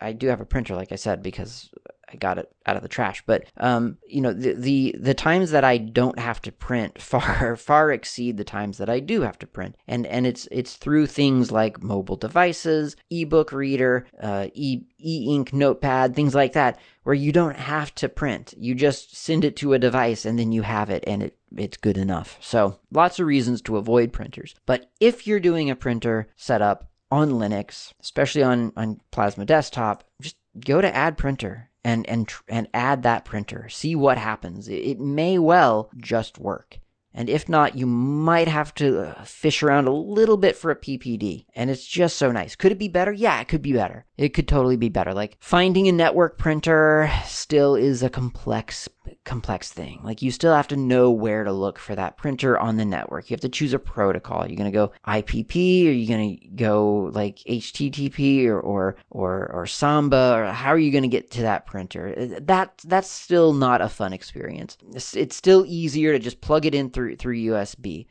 I 0.00 0.12
do 0.12 0.28
have 0.28 0.40
a 0.40 0.46
printer, 0.46 0.76
like 0.76 0.92
I 0.92 0.96
said, 0.96 1.22
because 1.22 1.70
I 2.14 2.16
got 2.16 2.38
it 2.38 2.52
out 2.64 2.76
of 2.76 2.82
the 2.82 2.88
trash. 2.88 3.22
But 3.26 3.44
um, 3.56 3.98
you 4.06 4.20
know, 4.20 4.32
the, 4.32 4.52
the 4.52 4.94
the 4.98 5.14
times 5.14 5.50
that 5.50 5.64
I 5.64 5.78
don't 5.78 6.18
have 6.18 6.40
to 6.42 6.52
print 6.52 7.00
far 7.02 7.56
far 7.56 7.90
exceed 7.90 8.36
the 8.36 8.44
times 8.44 8.78
that 8.78 8.88
I 8.88 9.00
do 9.00 9.22
have 9.22 9.38
to 9.40 9.46
print, 9.46 9.76
and 9.88 10.06
and 10.06 10.26
it's 10.26 10.46
it's 10.52 10.76
through 10.76 11.06
things 11.06 11.50
like 11.50 11.82
mobile 11.82 12.16
devices, 12.16 12.96
ebook 13.10 13.52
reader, 13.52 14.06
uh, 14.22 14.46
e 14.54 14.82
e 14.98 15.34
ink 15.34 15.52
notepad, 15.52 16.14
things 16.14 16.34
like 16.34 16.52
that, 16.52 16.78
where 17.04 17.14
you 17.14 17.32
don't 17.32 17.56
have 17.56 17.94
to 17.96 18.08
print. 18.08 18.52
You 18.56 18.74
just 18.74 19.16
send 19.16 19.44
it 19.44 19.56
to 19.56 19.72
a 19.72 19.78
device, 19.78 20.24
and 20.24 20.38
then 20.38 20.52
you 20.52 20.62
have 20.62 20.90
it, 20.90 21.04
and 21.06 21.22
it 21.22 21.38
it's 21.56 21.76
good 21.76 21.96
enough. 21.96 22.36
So 22.40 22.80
lots 22.90 23.20
of 23.20 23.26
reasons 23.26 23.62
to 23.62 23.76
avoid 23.76 24.12
printers. 24.12 24.54
But 24.66 24.90
if 25.00 25.26
you're 25.26 25.40
doing 25.40 25.70
a 25.70 25.76
printer 25.76 26.26
setup 26.36 26.90
on 27.10 27.30
Linux, 27.30 27.92
especially 28.00 28.42
on 28.42 28.72
on 28.76 29.00
Plasma 29.12 29.44
Desktop, 29.44 30.04
just 30.20 30.36
go 30.58 30.80
to 30.80 30.94
Add 30.94 31.16
Printer 31.16 31.70
and 31.84 32.08
and 32.08 32.32
and 32.48 32.68
add 32.74 33.02
that 33.02 33.24
printer. 33.24 33.68
See 33.68 33.94
what 33.94 34.18
happens. 34.18 34.68
It, 34.68 34.98
may 34.98 35.38
well 35.38 35.90
just 35.96 36.38
work. 36.38 36.78
And 37.14 37.30
if 37.30 37.48
not, 37.48 37.76
you 37.76 37.86
might 37.86 38.48
have 38.48 38.74
to 38.74 39.00
uh, 39.00 39.24
fish 39.24 39.62
around 39.62 39.86
a 39.86 39.94
little 39.94 40.36
bit 40.36 40.56
for 40.56 40.72
a 40.72 40.76
PPD. 40.76 41.46
And 41.54 41.70
it's 41.70 41.86
just 41.86 42.16
so 42.16 42.32
nice. 42.32 42.56
Could 42.56 42.72
it 42.72 42.78
be 42.78 42.88
better? 42.88 43.12
Yeah, 43.12 43.40
it 43.40 43.46
could 43.46 43.62
be 43.62 43.72
better. 43.72 44.04
It 44.18 44.30
could 44.30 44.48
totally 44.48 44.76
be 44.76 44.88
better. 44.88 45.14
Like 45.14 45.36
finding 45.38 45.86
a 45.86 45.92
network 45.92 46.38
printer 46.38 47.08
still 47.24 47.76
is 47.76 48.02
a 48.02 48.10
complex 48.10 48.88
complex 49.24 49.72
thing. 49.72 50.00
Like 50.02 50.22
you 50.22 50.30
still 50.30 50.54
have 50.54 50.68
to 50.68 50.76
know 50.76 51.10
where 51.10 51.44
to 51.44 51.52
look 51.52 51.78
for 51.78 51.94
that 51.94 52.16
printer 52.16 52.58
on 52.58 52.76
the 52.76 52.84
network. 52.84 53.30
You 53.30 53.34
have 53.34 53.40
to 53.40 53.48
choose 53.48 53.72
a 53.72 53.78
protocol. 53.78 54.46
You're 54.46 54.56
going 54.56 54.70
to 54.70 54.76
go 54.76 54.92
IPP 55.06 55.86
or 55.86 55.90
you're 55.90 56.16
going 56.16 56.38
to 56.38 56.46
go 56.48 57.10
like 57.12 57.38
HTTP 57.48 58.46
or, 58.46 58.60
or, 58.60 58.96
or, 59.10 59.50
or 59.52 59.66
Samba 59.66 60.34
or 60.36 60.52
how 60.52 60.70
are 60.70 60.78
you 60.78 60.90
going 60.90 61.02
to 61.02 61.08
get 61.08 61.30
to 61.32 61.42
that 61.42 61.66
printer? 61.66 62.14
Uh, 62.16 62.40
that, 62.42 62.78
that's 62.84 63.10
still 63.10 63.52
not 63.52 63.80
a 63.80 63.88
fun 63.88 64.12
experience. 64.12 64.76
It's, 64.92 65.16
it's 65.16 65.36
still 65.36 65.64
easier 65.66 66.12
to 66.12 66.18
just 66.18 66.40
plug 66.40 66.66
it 66.66 66.74
in 66.74 66.90
through, 66.90 67.16
through 67.16 67.36
USB 67.36 68.06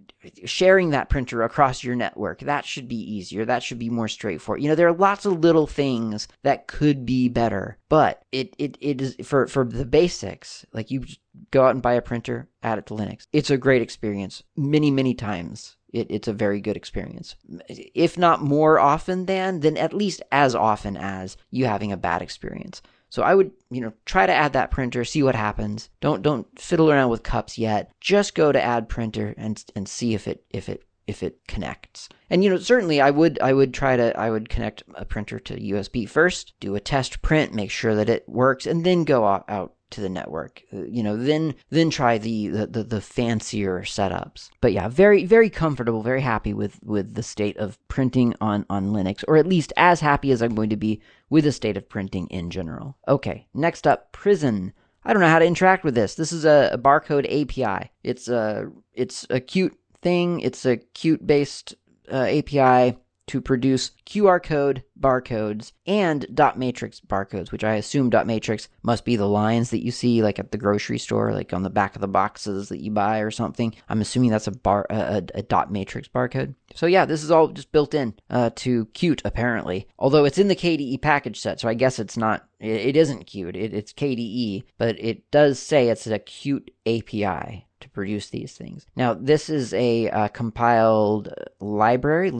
sharing 0.45 0.89
that 0.89 1.09
printer 1.09 1.43
across 1.43 1.83
your 1.83 1.95
network 1.95 2.39
that 2.39 2.65
should 2.65 2.87
be 2.87 2.95
easier 2.95 3.45
that 3.45 3.63
should 3.63 3.79
be 3.79 3.89
more 3.89 4.07
straightforward 4.07 4.61
you 4.61 4.69
know 4.69 4.75
there 4.75 4.87
are 4.87 4.93
lots 4.93 5.25
of 5.25 5.39
little 5.39 5.67
things 5.67 6.27
that 6.43 6.67
could 6.67 7.05
be 7.05 7.27
better 7.29 7.77
but 7.89 8.23
it 8.31 8.55
it, 8.57 8.77
it 8.81 9.01
is 9.01 9.15
for 9.23 9.47
for 9.47 9.65
the 9.65 9.85
basics 9.85 10.65
like 10.73 10.91
you 10.91 11.03
go 11.51 11.65
out 11.65 11.71
and 11.71 11.81
buy 11.81 11.93
a 11.93 12.01
printer 12.01 12.47
add 12.61 12.77
it 12.77 12.85
to 12.85 12.93
linux 12.93 13.27
it's 13.33 13.49
a 13.49 13.57
great 13.57 13.81
experience 13.81 14.43
many 14.55 14.91
many 14.91 15.13
times 15.13 15.75
it, 15.93 16.07
it's 16.09 16.27
a 16.27 16.33
very 16.33 16.59
good 16.59 16.75
experience. 16.75 17.35
If 17.69 18.17
not 18.17 18.41
more 18.41 18.79
often 18.79 19.27
than, 19.27 19.61
then 19.61 19.77
at 19.77 19.93
least 19.93 20.21
as 20.31 20.55
often 20.55 20.97
as 20.97 21.37
you 21.51 21.65
having 21.65 21.91
a 21.91 21.97
bad 21.97 22.21
experience. 22.21 22.81
So 23.13 23.21
I 23.21 23.35
would, 23.35 23.51
you 23.69 23.79
know, 23.79 23.93
try 24.05 24.25
to 24.25 24.33
add 24.33 24.53
that 24.53 24.71
printer, 24.71 25.05
see 25.05 25.21
what 25.21 25.35
happens. 25.35 25.91
Don't 26.01 26.23
don't 26.23 26.47
fiddle 26.59 26.89
around 26.89 27.11
with 27.11 27.21
cups 27.21 27.59
yet. 27.59 27.91
Just 28.01 28.33
go 28.33 28.51
to 28.51 28.59
add 28.59 28.89
printer 28.89 29.35
and 29.37 29.63
and 29.75 29.87
see 29.87 30.15
if 30.15 30.27
it 30.27 30.43
if 30.49 30.67
it 30.67 30.81
if 31.05 31.21
it 31.21 31.37
connects. 31.47 32.09
And 32.31 32.43
you 32.43 32.49
know, 32.49 32.57
certainly 32.57 33.01
I 33.01 33.11
would 33.11 33.37
I 33.39 33.53
would 33.53 33.71
try 33.71 33.95
to 33.95 34.19
I 34.19 34.31
would 34.31 34.49
connect 34.49 34.81
a 34.95 35.05
printer 35.05 35.37
to 35.41 35.59
USB 35.59 36.09
first, 36.09 36.53
do 36.59 36.73
a 36.73 36.79
test 36.79 37.21
print, 37.21 37.53
make 37.53 37.69
sure 37.69 37.93
that 37.93 38.09
it 38.09 38.27
works 38.27 38.65
and 38.65 38.83
then 38.83 39.03
go 39.03 39.27
out, 39.27 39.45
out 39.47 39.75
to 39.93 40.01
the 40.01 40.09
network. 40.09 40.63
Uh, 40.73 40.83
you 40.83 41.03
know, 41.03 41.15
then 41.17 41.55
then 41.69 41.89
try 41.89 42.17
the, 42.17 42.47
the 42.47 42.67
the, 42.67 42.83
the 42.83 43.01
fancier 43.01 43.81
setups. 43.81 44.49
But 44.61 44.73
yeah, 44.73 44.87
very 44.87 45.25
very 45.25 45.49
comfortable, 45.49 46.01
very 46.01 46.21
happy 46.21 46.53
with 46.53 46.79
with 46.83 47.13
the 47.13 47.23
state 47.23 47.57
of 47.57 47.79
printing 47.87 48.33
on 48.41 48.65
on 48.69 48.87
Linux, 48.91 49.23
or 49.27 49.37
at 49.37 49.47
least 49.47 49.73
as 49.77 49.99
happy 50.01 50.31
as 50.31 50.41
I'm 50.41 50.55
going 50.55 50.69
to 50.69 50.77
be 50.77 51.01
with 51.29 51.45
the 51.45 51.51
state 51.51 51.77
of 51.77 51.89
printing 51.89 52.27
in 52.27 52.49
general. 52.49 52.97
Okay, 53.07 53.47
next 53.53 53.87
up, 53.87 54.11
Prison. 54.11 54.73
I 55.05 55.11
don't 55.11 55.21
know 55.21 55.29
how 55.29 55.39
to 55.39 55.45
interact 55.45 55.83
with 55.83 55.95
this. 55.95 56.15
This 56.15 56.31
is 56.31 56.45
a, 56.45 56.69
a 56.73 56.77
barcode 56.77 57.25
API. 57.25 57.91
It's 58.03 58.27
a 58.27 58.71
it's 58.93 59.27
a 59.29 59.39
cute 59.39 59.77
thing. 60.01 60.39
It's 60.39 60.65
a 60.65 60.77
Qt 60.77 61.25
based 61.25 61.75
uh, 62.11 62.27
API 62.29 62.97
to 63.27 63.41
produce 63.41 63.91
QR 64.05 64.41
code 64.41 64.83
barcodes 64.99 65.71
and 65.85 66.25
dot 66.33 66.57
matrix 66.57 66.99
barcodes, 66.99 67.51
which 67.51 67.63
I 67.63 67.75
assume 67.75 68.09
dot 68.09 68.27
matrix 68.27 68.69
must 68.83 69.05
be 69.05 69.15
the 69.15 69.27
lines 69.27 69.69
that 69.71 69.83
you 69.83 69.91
see 69.91 70.21
like 70.21 70.39
at 70.39 70.51
the 70.51 70.57
grocery 70.57 70.97
store, 70.97 71.33
like 71.33 71.53
on 71.53 71.63
the 71.63 71.69
back 71.69 71.95
of 71.95 72.01
the 72.01 72.07
boxes 72.07 72.69
that 72.69 72.81
you 72.81 72.91
buy 72.91 73.19
or 73.19 73.31
something. 73.31 73.73
I'm 73.89 74.01
assuming 74.01 74.29
that's 74.31 74.47
a 74.47 74.51
bar 74.51 74.85
a, 74.89 75.23
a 75.33 75.43
dot 75.43 75.71
matrix 75.71 76.07
barcode. 76.07 76.55
So 76.75 76.85
yeah, 76.85 77.05
this 77.05 77.23
is 77.23 77.31
all 77.31 77.47
just 77.49 77.71
built 77.71 77.93
in 77.93 78.13
uh, 78.29 78.51
to 78.57 78.85
Qt 78.87 79.21
apparently. 79.25 79.87
Although 79.99 80.25
it's 80.25 80.37
in 80.37 80.47
the 80.47 80.55
KDE 80.55 81.01
package 81.01 81.39
set, 81.39 81.59
so 81.59 81.67
I 81.67 81.73
guess 81.73 81.99
it's 81.99 82.17
not. 82.17 82.47
It, 82.59 82.87
it 82.87 82.97
isn't 82.97 83.27
Qt. 83.27 83.55
It, 83.55 83.73
it's 83.73 83.93
KDE, 83.93 84.63
but 84.77 84.99
it 84.99 85.29
does 85.31 85.59
say 85.59 85.89
it's 85.89 86.07
a 86.07 86.19
Qt 86.19 86.69
API 86.85 87.65
to 87.83 87.89
produce 87.89 88.29
these 88.29 88.53
things. 88.53 88.87
Now, 88.95 89.13
this 89.13 89.49
is 89.49 89.73
a 89.73 90.09
uh, 90.09 90.27
compiled 90.29 91.31
library, 91.59 92.31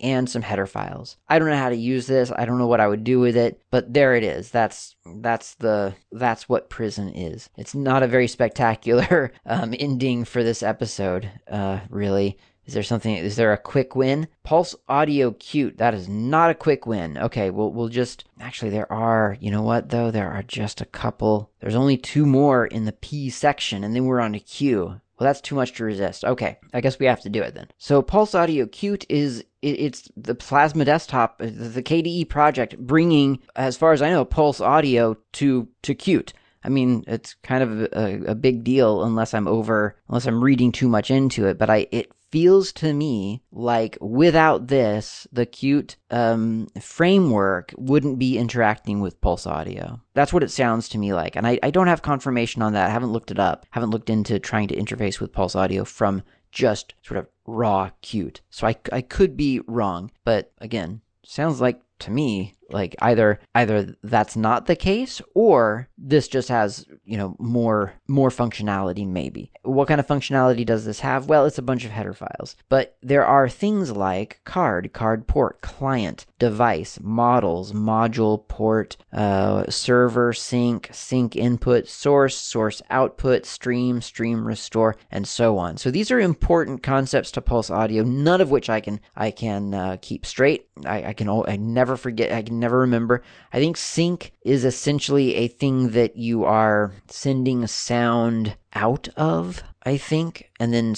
and 0.00 0.28
some 0.28 0.42
header 0.42 0.66
files. 0.66 1.16
I 1.28 1.38
don't 1.38 1.48
know 1.48 1.56
how 1.56 1.70
to 1.70 1.76
use 1.76 2.06
this. 2.06 2.32
I 2.34 2.44
don't 2.44 2.58
know 2.58 2.66
what 2.66 2.80
I 2.80 2.88
would 2.88 3.04
do 3.04 3.20
with 3.20 3.36
it, 3.36 3.60
but 3.70 3.92
there 3.92 4.14
it 4.14 4.24
is. 4.24 4.50
That's 4.50 4.96
that's 5.16 5.54
the 5.54 5.94
that's 6.10 6.48
what 6.48 6.70
prison 6.70 7.08
is. 7.10 7.50
It's 7.56 7.74
not 7.74 8.02
a 8.02 8.08
very 8.08 8.28
spectacular 8.28 9.32
um, 9.46 9.74
ending 9.78 10.24
for 10.24 10.42
this 10.42 10.62
episode, 10.62 11.30
uh, 11.50 11.80
really. 11.90 12.38
Is 12.64 12.74
there 12.74 12.82
something? 12.84 13.14
Is 13.16 13.34
there 13.34 13.52
a 13.52 13.58
quick 13.58 13.96
win? 13.96 14.28
Pulse 14.44 14.76
Audio 14.88 15.32
Qt. 15.32 15.78
That 15.78 15.94
is 15.94 16.08
not 16.08 16.50
a 16.50 16.54
quick 16.54 16.86
win. 16.86 17.18
Okay, 17.18 17.50
we'll 17.50 17.72
we'll 17.72 17.88
just 17.88 18.24
actually 18.40 18.70
there 18.70 18.90
are. 18.92 19.36
You 19.40 19.50
know 19.50 19.62
what 19.62 19.88
though? 19.88 20.12
There 20.12 20.30
are 20.30 20.44
just 20.44 20.80
a 20.80 20.86
couple. 20.86 21.50
There's 21.60 21.74
only 21.74 21.96
two 21.96 22.24
more 22.24 22.66
in 22.66 22.84
the 22.84 22.92
P 22.92 23.30
section, 23.30 23.82
and 23.82 23.96
then 23.96 24.04
we're 24.04 24.20
on 24.20 24.32
to 24.34 24.38
Q. 24.38 25.00
Well, 25.22 25.28
that's 25.28 25.40
too 25.40 25.54
much 25.54 25.74
to 25.74 25.84
resist. 25.84 26.24
Okay, 26.24 26.58
I 26.74 26.80
guess 26.80 26.98
we 26.98 27.06
have 27.06 27.20
to 27.20 27.28
do 27.28 27.42
it 27.42 27.54
then. 27.54 27.68
So 27.78 28.02
Pulse 28.02 28.34
Audio 28.34 28.66
Qt 28.66 29.06
is 29.08 29.44
it's 29.62 30.10
the 30.16 30.34
Plasma 30.34 30.84
Desktop, 30.84 31.40
uh, 31.40 31.46
the 31.46 31.80
KDE 31.80 32.28
project, 32.28 32.76
bringing, 32.76 33.38
as 33.54 33.76
far 33.76 33.92
as 33.92 34.02
I 34.02 34.10
know, 34.10 34.24
Pulse 34.24 34.60
Audio 34.60 35.16
to 35.34 35.68
to 35.82 35.94
Qt. 35.94 36.32
I 36.64 36.70
mean, 36.70 37.04
it's 37.06 37.34
kind 37.44 37.62
of 37.62 37.82
a, 37.92 38.30
a, 38.32 38.34
big 38.34 38.64
deal 38.64 39.04
unless 39.04 39.32
I'm 39.32 39.46
over, 39.46 39.96
unless 40.08 40.26
I'm 40.26 40.42
reading 40.42 40.72
too 40.72 40.88
much 40.88 41.08
into 41.08 41.46
it. 41.46 41.56
But 41.56 41.70
I, 41.70 41.86
it 41.92 42.10
feels 42.32 42.72
to 42.72 42.92
me 42.94 43.42
like 43.52 43.98
without 44.00 44.68
this, 44.68 45.28
the 45.30 45.46
Qt 45.46 45.96
um, 46.10 46.66
framework 46.80 47.74
wouldn't 47.76 48.18
be 48.18 48.38
interacting 48.38 49.00
with 49.00 49.20
Pulse 49.20 49.46
Audio. 49.46 50.00
That's 50.14 50.32
what 50.32 50.42
it 50.42 50.50
sounds 50.50 50.88
to 50.88 50.98
me 50.98 51.12
like. 51.12 51.36
And 51.36 51.46
I, 51.46 51.58
I 51.62 51.70
don't 51.70 51.86
have 51.86 52.02
confirmation 52.02 52.62
on 52.62 52.72
that. 52.72 52.88
I 52.88 52.92
haven't 52.92 53.12
looked 53.12 53.30
it 53.30 53.38
up. 53.38 53.66
haven't 53.70 53.90
looked 53.90 54.10
into 54.10 54.38
trying 54.40 54.68
to 54.68 54.76
interface 54.76 55.20
with 55.20 55.32
Pulse 55.32 55.54
Audio 55.54 55.84
from 55.84 56.22
just 56.50 56.94
sort 57.02 57.18
of 57.18 57.28
raw 57.46 57.90
Qt. 58.02 58.40
So 58.50 58.66
I, 58.66 58.76
I 58.90 59.02
could 59.02 59.36
be 59.36 59.60
wrong. 59.66 60.10
But 60.24 60.52
again, 60.58 61.02
sounds 61.24 61.60
like 61.60 61.82
to 62.00 62.10
me 62.10 62.54
like 62.72 62.96
either 63.02 63.40
either 63.54 63.94
that's 64.02 64.36
not 64.36 64.66
the 64.66 64.76
case 64.76 65.20
or 65.34 65.88
this 65.98 66.28
just 66.28 66.48
has 66.48 66.86
you 67.04 67.16
know 67.16 67.36
more 67.38 67.94
more 68.08 68.30
functionality 68.30 69.06
maybe. 69.06 69.52
What 69.62 69.88
kind 69.88 70.00
of 70.00 70.06
functionality 70.06 70.64
does 70.64 70.84
this 70.84 71.00
have? 71.00 71.26
Well 71.26 71.46
it's 71.46 71.58
a 71.58 71.62
bunch 71.62 71.84
of 71.84 71.90
header 71.90 72.14
files. 72.14 72.56
But 72.68 72.96
there 73.02 73.24
are 73.24 73.48
things 73.48 73.92
like 73.92 74.40
card 74.44 74.92
card 74.92 75.26
port 75.26 75.60
client 75.60 76.26
device 76.38 76.98
models 77.00 77.72
module 77.72 78.46
port 78.48 78.96
uh, 79.12 79.64
server 79.68 80.32
sync 80.32 80.88
sync 80.92 81.36
input 81.36 81.86
source 81.86 82.36
source 82.36 82.82
output 82.90 83.46
stream 83.46 84.00
stream 84.00 84.46
restore 84.46 84.96
and 85.10 85.26
so 85.26 85.58
on. 85.58 85.76
So 85.76 85.90
these 85.90 86.10
are 86.10 86.20
important 86.20 86.82
concepts 86.82 87.30
to 87.32 87.40
pulse 87.40 87.70
audio 87.70 88.02
none 88.02 88.40
of 88.40 88.50
which 88.50 88.68
i 88.68 88.80
can 88.80 89.00
i 89.16 89.30
can 89.30 89.74
uh, 89.74 89.96
keep 90.00 90.26
straight. 90.26 90.68
I, 90.84 91.04
I 91.04 91.12
can 91.12 91.28
i 91.28 91.56
never 91.56 91.96
forget 91.96 92.32
i 92.32 92.42
can 92.42 92.58
never 92.62 92.78
remember. 92.78 93.22
I 93.52 93.58
think 93.58 93.76
sync 93.76 94.32
is 94.42 94.64
essentially 94.64 95.34
a 95.34 95.48
thing 95.48 95.90
that 95.90 96.16
you 96.16 96.44
are 96.44 96.92
sending 97.08 97.66
sound 97.66 98.56
out 98.72 99.08
of, 99.16 99.62
I 99.84 99.98
think, 99.98 100.50
and 100.58 100.72
then 100.72 100.94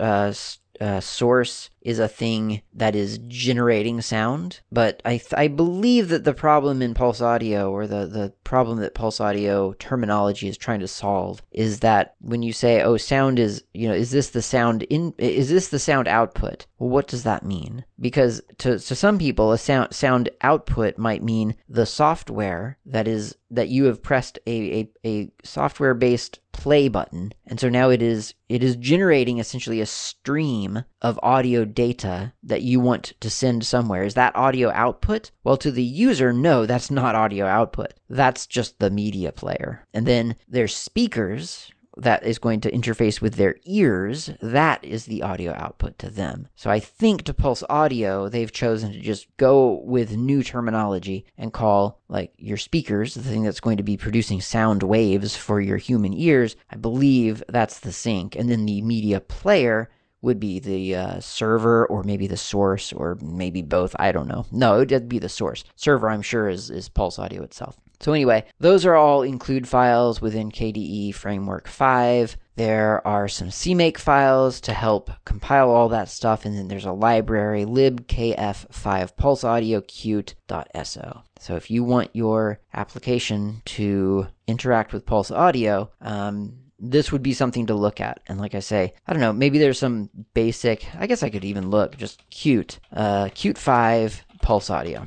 uh, 0.00 0.32
uh, 0.80 1.00
source 1.00 1.70
is 1.84 1.98
a 1.98 2.08
thing 2.08 2.62
that 2.74 2.94
is 2.94 3.18
generating 3.28 4.00
sound. 4.00 4.60
But 4.70 5.02
I, 5.04 5.18
th- 5.18 5.34
I 5.36 5.48
believe 5.48 6.08
that 6.08 6.24
the 6.24 6.34
problem 6.34 6.82
in 6.82 6.94
Pulse 6.94 7.20
Audio, 7.20 7.70
or 7.70 7.86
the, 7.86 8.06
the 8.06 8.32
problem 8.44 8.78
that 8.80 8.94
Pulse 8.94 9.20
Audio 9.20 9.72
terminology 9.74 10.48
is 10.48 10.56
trying 10.56 10.80
to 10.80 10.88
solve, 10.88 11.42
is 11.50 11.80
that 11.80 12.14
when 12.20 12.42
you 12.42 12.52
say, 12.52 12.82
oh, 12.82 12.96
sound 12.96 13.38
is, 13.38 13.64
you 13.74 13.88
know, 13.88 13.94
is 13.94 14.10
this 14.10 14.30
the 14.30 14.42
sound 14.42 14.82
in, 14.84 15.14
is 15.18 15.48
this 15.50 15.68
the 15.68 15.78
sound 15.78 16.08
output? 16.08 16.66
Well, 16.78 16.90
what 16.90 17.08
does 17.08 17.24
that 17.24 17.44
mean? 17.44 17.84
Because 18.00 18.42
to, 18.58 18.78
to 18.78 18.94
some 18.94 19.18
people, 19.18 19.52
a 19.52 19.58
sound, 19.58 19.94
sound 19.94 20.30
output 20.40 20.98
might 20.98 21.22
mean 21.22 21.54
the 21.68 21.86
software 21.86 22.78
that 22.86 23.06
is, 23.06 23.36
that 23.50 23.68
you 23.68 23.84
have 23.84 24.02
pressed 24.02 24.38
a, 24.46 24.90
a, 25.04 25.08
a 25.08 25.32
software 25.44 25.94
based 25.94 26.40
play 26.52 26.88
button. 26.88 27.32
And 27.46 27.60
so 27.60 27.68
now 27.68 27.90
it 27.90 28.02
is, 28.02 28.34
it 28.48 28.62
is 28.62 28.76
generating 28.76 29.38
essentially 29.38 29.80
a 29.80 29.86
stream 29.86 30.84
of 31.00 31.20
audio 31.22 31.64
data 31.74 32.32
that 32.42 32.62
you 32.62 32.80
want 32.80 33.12
to 33.20 33.30
send 33.30 33.64
somewhere. 33.64 34.04
Is 34.04 34.14
that 34.14 34.36
audio 34.36 34.70
output? 34.70 35.30
Well, 35.44 35.56
to 35.58 35.70
the 35.70 35.82
user, 35.82 36.32
no, 36.32 36.66
that's 36.66 36.90
not 36.90 37.14
audio 37.14 37.46
output. 37.46 37.94
That's 38.08 38.46
just 38.46 38.78
the 38.78 38.90
media 38.90 39.32
player. 39.32 39.86
And 39.92 40.06
then 40.06 40.36
there's 40.48 40.74
speakers, 40.74 41.72
that 41.96 42.24
is 42.24 42.38
going 42.38 42.60
to 42.60 42.70
interface 42.70 43.20
with 43.20 43.34
their 43.34 43.56
ears, 43.64 44.30
that 44.40 44.84
is 44.84 45.06
the 45.06 45.22
audio 45.22 45.52
output 45.52 45.98
to 45.98 46.10
them. 46.10 46.48
So 46.54 46.70
I 46.70 46.80
think 46.80 47.22
to 47.24 47.34
Pulse 47.34 47.62
Audio, 47.68 48.28
they've 48.28 48.52
chosen 48.52 48.92
to 48.92 49.00
just 49.00 49.26
go 49.36 49.82
with 49.84 50.16
new 50.16 50.42
terminology 50.42 51.26
and 51.36 51.52
call 51.52 52.00
like 52.08 52.32
your 52.38 52.56
speakers, 52.56 53.14
the 53.14 53.22
thing 53.22 53.42
that's 53.42 53.60
going 53.60 53.76
to 53.76 53.82
be 53.82 53.96
producing 53.96 54.40
sound 54.40 54.82
waves 54.82 55.36
for 55.36 55.60
your 55.60 55.76
human 55.76 56.12
ears. 56.12 56.56
I 56.70 56.76
believe 56.76 57.42
that's 57.48 57.80
the 57.80 57.92
sync. 57.92 58.36
And 58.36 58.50
then 58.50 58.64
the 58.66 58.82
media 58.82 59.20
player 59.20 59.90
would 60.22 60.40
be 60.40 60.58
the 60.60 60.94
uh, 60.94 61.20
server 61.20 61.86
or 61.86 62.02
maybe 62.02 62.26
the 62.26 62.36
source 62.36 62.92
or 62.92 63.18
maybe 63.20 63.60
both. 63.60 63.94
I 63.98 64.12
don't 64.12 64.28
know. 64.28 64.46
No, 64.50 64.80
it 64.80 64.90
would 64.90 65.08
be 65.08 65.18
the 65.18 65.28
source. 65.28 65.64
Server, 65.76 66.08
I'm 66.08 66.22
sure, 66.22 66.48
is, 66.48 66.70
is 66.70 66.88
Pulse 66.88 67.18
Audio 67.18 67.42
itself. 67.42 67.76
So, 68.00 68.12
anyway, 68.12 68.44
those 68.58 68.84
are 68.84 68.96
all 68.96 69.22
include 69.22 69.68
files 69.68 70.20
within 70.20 70.50
KDE 70.50 71.14
Framework 71.14 71.68
5. 71.68 72.36
There 72.56 73.06
are 73.06 73.28
some 73.28 73.48
CMake 73.48 73.96
files 73.96 74.60
to 74.62 74.74
help 74.74 75.10
compile 75.24 75.70
all 75.70 75.88
that 75.90 76.08
stuff, 76.08 76.44
and 76.44 76.58
then 76.58 76.66
there's 76.68 76.84
a 76.84 76.92
library, 76.92 77.64
libkf5 77.64 79.16
pulse 79.16 79.44
audio 79.44 79.80
qt.so. 79.80 81.22
So 81.38 81.56
if 81.56 81.70
you 81.70 81.84
want 81.84 82.10
your 82.12 82.60
application 82.74 83.62
to 83.66 84.26
interact 84.46 84.92
with 84.92 85.06
Pulse 85.06 85.30
Audio, 85.30 85.90
um, 86.00 86.56
this 86.82 87.12
would 87.12 87.22
be 87.22 87.32
something 87.32 87.66
to 87.66 87.74
look 87.74 88.00
at. 88.00 88.20
And 88.26 88.40
like 88.40 88.56
I 88.56 88.60
say, 88.60 88.94
I 89.06 89.12
don't 89.12 89.20
know, 89.20 89.32
maybe 89.32 89.58
there's 89.58 89.78
some 89.78 90.10
basic, 90.34 90.84
I 90.98 91.06
guess 91.06 91.22
I 91.22 91.30
could 91.30 91.44
even 91.44 91.70
look, 91.70 91.96
just 91.96 92.28
Qt, 92.30 92.78
uh, 92.92 93.26
Qt 93.26 93.56
5 93.56 94.24
Pulse 94.42 94.68
Audio. 94.68 95.06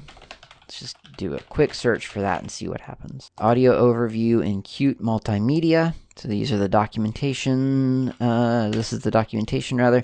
Let's 0.62 0.80
just 0.80 0.98
do 1.18 1.36
a 1.36 1.40
quick 1.42 1.74
search 1.74 2.08
for 2.08 2.22
that 2.22 2.42
and 2.42 2.50
see 2.50 2.70
what 2.70 2.80
happens. 2.80 3.30
Audio 3.38 3.74
overview 3.74 4.44
in 4.44 4.64
Qt 4.64 5.02
Multimedia. 5.02 5.94
So 6.16 6.30
these 6.30 6.52
are 6.54 6.58
the 6.58 6.70
documentation. 6.70 8.10
Uh, 8.22 8.70
this 8.72 8.94
is 8.94 9.02
the 9.02 9.12
documentation 9.12 9.78
rather. 9.78 10.02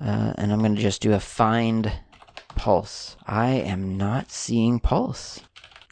Uh, 0.00 0.32
and 0.38 0.52
I'm 0.52 0.60
going 0.60 0.76
to 0.76 0.80
just 0.80 1.02
do 1.02 1.14
a 1.14 1.20
find 1.20 1.92
pulse. 2.54 3.16
I 3.26 3.48
am 3.48 3.96
not 3.96 4.30
seeing 4.30 4.78
pulse. 4.78 5.40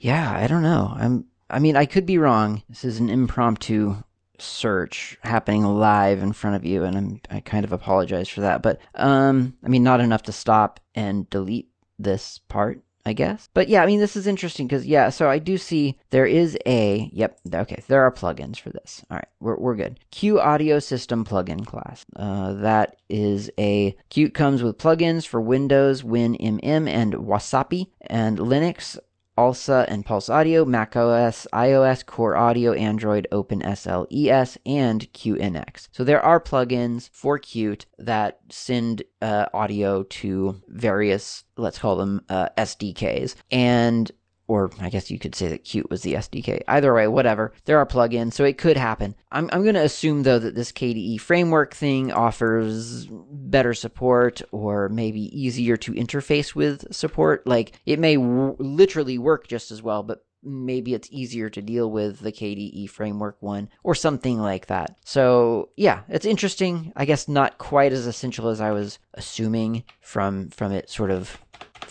Yeah, 0.01 0.33
I 0.33 0.47
don't 0.47 0.63
know. 0.63 0.93
I'm. 0.97 1.27
I 1.53 1.59
mean, 1.59 1.77
I 1.77 1.85
could 1.85 2.07
be 2.07 2.17
wrong. 2.17 2.63
This 2.69 2.85
is 2.85 3.01
an 3.01 3.11
impromptu 3.11 3.97
search 4.41 5.19
happening 5.23 5.65
live 5.65 6.23
in 6.23 6.33
front 6.33 6.57
of 6.57 6.65
you, 6.65 6.85
and 6.85 6.97
I'm, 6.97 7.21
I 7.31 7.41
kind 7.41 7.65
of 7.65 7.73
apologize 7.73 8.29
for 8.29 8.41
that. 8.43 8.63
But 8.63 8.81
um, 8.95 9.55
I 9.65 9.69
mean, 9.69 9.83
not 9.83 10.01
enough 10.01 10.23
to 10.25 10.33
stop 10.33 10.81
and 10.95 11.29
delete 11.31 11.69
this 11.99 12.41
part. 12.49 12.83
I 13.07 13.15
guess. 13.15 13.49
But 13.55 13.71
yeah, 13.71 13.83
I 13.83 13.87
mean, 13.87 13.99
this 13.99 14.15
is 14.15 14.27
interesting 14.27 14.67
because, 14.67 14.87
yeah, 14.87 15.09
so 15.09 15.31
I 15.31 15.39
do 15.39 15.57
see 15.57 15.99
there 16.11 16.27
is 16.27 16.59
a, 16.67 17.09
yep, 17.15 17.41
okay, 17.53 17.83
there 17.89 18.03
are 18.03 18.13
plugins 18.13 18.61
for 18.61 18.69
this. 18.69 19.03
All 19.11 19.17
right, 19.17 19.27
we're, 19.41 19.57
we're 19.57 19.75
good. 19.75 19.99
Q 20.11 20.39
Audio 20.39 20.79
System 20.79 21.25
plugin 21.25 21.65
class. 21.65 22.05
Uh, 22.15 22.53
that 22.53 22.97
is 23.09 23.51
a, 23.57 23.97
Qt 24.11 24.35
comes 24.35 24.63
with 24.63 24.77
plugins 24.77 25.27
for 25.27 25.41
Windows, 25.41 26.03
WinMM, 26.03 26.89
and 26.89 27.15
Wasapi, 27.15 27.89
and 28.03 28.37
Linux 28.39 28.99
ALSA 29.41 29.87
and 29.89 30.05
Pulse 30.05 30.29
Audio, 30.29 30.67
macOS, 30.67 31.47
iOS, 31.55 32.05
Core 32.05 32.37
Audio, 32.37 32.75
Android, 32.75 33.27
OpenSLES, 33.33 34.59
and 34.67 35.11
QNX. 35.15 35.89
So 35.93 36.05
there 36.05 36.21
are 36.21 36.39
plugins 36.39 37.09
for 37.11 37.39
Qt 37.39 37.87
that 37.99 38.41
send 38.51 39.03
uh, 39.23 39.47
audio 39.55 40.03
to 40.03 40.61
various, 40.69 41.45
let's 41.57 41.79
call 41.79 41.97
them 41.97 42.21
uh, 42.29 42.51
SDKs. 42.59 43.35
And 43.51 44.13
or 44.51 44.69
I 44.81 44.91
guess 44.91 45.13
you 45.13 45.19
could 45.21 45.37
say 45.37 45.47
that 45.47 45.65
Qt 45.65 45.89
was 45.91 46.03
the 46.03 46.15
SDK. 46.15 46.63
Either 46.67 46.93
way, 46.93 47.07
whatever. 47.07 47.53
There 47.67 47.79
are 47.79 47.87
plugins, 47.87 48.33
so 48.33 48.43
it 48.45 48.59
could 48.59 48.77
happen. 48.77 49.15
I'm, 49.31 49.49
I'm 49.53 49.63
going 49.63 49.77
to 49.77 49.85
assume, 49.85 50.25
though, 50.25 50.41
that 50.41 50.57
this 50.57 50.73
KDE 50.73 51.21
framework 51.21 51.73
thing 51.73 52.11
offers 52.11 53.07
better 53.09 53.75
support 53.75 54.43
or 54.51 54.89
maybe 54.89 55.21
easier 55.41 55.77
to 55.77 55.93
interface 55.93 56.53
with 56.53 56.93
support. 56.93 57.47
Like, 57.47 57.79
it 57.87 58.01
may 58.01 58.17
w- 58.17 58.57
literally 58.59 59.19
work 59.19 59.47
just 59.47 59.71
as 59.71 59.85
well, 59.85 60.03
but 60.03 60.25
maybe 60.43 60.95
it's 60.95 61.09
easier 61.13 61.49
to 61.51 61.63
deal 61.63 61.89
with 61.89 62.19
the 62.19 62.33
KDE 62.33 62.91
framework 62.91 63.37
one 63.41 63.69
or 63.85 63.95
something 63.95 64.41
like 64.41 64.67
that. 64.67 64.97
So 65.05 65.69
yeah, 65.77 66.01
it's 66.09 66.27
interesting. 66.27 66.93
I 66.97 67.05
guess 67.05 67.29
not 67.29 67.59
quite 67.59 67.93
as 67.93 68.07
essential 68.07 68.49
as 68.49 68.61
I 68.61 68.71
was 68.71 68.99
assuming 69.13 69.85
from 70.01 70.49
from 70.49 70.73
it 70.73 70.89
sort 70.89 71.11
of 71.11 71.39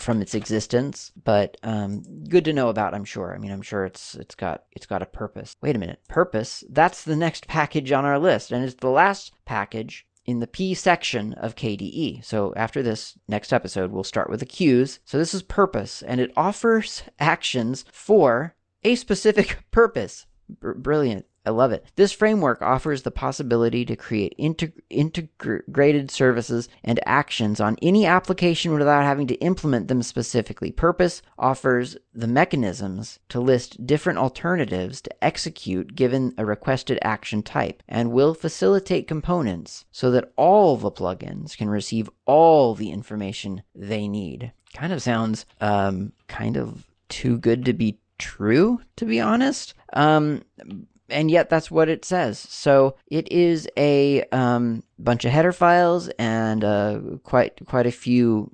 from 0.00 0.22
its 0.22 0.34
existence, 0.34 1.12
but 1.24 1.56
um, 1.62 2.02
good 2.28 2.44
to 2.46 2.52
know 2.52 2.68
about. 2.68 2.94
I'm 2.94 3.04
sure. 3.04 3.34
I 3.34 3.38
mean, 3.38 3.50
I'm 3.50 3.62
sure 3.62 3.84
it's 3.84 4.14
it's 4.14 4.34
got 4.34 4.64
it's 4.72 4.86
got 4.86 5.02
a 5.02 5.06
purpose. 5.06 5.56
Wait 5.62 5.76
a 5.76 5.78
minute, 5.78 6.00
purpose? 6.08 6.64
That's 6.68 7.04
the 7.04 7.16
next 7.16 7.46
package 7.46 7.92
on 7.92 8.04
our 8.04 8.18
list, 8.18 8.50
and 8.50 8.64
it's 8.64 8.74
the 8.74 8.90
last 8.90 9.32
package 9.44 10.06
in 10.26 10.40
the 10.40 10.46
P 10.46 10.74
section 10.74 11.34
of 11.34 11.56
KDE. 11.56 12.24
So 12.24 12.52
after 12.56 12.82
this 12.82 13.18
next 13.28 13.52
episode, 13.52 13.90
we'll 13.90 14.04
start 14.04 14.30
with 14.30 14.40
the 14.40 14.46
Qs. 14.46 15.00
So 15.04 15.18
this 15.18 15.34
is 15.34 15.42
purpose, 15.42 16.02
and 16.02 16.20
it 16.20 16.32
offers 16.36 17.02
actions 17.18 17.84
for 17.92 18.54
a 18.82 18.94
specific 18.94 19.58
purpose. 19.70 20.26
Br- 20.48 20.72
brilliant. 20.72 21.26
I 21.46 21.50
love 21.50 21.72
it. 21.72 21.86
This 21.96 22.12
framework 22.12 22.60
offers 22.60 23.02
the 23.02 23.10
possibility 23.10 23.84
to 23.86 23.96
create 23.96 24.34
integ- 24.38 24.78
integrated 24.90 26.10
services 26.10 26.68
and 26.84 27.00
actions 27.06 27.60
on 27.60 27.76
any 27.80 28.04
application 28.04 28.74
without 28.74 29.04
having 29.04 29.26
to 29.28 29.34
implement 29.36 29.88
them 29.88 30.02
specifically. 30.02 30.70
Purpose 30.70 31.22
offers 31.38 31.96
the 32.14 32.26
mechanisms 32.26 33.20
to 33.30 33.40
list 33.40 33.86
different 33.86 34.18
alternatives 34.18 35.00
to 35.00 35.24
execute 35.24 35.94
given 35.94 36.34
a 36.36 36.44
requested 36.44 36.98
action 37.00 37.42
type 37.42 37.82
and 37.88 38.12
will 38.12 38.34
facilitate 38.34 39.08
components 39.08 39.86
so 39.90 40.10
that 40.10 40.32
all 40.36 40.76
the 40.76 40.90
plugins 40.90 41.56
can 41.56 41.70
receive 41.70 42.10
all 42.26 42.74
the 42.74 42.90
information 42.90 43.62
they 43.74 44.08
need. 44.08 44.52
Kind 44.74 44.92
of 44.92 45.02
sounds 45.02 45.46
um, 45.60 46.12
kind 46.28 46.58
of 46.58 46.86
too 47.08 47.38
good 47.38 47.64
to 47.64 47.72
be 47.72 47.98
true, 48.18 48.80
to 48.96 49.06
be 49.06 49.18
honest. 49.18 49.74
Um, 49.94 50.42
and 51.10 51.30
yet 51.30 51.50
that's 51.50 51.70
what 51.70 51.88
it 51.88 52.04
says. 52.04 52.38
So 52.38 52.96
it 53.06 53.30
is 53.30 53.68
a 53.76 54.22
um, 54.32 54.82
bunch 54.98 55.24
of 55.24 55.32
header 55.32 55.52
files 55.52 56.08
and 56.18 56.64
uh, 56.64 57.00
quite 57.22 57.60
quite 57.66 57.86
a 57.86 57.92
few 57.92 58.50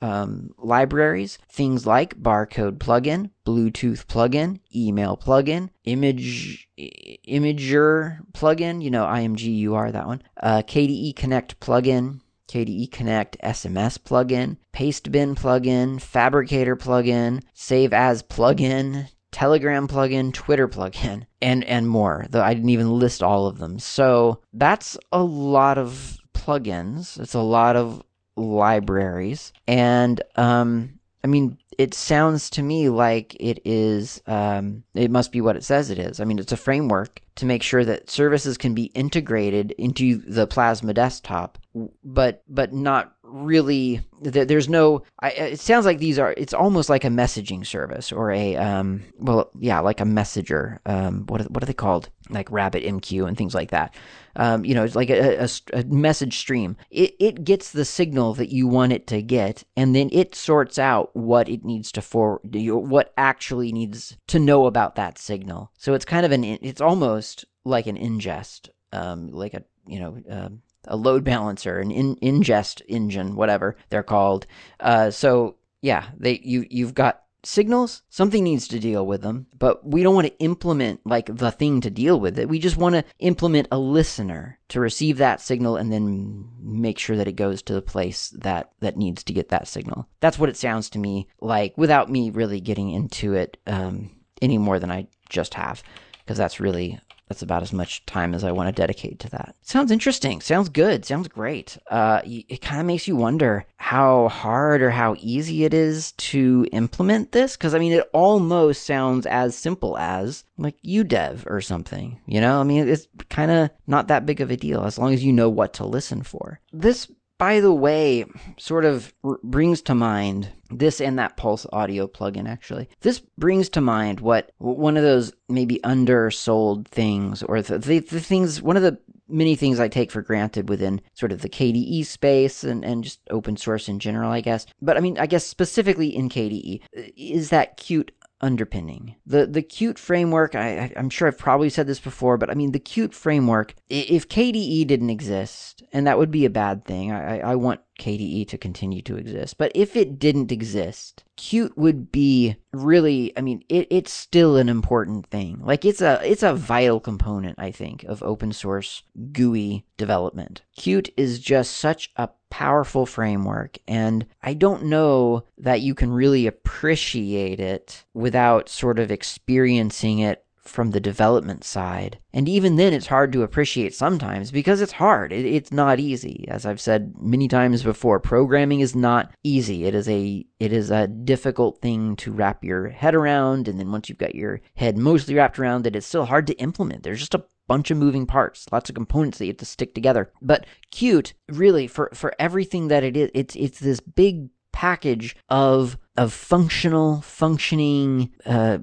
um, 0.00 0.50
libraries. 0.58 1.38
Things 1.50 1.86
like 1.86 2.20
barcode 2.20 2.78
plugin, 2.78 3.30
Bluetooth 3.46 4.06
plugin, 4.06 4.60
email 4.74 5.16
plugin, 5.16 5.70
image 5.84 6.68
imager 6.78 8.18
plugin. 8.32 8.82
You 8.82 8.90
know 8.90 9.04
IMGUR 9.04 9.92
that 9.92 10.06
one. 10.06 10.22
Uh, 10.36 10.62
KDE 10.62 11.16
Connect 11.16 11.58
plugin. 11.60 12.20
KDE 12.48 12.90
Connect 12.90 13.36
SMS 13.42 13.98
plugin, 13.98 14.56
Pastebin 14.72 15.34
plugin, 15.34 15.96
Phabricator 15.96 16.76
plugin, 16.76 17.42
Save 17.52 17.92
As 17.92 18.22
plugin, 18.22 19.08
Telegram 19.30 19.88
plugin, 19.88 20.32
Twitter 20.32 20.68
plugin, 20.68 21.26
and 21.42 21.64
and 21.64 21.88
more. 21.88 22.26
Though 22.30 22.42
I 22.42 22.54
didn't 22.54 22.70
even 22.70 22.98
list 22.98 23.22
all 23.22 23.46
of 23.46 23.58
them. 23.58 23.78
So 23.78 24.40
that's 24.52 24.96
a 25.12 25.22
lot 25.22 25.78
of 25.78 26.18
plugins. 26.32 27.18
It's 27.20 27.34
a 27.34 27.40
lot 27.40 27.76
of 27.76 28.02
libraries, 28.36 29.52
and 29.66 30.20
um, 30.36 30.98
I 31.22 31.26
mean, 31.26 31.58
it 31.76 31.94
sounds 31.94 32.50
to 32.50 32.62
me 32.62 32.88
like 32.88 33.36
it 33.38 33.60
is. 33.64 34.22
Um, 34.26 34.84
it 34.94 35.10
must 35.10 35.30
be 35.30 35.40
what 35.40 35.56
it 35.56 35.64
says 35.64 35.90
it 35.90 35.98
is. 35.98 36.20
I 36.20 36.24
mean, 36.24 36.38
it's 36.38 36.52
a 36.52 36.56
framework 36.56 37.20
to 37.36 37.46
make 37.46 37.62
sure 37.62 37.84
that 37.84 38.10
services 38.10 38.58
can 38.58 38.74
be 38.74 38.84
integrated 38.86 39.72
into 39.72 40.16
the 40.16 40.46
Plasma 40.46 40.94
desktop, 40.94 41.58
but 42.02 42.42
but 42.48 42.72
not 42.72 43.14
really 43.30 44.00
there's 44.20 44.68
no 44.68 45.02
I, 45.20 45.30
it 45.30 45.60
sounds 45.60 45.86
like 45.86 45.98
these 45.98 46.18
are 46.18 46.34
it's 46.36 46.54
almost 46.54 46.88
like 46.88 47.04
a 47.04 47.08
messaging 47.08 47.66
service 47.66 48.10
or 48.10 48.30
a 48.30 48.56
um 48.56 49.04
well 49.18 49.50
yeah 49.58 49.80
like 49.80 50.00
a 50.00 50.04
messenger 50.04 50.80
um 50.86 51.26
what 51.26 51.42
are, 51.42 51.44
what 51.44 51.62
are 51.62 51.66
they 51.66 51.74
called? 51.74 52.08
Like 52.30 52.50
RabbitMQ 52.50 53.26
and 53.26 53.36
things 53.36 53.54
like 53.54 53.70
that. 53.70 53.94
Um 54.36 54.64
you 54.64 54.74
know 54.74 54.84
it's 54.84 54.96
like 54.96 55.10
a, 55.10 55.44
a, 55.44 55.48
a 55.72 55.84
message 55.84 56.38
stream. 56.38 56.76
It 56.90 57.14
it 57.20 57.44
gets 57.44 57.72
the 57.72 57.84
signal 57.84 58.34
that 58.34 58.50
you 58.50 58.66
want 58.66 58.92
it 58.92 59.06
to 59.08 59.22
get 59.22 59.64
and 59.76 59.94
then 59.94 60.08
it 60.12 60.34
sorts 60.34 60.78
out 60.78 61.14
what 61.14 61.48
it 61.48 61.64
needs 61.64 61.92
to 61.92 62.02
forward 62.02 62.40
what 62.44 63.12
actually 63.16 63.72
needs 63.72 64.16
to 64.28 64.38
know 64.38 64.66
about 64.66 64.96
that 64.96 65.18
signal. 65.18 65.70
So 65.78 65.94
it's 65.94 66.04
kind 66.04 66.24
of 66.24 66.32
an 66.32 66.44
it's 66.44 66.80
almost 66.80 67.44
like 67.64 67.86
an 67.86 67.98
ingest 67.98 68.70
um 68.92 69.28
like 69.28 69.54
a 69.54 69.62
you 69.86 70.00
know 70.00 70.22
um, 70.30 70.62
a 70.86 70.96
load 70.96 71.24
balancer, 71.24 71.78
an 71.78 71.90
in, 71.90 72.16
ingest 72.16 72.82
engine, 72.88 73.36
whatever 73.36 73.76
they're 73.90 74.02
called. 74.02 74.46
Uh, 74.80 75.10
so 75.10 75.56
yeah, 75.82 76.06
they 76.16 76.40
you 76.42 76.66
you've 76.70 76.94
got 76.94 77.22
signals. 77.44 78.02
Something 78.08 78.42
needs 78.42 78.66
to 78.68 78.80
deal 78.80 79.06
with 79.06 79.22
them, 79.22 79.46
but 79.56 79.86
we 79.86 80.02
don't 80.02 80.14
want 80.14 80.26
to 80.26 80.38
implement 80.38 81.00
like 81.06 81.26
the 81.26 81.52
thing 81.52 81.80
to 81.82 81.90
deal 81.90 82.18
with 82.18 82.38
it. 82.38 82.48
We 82.48 82.58
just 82.58 82.76
want 82.76 82.94
to 82.94 83.04
implement 83.20 83.68
a 83.70 83.78
listener 83.78 84.58
to 84.68 84.80
receive 84.80 85.18
that 85.18 85.40
signal 85.40 85.76
and 85.76 85.92
then 85.92 86.48
make 86.60 86.98
sure 86.98 87.16
that 87.16 87.28
it 87.28 87.36
goes 87.36 87.62
to 87.62 87.74
the 87.74 87.82
place 87.82 88.30
that 88.30 88.72
that 88.80 88.96
needs 88.96 89.22
to 89.24 89.32
get 89.32 89.50
that 89.50 89.68
signal. 89.68 90.08
That's 90.20 90.38
what 90.38 90.48
it 90.48 90.56
sounds 90.56 90.90
to 90.90 90.98
me 90.98 91.28
like, 91.40 91.78
without 91.78 92.10
me 92.10 92.30
really 92.30 92.60
getting 92.60 92.90
into 92.90 93.34
it 93.34 93.56
um, 93.66 94.10
any 94.42 94.58
more 94.58 94.78
than 94.78 94.90
I 94.90 95.06
just 95.28 95.54
have, 95.54 95.82
because 96.18 96.38
that's 96.38 96.60
really 96.60 96.98
that's 97.28 97.42
about 97.42 97.62
as 97.62 97.72
much 97.72 98.04
time 98.06 98.34
as 98.34 98.44
I 98.44 98.52
want 98.52 98.68
to 98.68 98.80
dedicate 98.80 99.18
to 99.20 99.30
that. 99.30 99.54
Sounds 99.62 99.90
interesting. 99.90 100.40
Sounds 100.40 100.68
good. 100.68 101.04
Sounds 101.04 101.28
great. 101.28 101.78
Uh, 101.90 102.22
it 102.24 102.60
kind 102.60 102.80
of 102.80 102.86
makes 102.86 103.06
you 103.06 103.16
wonder 103.16 103.66
how 103.76 104.28
hard 104.28 104.82
or 104.82 104.90
how 104.90 105.14
easy 105.18 105.64
it 105.64 105.74
is 105.74 106.12
to 106.12 106.66
implement 106.72 107.32
this. 107.32 107.56
Cause 107.56 107.74
I 107.74 107.78
mean, 107.78 107.92
it 107.92 108.08
almost 108.12 108.84
sounds 108.84 109.26
as 109.26 109.56
simple 109.56 109.96
as 109.98 110.44
like 110.56 110.80
UDEV 110.82 111.46
or 111.46 111.60
something, 111.60 112.18
you 112.26 112.40
know? 112.40 112.60
I 112.60 112.64
mean, 112.64 112.88
it's 112.88 113.06
kind 113.28 113.50
of 113.50 113.70
not 113.86 114.08
that 114.08 114.26
big 114.26 114.40
of 114.40 114.50
a 114.50 114.56
deal 114.56 114.84
as 114.84 114.98
long 114.98 115.14
as 115.14 115.24
you 115.24 115.32
know 115.32 115.48
what 115.48 115.74
to 115.74 115.86
listen 115.86 116.22
for. 116.22 116.60
This 116.72 117.08
by 117.38 117.60
the 117.60 117.72
way, 117.72 118.24
sort 118.58 118.84
of 118.84 119.14
r- 119.24 119.38
brings 119.42 119.80
to 119.82 119.94
mind 119.94 120.50
this 120.70 121.00
and 121.00 121.18
that 121.18 121.36
Pulse 121.36 121.66
Audio 121.72 122.06
plugin, 122.06 122.48
actually. 122.48 122.88
This 123.00 123.20
brings 123.38 123.68
to 123.70 123.80
mind 123.80 124.20
what 124.20 124.50
one 124.58 124.96
of 124.96 125.02
those 125.02 125.32
maybe 125.48 125.82
undersold 125.84 126.88
things, 126.88 127.42
or 127.42 127.62
the, 127.62 127.78
the, 127.78 128.00
the 128.00 128.20
things, 128.20 128.60
one 128.60 128.76
of 128.76 128.82
the 128.82 128.98
many 129.28 129.56
things 129.56 129.78
I 129.78 129.88
take 129.88 130.10
for 130.10 130.22
granted 130.22 130.68
within 130.68 131.00
sort 131.14 131.32
of 131.32 131.42
the 131.42 131.48
KDE 131.48 132.04
space 132.06 132.64
and, 132.64 132.84
and 132.84 133.04
just 133.04 133.20
open 133.30 133.56
source 133.56 133.88
in 133.88 133.98
general, 133.98 134.30
I 134.30 134.40
guess. 134.40 134.66
But 134.80 134.96
I 134.96 135.00
mean, 135.00 135.18
I 135.18 135.26
guess 135.26 135.44
specifically 135.44 136.14
in 136.14 136.28
KDE, 136.28 136.80
uh, 136.96 137.02
is 137.16 137.50
that 137.50 137.78
Qt 137.78 138.10
underpinning. 138.40 139.16
The 139.26 139.46
the 139.46 139.62
Qt 139.62 139.98
framework, 139.98 140.54
I, 140.54 140.92
I'm 140.96 141.10
sure 141.10 141.28
I've 141.28 141.38
probably 141.38 141.70
said 141.70 141.86
this 141.86 142.00
before, 142.00 142.36
but 142.36 142.50
I 142.50 142.54
mean 142.54 142.72
the 142.72 142.80
Qt 142.80 143.12
framework, 143.12 143.74
if 143.88 144.28
KDE 144.28 144.86
didn't 144.86 145.10
exist, 145.10 145.82
and 145.92 146.06
that 146.06 146.18
would 146.18 146.30
be 146.30 146.44
a 146.44 146.50
bad 146.50 146.84
thing, 146.84 147.12
I, 147.12 147.40
I 147.40 147.54
want 147.56 147.80
KDE 147.98 148.46
to 148.48 148.58
continue 148.58 149.02
to 149.02 149.16
exist. 149.16 149.58
But 149.58 149.72
if 149.74 149.96
it 149.96 150.18
didn't 150.18 150.52
exist, 150.52 151.24
Qt 151.36 151.76
would 151.76 152.12
be 152.12 152.56
really 152.72 153.32
I 153.36 153.40
mean, 153.40 153.64
it, 153.68 153.86
it's 153.90 154.12
still 154.12 154.56
an 154.56 154.68
important 154.68 155.26
thing. 155.26 155.60
Like 155.62 155.84
it's 155.84 156.00
a 156.00 156.20
it's 156.24 156.42
a 156.42 156.54
vital 156.54 157.00
component, 157.00 157.58
I 157.58 157.70
think, 157.70 158.04
of 158.04 158.22
open 158.22 158.52
source 158.52 159.02
GUI 159.32 159.84
development. 159.96 160.62
Qt 160.78 161.10
is 161.16 161.40
just 161.40 161.76
such 161.76 162.12
a 162.16 162.28
powerful 162.50 163.06
framework 163.06 163.78
and 163.86 164.26
I 164.42 164.54
don't 164.54 164.84
know 164.84 165.44
that 165.58 165.80
you 165.80 165.94
can 165.94 166.10
really 166.10 166.46
appreciate 166.46 167.60
it 167.60 168.04
without 168.14 168.68
sort 168.68 168.98
of 168.98 169.10
experiencing 169.10 170.20
it 170.20 170.44
from 170.68 170.90
the 170.90 171.00
development 171.00 171.64
side. 171.64 172.18
And 172.32 172.48
even 172.48 172.76
then, 172.76 172.92
it's 172.92 173.06
hard 173.06 173.32
to 173.32 173.42
appreciate 173.42 173.94
sometimes 173.94 174.50
because 174.50 174.80
it's 174.80 174.92
hard. 174.92 175.32
It, 175.32 175.44
it's 175.44 175.72
not 175.72 175.98
easy. 175.98 176.44
As 176.48 176.66
I've 176.66 176.80
said 176.80 177.14
many 177.18 177.48
times 177.48 177.82
before, 177.82 178.20
programming 178.20 178.80
is 178.80 178.94
not 178.94 179.32
easy. 179.42 179.86
It 179.86 179.94
is 179.94 180.08
a 180.08 180.44
it 180.60 180.72
is 180.72 180.90
a 180.90 181.08
difficult 181.08 181.80
thing 181.80 182.16
to 182.16 182.32
wrap 182.32 182.62
your 182.62 182.90
head 182.90 183.14
around. 183.14 183.66
And 183.66 183.80
then 183.80 183.90
once 183.90 184.08
you've 184.08 184.18
got 184.18 184.34
your 184.34 184.60
head 184.76 184.98
mostly 184.98 185.34
wrapped 185.34 185.58
around 185.58 185.86
it, 185.86 185.96
it's 185.96 186.06
still 186.06 186.26
hard 186.26 186.46
to 186.48 186.54
implement. 186.54 187.02
There's 187.02 187.20
just 187.20 187.34
a 187.34 187.44
bunch 187.68 187.90
of 187.90 187.98
moving 187.98 188.26
parts, 188.26 188.66
lots 188.72 188.90
of 188.90 188.96
components 188.96 189.38
that 189.38 189.44
you 189.44 189.50
have 189.50 189.58
to 189.58 189.64
stick 189.64 189.94
together. 189.94 190.32
But 190.42 190.66
Qt, 190.92 191.34
really, 191.48 191.86
for 191.86 192.10
for 192.14 192.34
everything 192.38 192.88
that 192.88 193.04
it 193.04 193.16
is, 193.16 193.30
it's 193.34 193.54
it's 193.54 193.78
this 193.78 194.00
big 194.00 194.48
package 194.72 195.34
of 195.48 195.98
of 196.16 196.32
functional, 196.32 197.20
functioning 197.20 198.32
uh, 198.46 198.78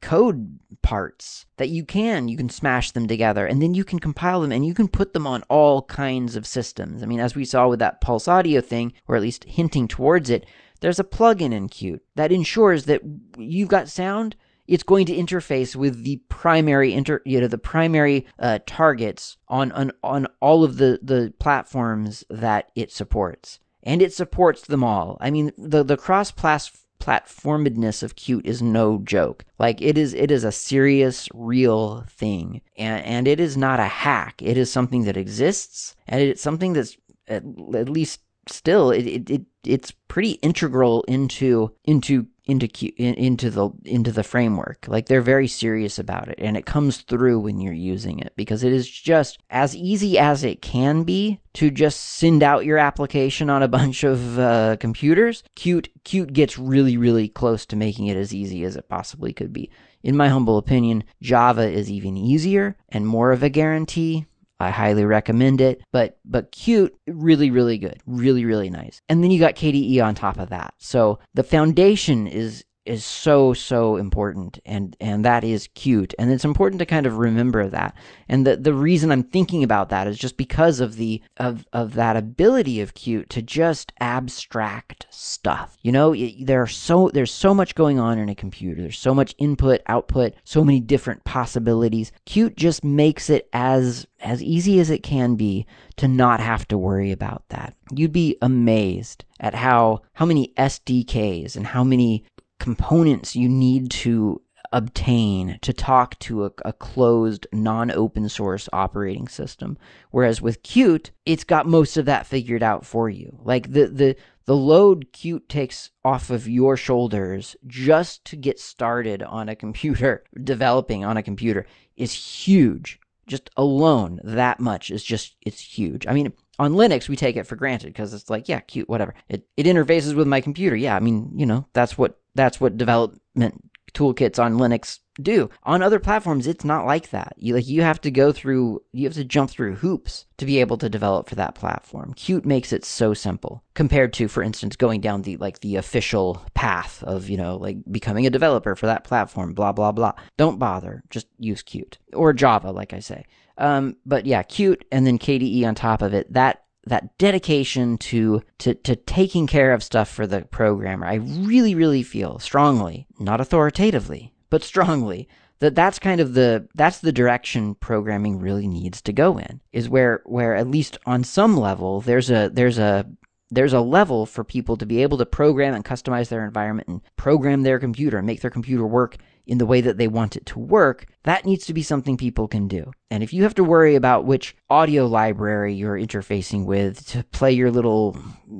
code 0.00 0.58
parts 0.82 1.44
that 1.58 1.68
you 1.68 1.84
can 1.84 2.26
you 2.26 2.36
can 2.36 2.48
smash 2.48 2.92
them 2.92 3.06
together 3.06 3.46
and 3.46 3.60
then 3.60 3.74
you 3.74 3.84
can 3.84 3.98
compile 3.98 4.40
them 4.40 4.50
and 4.50 4.64
you 4.64 4.72
can 4.72 4.88
put 4.88 5.12
them 5.12 5.26
on 5.26 5.42
all 5.50 5.82
kinds 5.82 6.36
of 6.36 6.46
systems. 6.46 7.02
I 7.02 7.06
mean, 7.06 7.20
as 7.20 7.34
we 7.34 7.44
saw 7.44 7.68
with 7.68 7.80
that 7.80 8.00
Pulse 8.00 8.28
Audio 8.28 8.60
thing, 8.60 8.92
or 9.06 9.16
at 9.16 9.22
least 9.22 9.44
hinting 9.44 9.88
towards 9.88 10.30
it, 10.30 10.46
there's 10.80 10.98
a 10.98 11.04
plugin 11.04 11.52
in 11.52 11.68
Qt 11.68 12.00
that 12.16 12.32
ensures 12.32 12.86
that 12.86 13.02
you've 13.36 13.68
got 13.68 13.88
sound 13.88 14.36
it's 14.70 14.84
going 14.84 15.04
to 15.06 15.16
interface 15.16 15.74
with 15.74 16.04
the 16.04 16.22
primary 16.28 16.94
inter, 16.94 17.20
you 17.26 17.40
know, 17.40 17.48
the 17.48 17.58
primary 17.58 18.26
uh, 18.38 18.60
targets 18.66 19.36
on, 19.48 19.72
on 19.72 19.90
on 20.02 20.28
all 20.40 20.62
of 20.62 20.76
the 20.76 21.00
the 21.02 21.34
platforms 21.40 22.24
that 22.30 22.70
it 22.76 22.92
supports, 22.92 23.58
and 23.82 24.00
it 24.00 24.12
supports 24.14 24.62
them 24.62 24.84
all. 24.84 25.18
I 25.20 25.30
mean, 25.30 25.50
the 25.58 25.82
the 25.82 25.96
cross 25.96 26.30
platformedness 26.30 28.02
of 28.04 28.14
Qt 28.14 28.46
is 28.46 28.62
no 28.62 28.98
joke. 28.98 29.44
Like 29.58 29.82
it 29.82 29.98
is 29.98 30.14
it 30.14 30.30
is 30.30 30.44
a 30.44 30.52
serious 30.52 31.28
real 31.34 32.04
thing. 32.08 32.60
And 32.76 33.04
and 33.04 33.26
it 33.26 33.40
is 33.40 33.56
not 33.56 33.80
a 33.80 33.84
hack. 33.84 34.40
It 34.40 34.56
is 34.56 34.70
something 34.70 35.04
that 35.04 35.16
exists 35.16 35.96
and 36.06 36.22
it's 36.22 36.42
something 36.42 36.74
that's 36.74 36.96
at, 37.26 37.42
at 37.74 37.88
least 37.88 38.20
still 38.48 38.90
it, 38.90 39.06
it, 39.06 39.30
it 39.30 39.42
it's 39.64 39.90
pretty 40.08 40.32
integral 40.42 41.02
into 41.04 41.74
into 41.84 42.26
into 42.50 42.68
into 42.96 43.50
the 43.50 43.70
into 43.84 44.12
the 44.12 44.22
framework. 44.24 44.86
Like 44.88 45.06
they're 45.06 45.22
very 45.22 45.46
serious 45.46 45.98
about 45.98 46.28
it, 46.28 46.36
and 46.38 46.56
it 46.56 46.66
comes 46.66 46.98
through 46.98 47.40
when 47.40 47.60
you're 47.60 47.72
using 47.72 48.18
it 48.18 48.32
because 48.36 48.64
it 48.64 48.72
is 48.72 48.88
just 48.88 49.38
as 49.50 49.76
easy 49.76 50.18
as 50.18 50.44
it 50.44 50.60
can 50.60 51.04
be 51.04 51.40
to 51.54 51.70
just 51.70 52.00
send 52.00 52.42
out 52.42 52.64
your 52.64 52.78
application 52.78 53.48
on 53.48 53.62
a 53.62 53.68
bunch 53.80 54.04
of 54.04 54.38
uh, 54.38 54.76
computers. 54.78 55.42
Qt 55.56 55.88
Qt 56.04 56.32
gets 56.32 56.58
really 56.58 56.96
really 56.96 57.28
close 57.28 57.64
to 57.66 57.76
making 57.76 58.06
it 58.06 58.16
as 58.16 58.34
easy 58.34 58.64
as 58.64 58.76
it 58.76 58.88
possibly 58.88 59.32
could 59.32 59.52
be. 59.52 59.70
In 60.02 60.16
my 60.16 60.28
humble 60.28 60.56
opinion, 60.56 61.04
Java 61.20 61.68
is 61.68 61.90
even 61.90 62.16
easier 62.16 62.76
and 62.88 63.06
more 63.06 63.32
of 63.32 63.42
a 63.42 63.50
guarantee 63.50 64.26
I 64.60 64.70
highly 64.70 65.04
recommend 65.04 65.60
it. 65.60 65.82
But 65.92 66.18
but 66.24 66.52
Qt, 66.52 66.90
really, 67.08 67.50
really 67.50 67.78
good. 67.78 68.00
Really, 68.06 68.44
really 68.44 68.70
nice. 68.70 69.00
And 69.08 69.24
then 69.24 69.30
you 69.30 69.40
got 69.40 69.56
KDE 69.56 70.04
on 70.04 70.14
top 70.14 70.38
of 70.38 70.50
that. 70.50 70.74
So 70.78 71.18
the 71.34 71.42
foundation 71.42 72.26
is 72.26 72.64
is 72.90 73.04
so 73.04 73.54
so 73.54 73.96
important 73.96 74.58
and 74.66 74.96
and 75.00 75.24
that 75.24 75.44
is 75.44 75.68
Qt. 75.68 76.12
And 76.18 76.32
it's 76.32 76.44
important 76.44 76.80
to 76.80 76.86
kind 76.86 77.06
of 77.06 77.18
remember 77.18 77.68
that. 77.68 77.94
And 78.28 78.44
the 78.44 78.56
the 78.56 78.74
reason 78.74 79.12
i'm 79.12 79.22
thinking 79.22 79.62
about 79.62 79.90
that 79.90 80.08
is 80.08 80.18
just 80.18 80.36
because 80.36 80.80
of 80.80 80.96
the 80.96 81.22
of 81.36 81.64
of 81.72 81.94
that 81.94 82.16
ability 82.16 82.80
of 82.80 82.94
Qt 82.94 83.28
to 83.28 83.42
just 83.42 83.92
abstract 84.00 85.06
stuff. 85.10 85.76
You 85.82 85.92
know 85.92 86.16
there 86.42 86.62
are 86.62 86.66
so 86.66 87.10
there's 87.14 87.32
so 87.32 87.54
much 87.54 87.76
going 87.76 88.00
on 88.00 88.18
in 88.18 88.28
a 88.28 88.34
computer. 88.34 88.82
There's 88.82 88.98
so 88.98 89.14
much 89.14 89.36
input 89.38 89.80
output 89.86 90.34
so 90.42 90.64
many 90.64 90.80
different 90.80 91.22
possibilities. 91.22 92.10
Qt 92.26 92.56
just 92.56 92.82
makes 92.82 93.30
it 93.30 93.48
as 93.52 94.06
as 94.18 94.42
easy 94.42 94.80
as 94.80 94.90
it 94.90 95.04
can 95.04 95.36
be 95.36 95.64
to 95.96 96.08
not 96.08 96.40
have 96.40 96.66
to 96.68 96.76
worry 96.76 97.12
about 97.12 97.44
that. 97.50 97.74
You'd 97.94 98.12
be 98.12 98.36
amazed 98.42 99.24
at 99.38 99.54
how 99.54 100.02
how 100.14 100.26
many 100.26 100.52
SDKs 100.56 101.56
and 101.56 101.68
how 101.68 101.84
many 101.84 102.24
components 102.60 103.34
you 103.34 103.48
need 103.48 103.90
to 103.90 104.40
obtain 104.72 105.58
to 105.62 105.72
talk 105.72 106.18
to 106.20 106.44
a, 106.44 106.52
a 106.64 106.72
closed, 106.72 107.46
non 107.52 107.90
open 107.90 108.28
source 108.28 108.68
operating 108.72 109.26
system. 109.26 109.76
Whereas 110.10 110.40
with 110.40 110.62
Qt, 110.62 111.10
it's 111.26 111.44
got 111.44 111.66
most 111.66 111.96
of 111.96 112.04
that 112.06 112.26
figured 112.26 112.62
out 112.62 112.86
for 112.86 113.08
you. 113.08 113.38
Like 113.42 113.72
the, 113.72 113.86
the, 113.86 114.16
the 114.44 114.56
load 114.56 115.12
Qt 115.12 115.48
takes 115.48 115.90
off 116.04 116.30
of 116.30 116.48
your 116.48 116.76
shoulders 116.76 117.56
just 117.66 118.24
to 118.26 118.36
get 118.36 118.60
started 118.60 119.22
on 119.22 119.48
a 119.48 119.56
computer, 119.56 120.24
developing 120.44 121.04
on 121.04 121.16
a 121.16 121.22
computer, 121.22 121.66
is 121.96 122.12
huge. 122.12 123.00
Just 123.26 123.50
alone, 123.56 124.20
that 124.24 124.58
much 124.58 124.90
is 124.90 125.04
just, 125.04 125.36
it's 125.42 125.60
huge. 125.60 126.04
I 126.06 126.12
mean, 126.12 126.32
on 126.58 126.74
Linux, 126.74 127.08
we 127.08 127.16
take 127.16 127.36
it 127.36 127.46
for 127.46 127.54
granted 127.56 127.86
because 127.86 128.12
it's 128.12 128.28
like, 128.28 128.48
yeah, 128.48 128.60
Qt, 128.60 128.88
whatever. 128.88 129.14
It, 129.28 129.46
it 129.56 129.66
interfaces 129.66 130.14
with 130.14 130.26
my 130.26 130.40
computer. 130.40 130.76
Yeah, 130.76 130.96
I 130.96 131.00
mean, 131.00 131.32
you 131.36 131.46
know, 131.46 131.66
that's 131.72 131.96
what 131.96 132.19
that's 132.34 132.60
what 132.60 132.76
development 132.76 133.70
toolkits 133.92 134.38
on 134.38 134.58
Linux 134.58 135.00
do. 135.20 135.50
On 135.64 135.82
other 135.82 135.98
platforms, 135.98 136.46
it's 136.46 136.64
not 136.64 136.86
like 136.86 137.10
that. 137.10 137.34
You 137.36 137.54
like 137.54 137.68
you 137.68 137.82
have 137.82 138.00
to 138.02 138.10
go 138.10 138.32
through 138.32 138.82
you 138.92 139.04
have 139.04 139.14
to 139.14 139.24
jump 139.24 139.50
through 139.50 139.76
hoops 139.76 140.26
to 140.38 140.46
be 140.46 140.58
able 140.58 140.78
to 140.78 140.88
develop 140.88 141.28
for 141.28 141.34
that 141.36 141.54
platform. 141.54 142.14
Qt 142.14 142.44
makes 142.44 142.72
it 142.72 142.84
so 142.84 143.14
simple 143.14 143.62
compared 143.74 144.12
to, 144.14 144.28
for 144.28 144.42
instance, 144.42 144.76
going 144.76 145.00
down 145.00 145.22
the 145.22 145.36
like 145.36 145.60
the 145.60 145.76
official 145.76 146.42
path 146.54 147.02
of, 147.04 147.28
you 147.28 147.36
know, 147.36 147.56
like 147.56 147.78
becoming 147.90 148.26
a 148.26 148.30
developer 148.30 148.74
for 148.74 148.86
that 148.86 149.04
platform, 149.04 149.52
blah 149.52 149.72
blah 149.72 149.92
blah. 149.92 150.12
Don't 150.36 150.58
bother. 150.58 151.02
Just 151.10 151.26
use 151.38 151.62
Qt. 151.62 151.96
Or 152.14 152.32
Java, 152.32 152.70
like 152.70 152.92
I 152.92 153.00
say. 153.00 153.26
Um, 153.58 153.96
but 154.06 154.26
yeah, 154.26 154.42
Qt 154.42 154.82
and 154.90 155.06
then 155.06 155.18
KDE 155.18 155.66
on 155.66 155.74
top 155.74 156.02
of 156.02 156.14
it, 156.14 156.32
that 156.32 156.64
that 156.90 157.16
dedication 157.18 157.96
to, 157.96 158.42
to 158.58 158.74
to 158.74 158.96
taking 158.96 159.46
care 159.46 159.72
of 159.72 159.82
stuff 159.82 160.08
for 160.08 160.26
the 160.26 160.42
programmer. 160.42 161.06
I 161.06 161.14
really 161.14 161.74
really 161.74 162.02
feel 162.02 162.38
strongly, 162.38 163.06
not 163.18 163.40
authoritatively, 163.40 164.34
but 164.50 164.62
strongly 164.62 165.28
that 165.60 165.74
that's 165.74 165.98
kind 165.98 166.20
of 166.20 166.34
the 166.34 166.68
that's 166.74 166.98
the 166.98 167.12
direction 167.12 167.76
programming 167.76 168.40
really 168.40 168.66
needs 168.66 169.00
to 169.02 169.12
go 169.12 169.38
in. 169.38 169.60
Is 169.72 169.88
where 169.88 170.22
where 170.26 170.56
at 170.56 170.66
least 170.66 170.98
on 171.06 171.22
some 171.22 171.56
level 171.56 172.00
there's 172.00 172.30
a 172.30 172.50
there's 172.52 172.78
a 172.78 173.06
there's 173.50 173.72
a 173.72 173.80
level 173.80 174.26
for 174.26 174.44
people 174.44 174.76
to 174.76 174.86
be 174.86 175.02
able 175.02 175.18
to 175.18 175.26
program 175.26 175.74
and 175.74 175.84
customize 175.84 176.28
their 176.28 176.44
environment 176.44 176.88
and 176.88 177.00
program 177.16 177.62
their 177.62 177.78
computer 177.78 178.18
and 178.18 178.26
make 178.26 178.40
their 178.40 178.50
computer 178.50 178.86
work 178.86 179.16
in 179.46 179.58
the 179.58 179.66
way 179.66 179.80
that 179.80 179.98
they 179.98 180.08
want 180.08 180.36
it 180.36 180.46
to 180.46 180.58
work, 180.58 181.06
that 181.24 181.44
needs 181.44 181.66
to 181.66 181.74
be 181.74 181.82
something 181.82 182.16
people 182.16 182.48
can 182.48 182.68
do. 182.68 182.90
And 183.10 183.22
if 183.22 183.32
you 183.32 183.42
have 183.42 183.54
to 183.54 183.64
worry 183.64 183.94
about 183.94 184.24
which 184.24 184.56
audio 184.68 185.06
library 185.06 185.74
you're 185.74 185.96
interfacing 185.98 186.64
with 186.64 187.06
to 187.08 187.24
play 187.24 187.52
your 187.52 187.70
little 187.70 188.16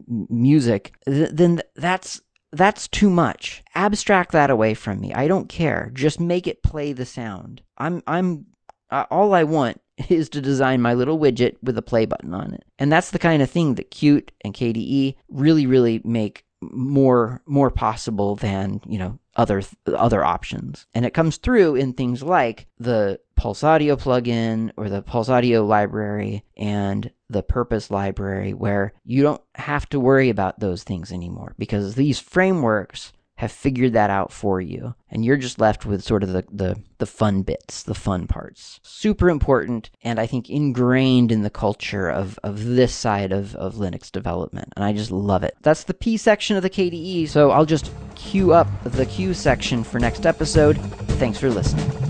music, 0.06 0.92
th- 1.06 1.30
then 1.32 1.62
that's 1.76 2.20
that's 2.52 2.88
too 2.88 3.10
much. 3.10 3.62
Abstract 3.74 4.32
that 4.32 4.50
away 4.50 4.74
from 4.74 5.00
me. 5.00 5.12
I 5.14 5.28
don't 5.28 5.48
care. 5.48 5.90
Just 5.94 6.18
make 6.18 6.46
it 6.46 6.62
play 6.62 6.92
the 6.92 7.06
sound. 7.06 7.62
I'm 7.78 8.02
I'm 8.06 8.46
uh, 8.90 9.06
all 9.10 9.34
I 9.34 9.44
want 9.44 9.80
is 10.08 10.28
to 10.30 10.40
design 10.40 10.80
my 10.80 10.94
little 10.94 11.18
widget 11.18 11.56
with 11.62 11.78
a 11.78 11.82
play 11.82 12.06
button 12.06 12.34
on 12.34 12.54
it. 12.54 12.64
And 12.78 12.90
that's 12.90 13.10
the 13.10 13.18
kind 13.18 13.42
of 13.42 13.50
thing 13.50 13.74
that 13.76 13.90
Qt 13.90 14.30
and 14.44 14.54
KDE 14.54 15.16
really 15.28 15.66
really 15.66 16.00
make 16.04 16.44
more 16.62 17.40
more 17.46 17.70
possible 17.70 18.36
than 18.36 18.80
you 18.86 18.98
know 18.98 19.18
other 19.40 19.62
other 19.86 20.22
options. 20.22 20.86
And 20.94 21.06
it 21.06 21.14
comes 21.14 21.38
through 21.38 21.76
in 21.76 21.94
things 21.94 22.22
like 22.22 22.66
the 22.78 23.18
pulse 23.36 23.64
audio 23.64 23.96
plugin 23.96 24.70
or 24.76 24.90
the 24.90 25.00
pulse 25.00 25.30
audio 25.30 25.64
library 25.64 26.44
and 26.58 27.10
the 27.30 27.42
purpose 27.42 27.90
library 27.90 28.52
where 28.52 28.92
you 29.02 29.22
don't 29.22 29.40
have 29.54 29.88
to 29.88 29.98
worry 29.98 30.28
about 30.28 30.60
those 30.60 30.82
things 30.82 31.10
anymore 31.10 31.54
because 31.58 31.94
these 31.94 32.18
frameworks 32.18 33.12
have 33.40 33.50
figured 33.50 33.94
that 33.94 34.10
out 34.10 34.30
for 34.30 34.60
you 34.60 34.94
and 35.10 35.24
you're 35.24 35.38
just 35.38 35.58
left 35.58 35.86
with 35.86 36.04
sort 36.04 36.22
of 36.22 36.30
the, 36.30 36.44
the, 36.52 36.78
the 36.98 37.06
fun 37.06 37.40
bits 37.40 37.82
the 37.84 37.94
fun 37.94 38.26
parts. 38.26 38.80
Super 38.82 39.30
important 39.30 39.88
and 40.02 40.20
i 40.20 40.26
think 40.26 40.50
ingrained 40.50 41.32
in 41.32 41.40
the 41.40 41.48
culture 41.48 42.10
of, 42.10 42.38
of 42.44 42.66
this 42.66 42.94
side 42.94 43.32
of, 43.32 43.54
of 43.56 43.76
linux 43.76 44.12
development 44.12 44.70
and 44.76 44.84
i 44.84 44.92
just 44.92 45.10
love 45.10 45.42
it. 45.42 45.56
That's 45.62 45.84
the 45.84 45.94
p 45.94 46.18
section 46.18 46.58
of 46.58 46.62
the 46.62 46.68
kde 46.68 47.28
so 47.30 47.50
i'll 47.50 47.64
just 47.64 47.90
queue 48.14 48.52
up 48.52 48.68
the 48.84 49.06
q 49.06 49.32
section 49.32 49.84
for 49.84 49.98
next 49.98 50.26
episode. 50.26 50.76
Thanks 51.18 51.38
for 51.38 51.48
listening 51.48 52.09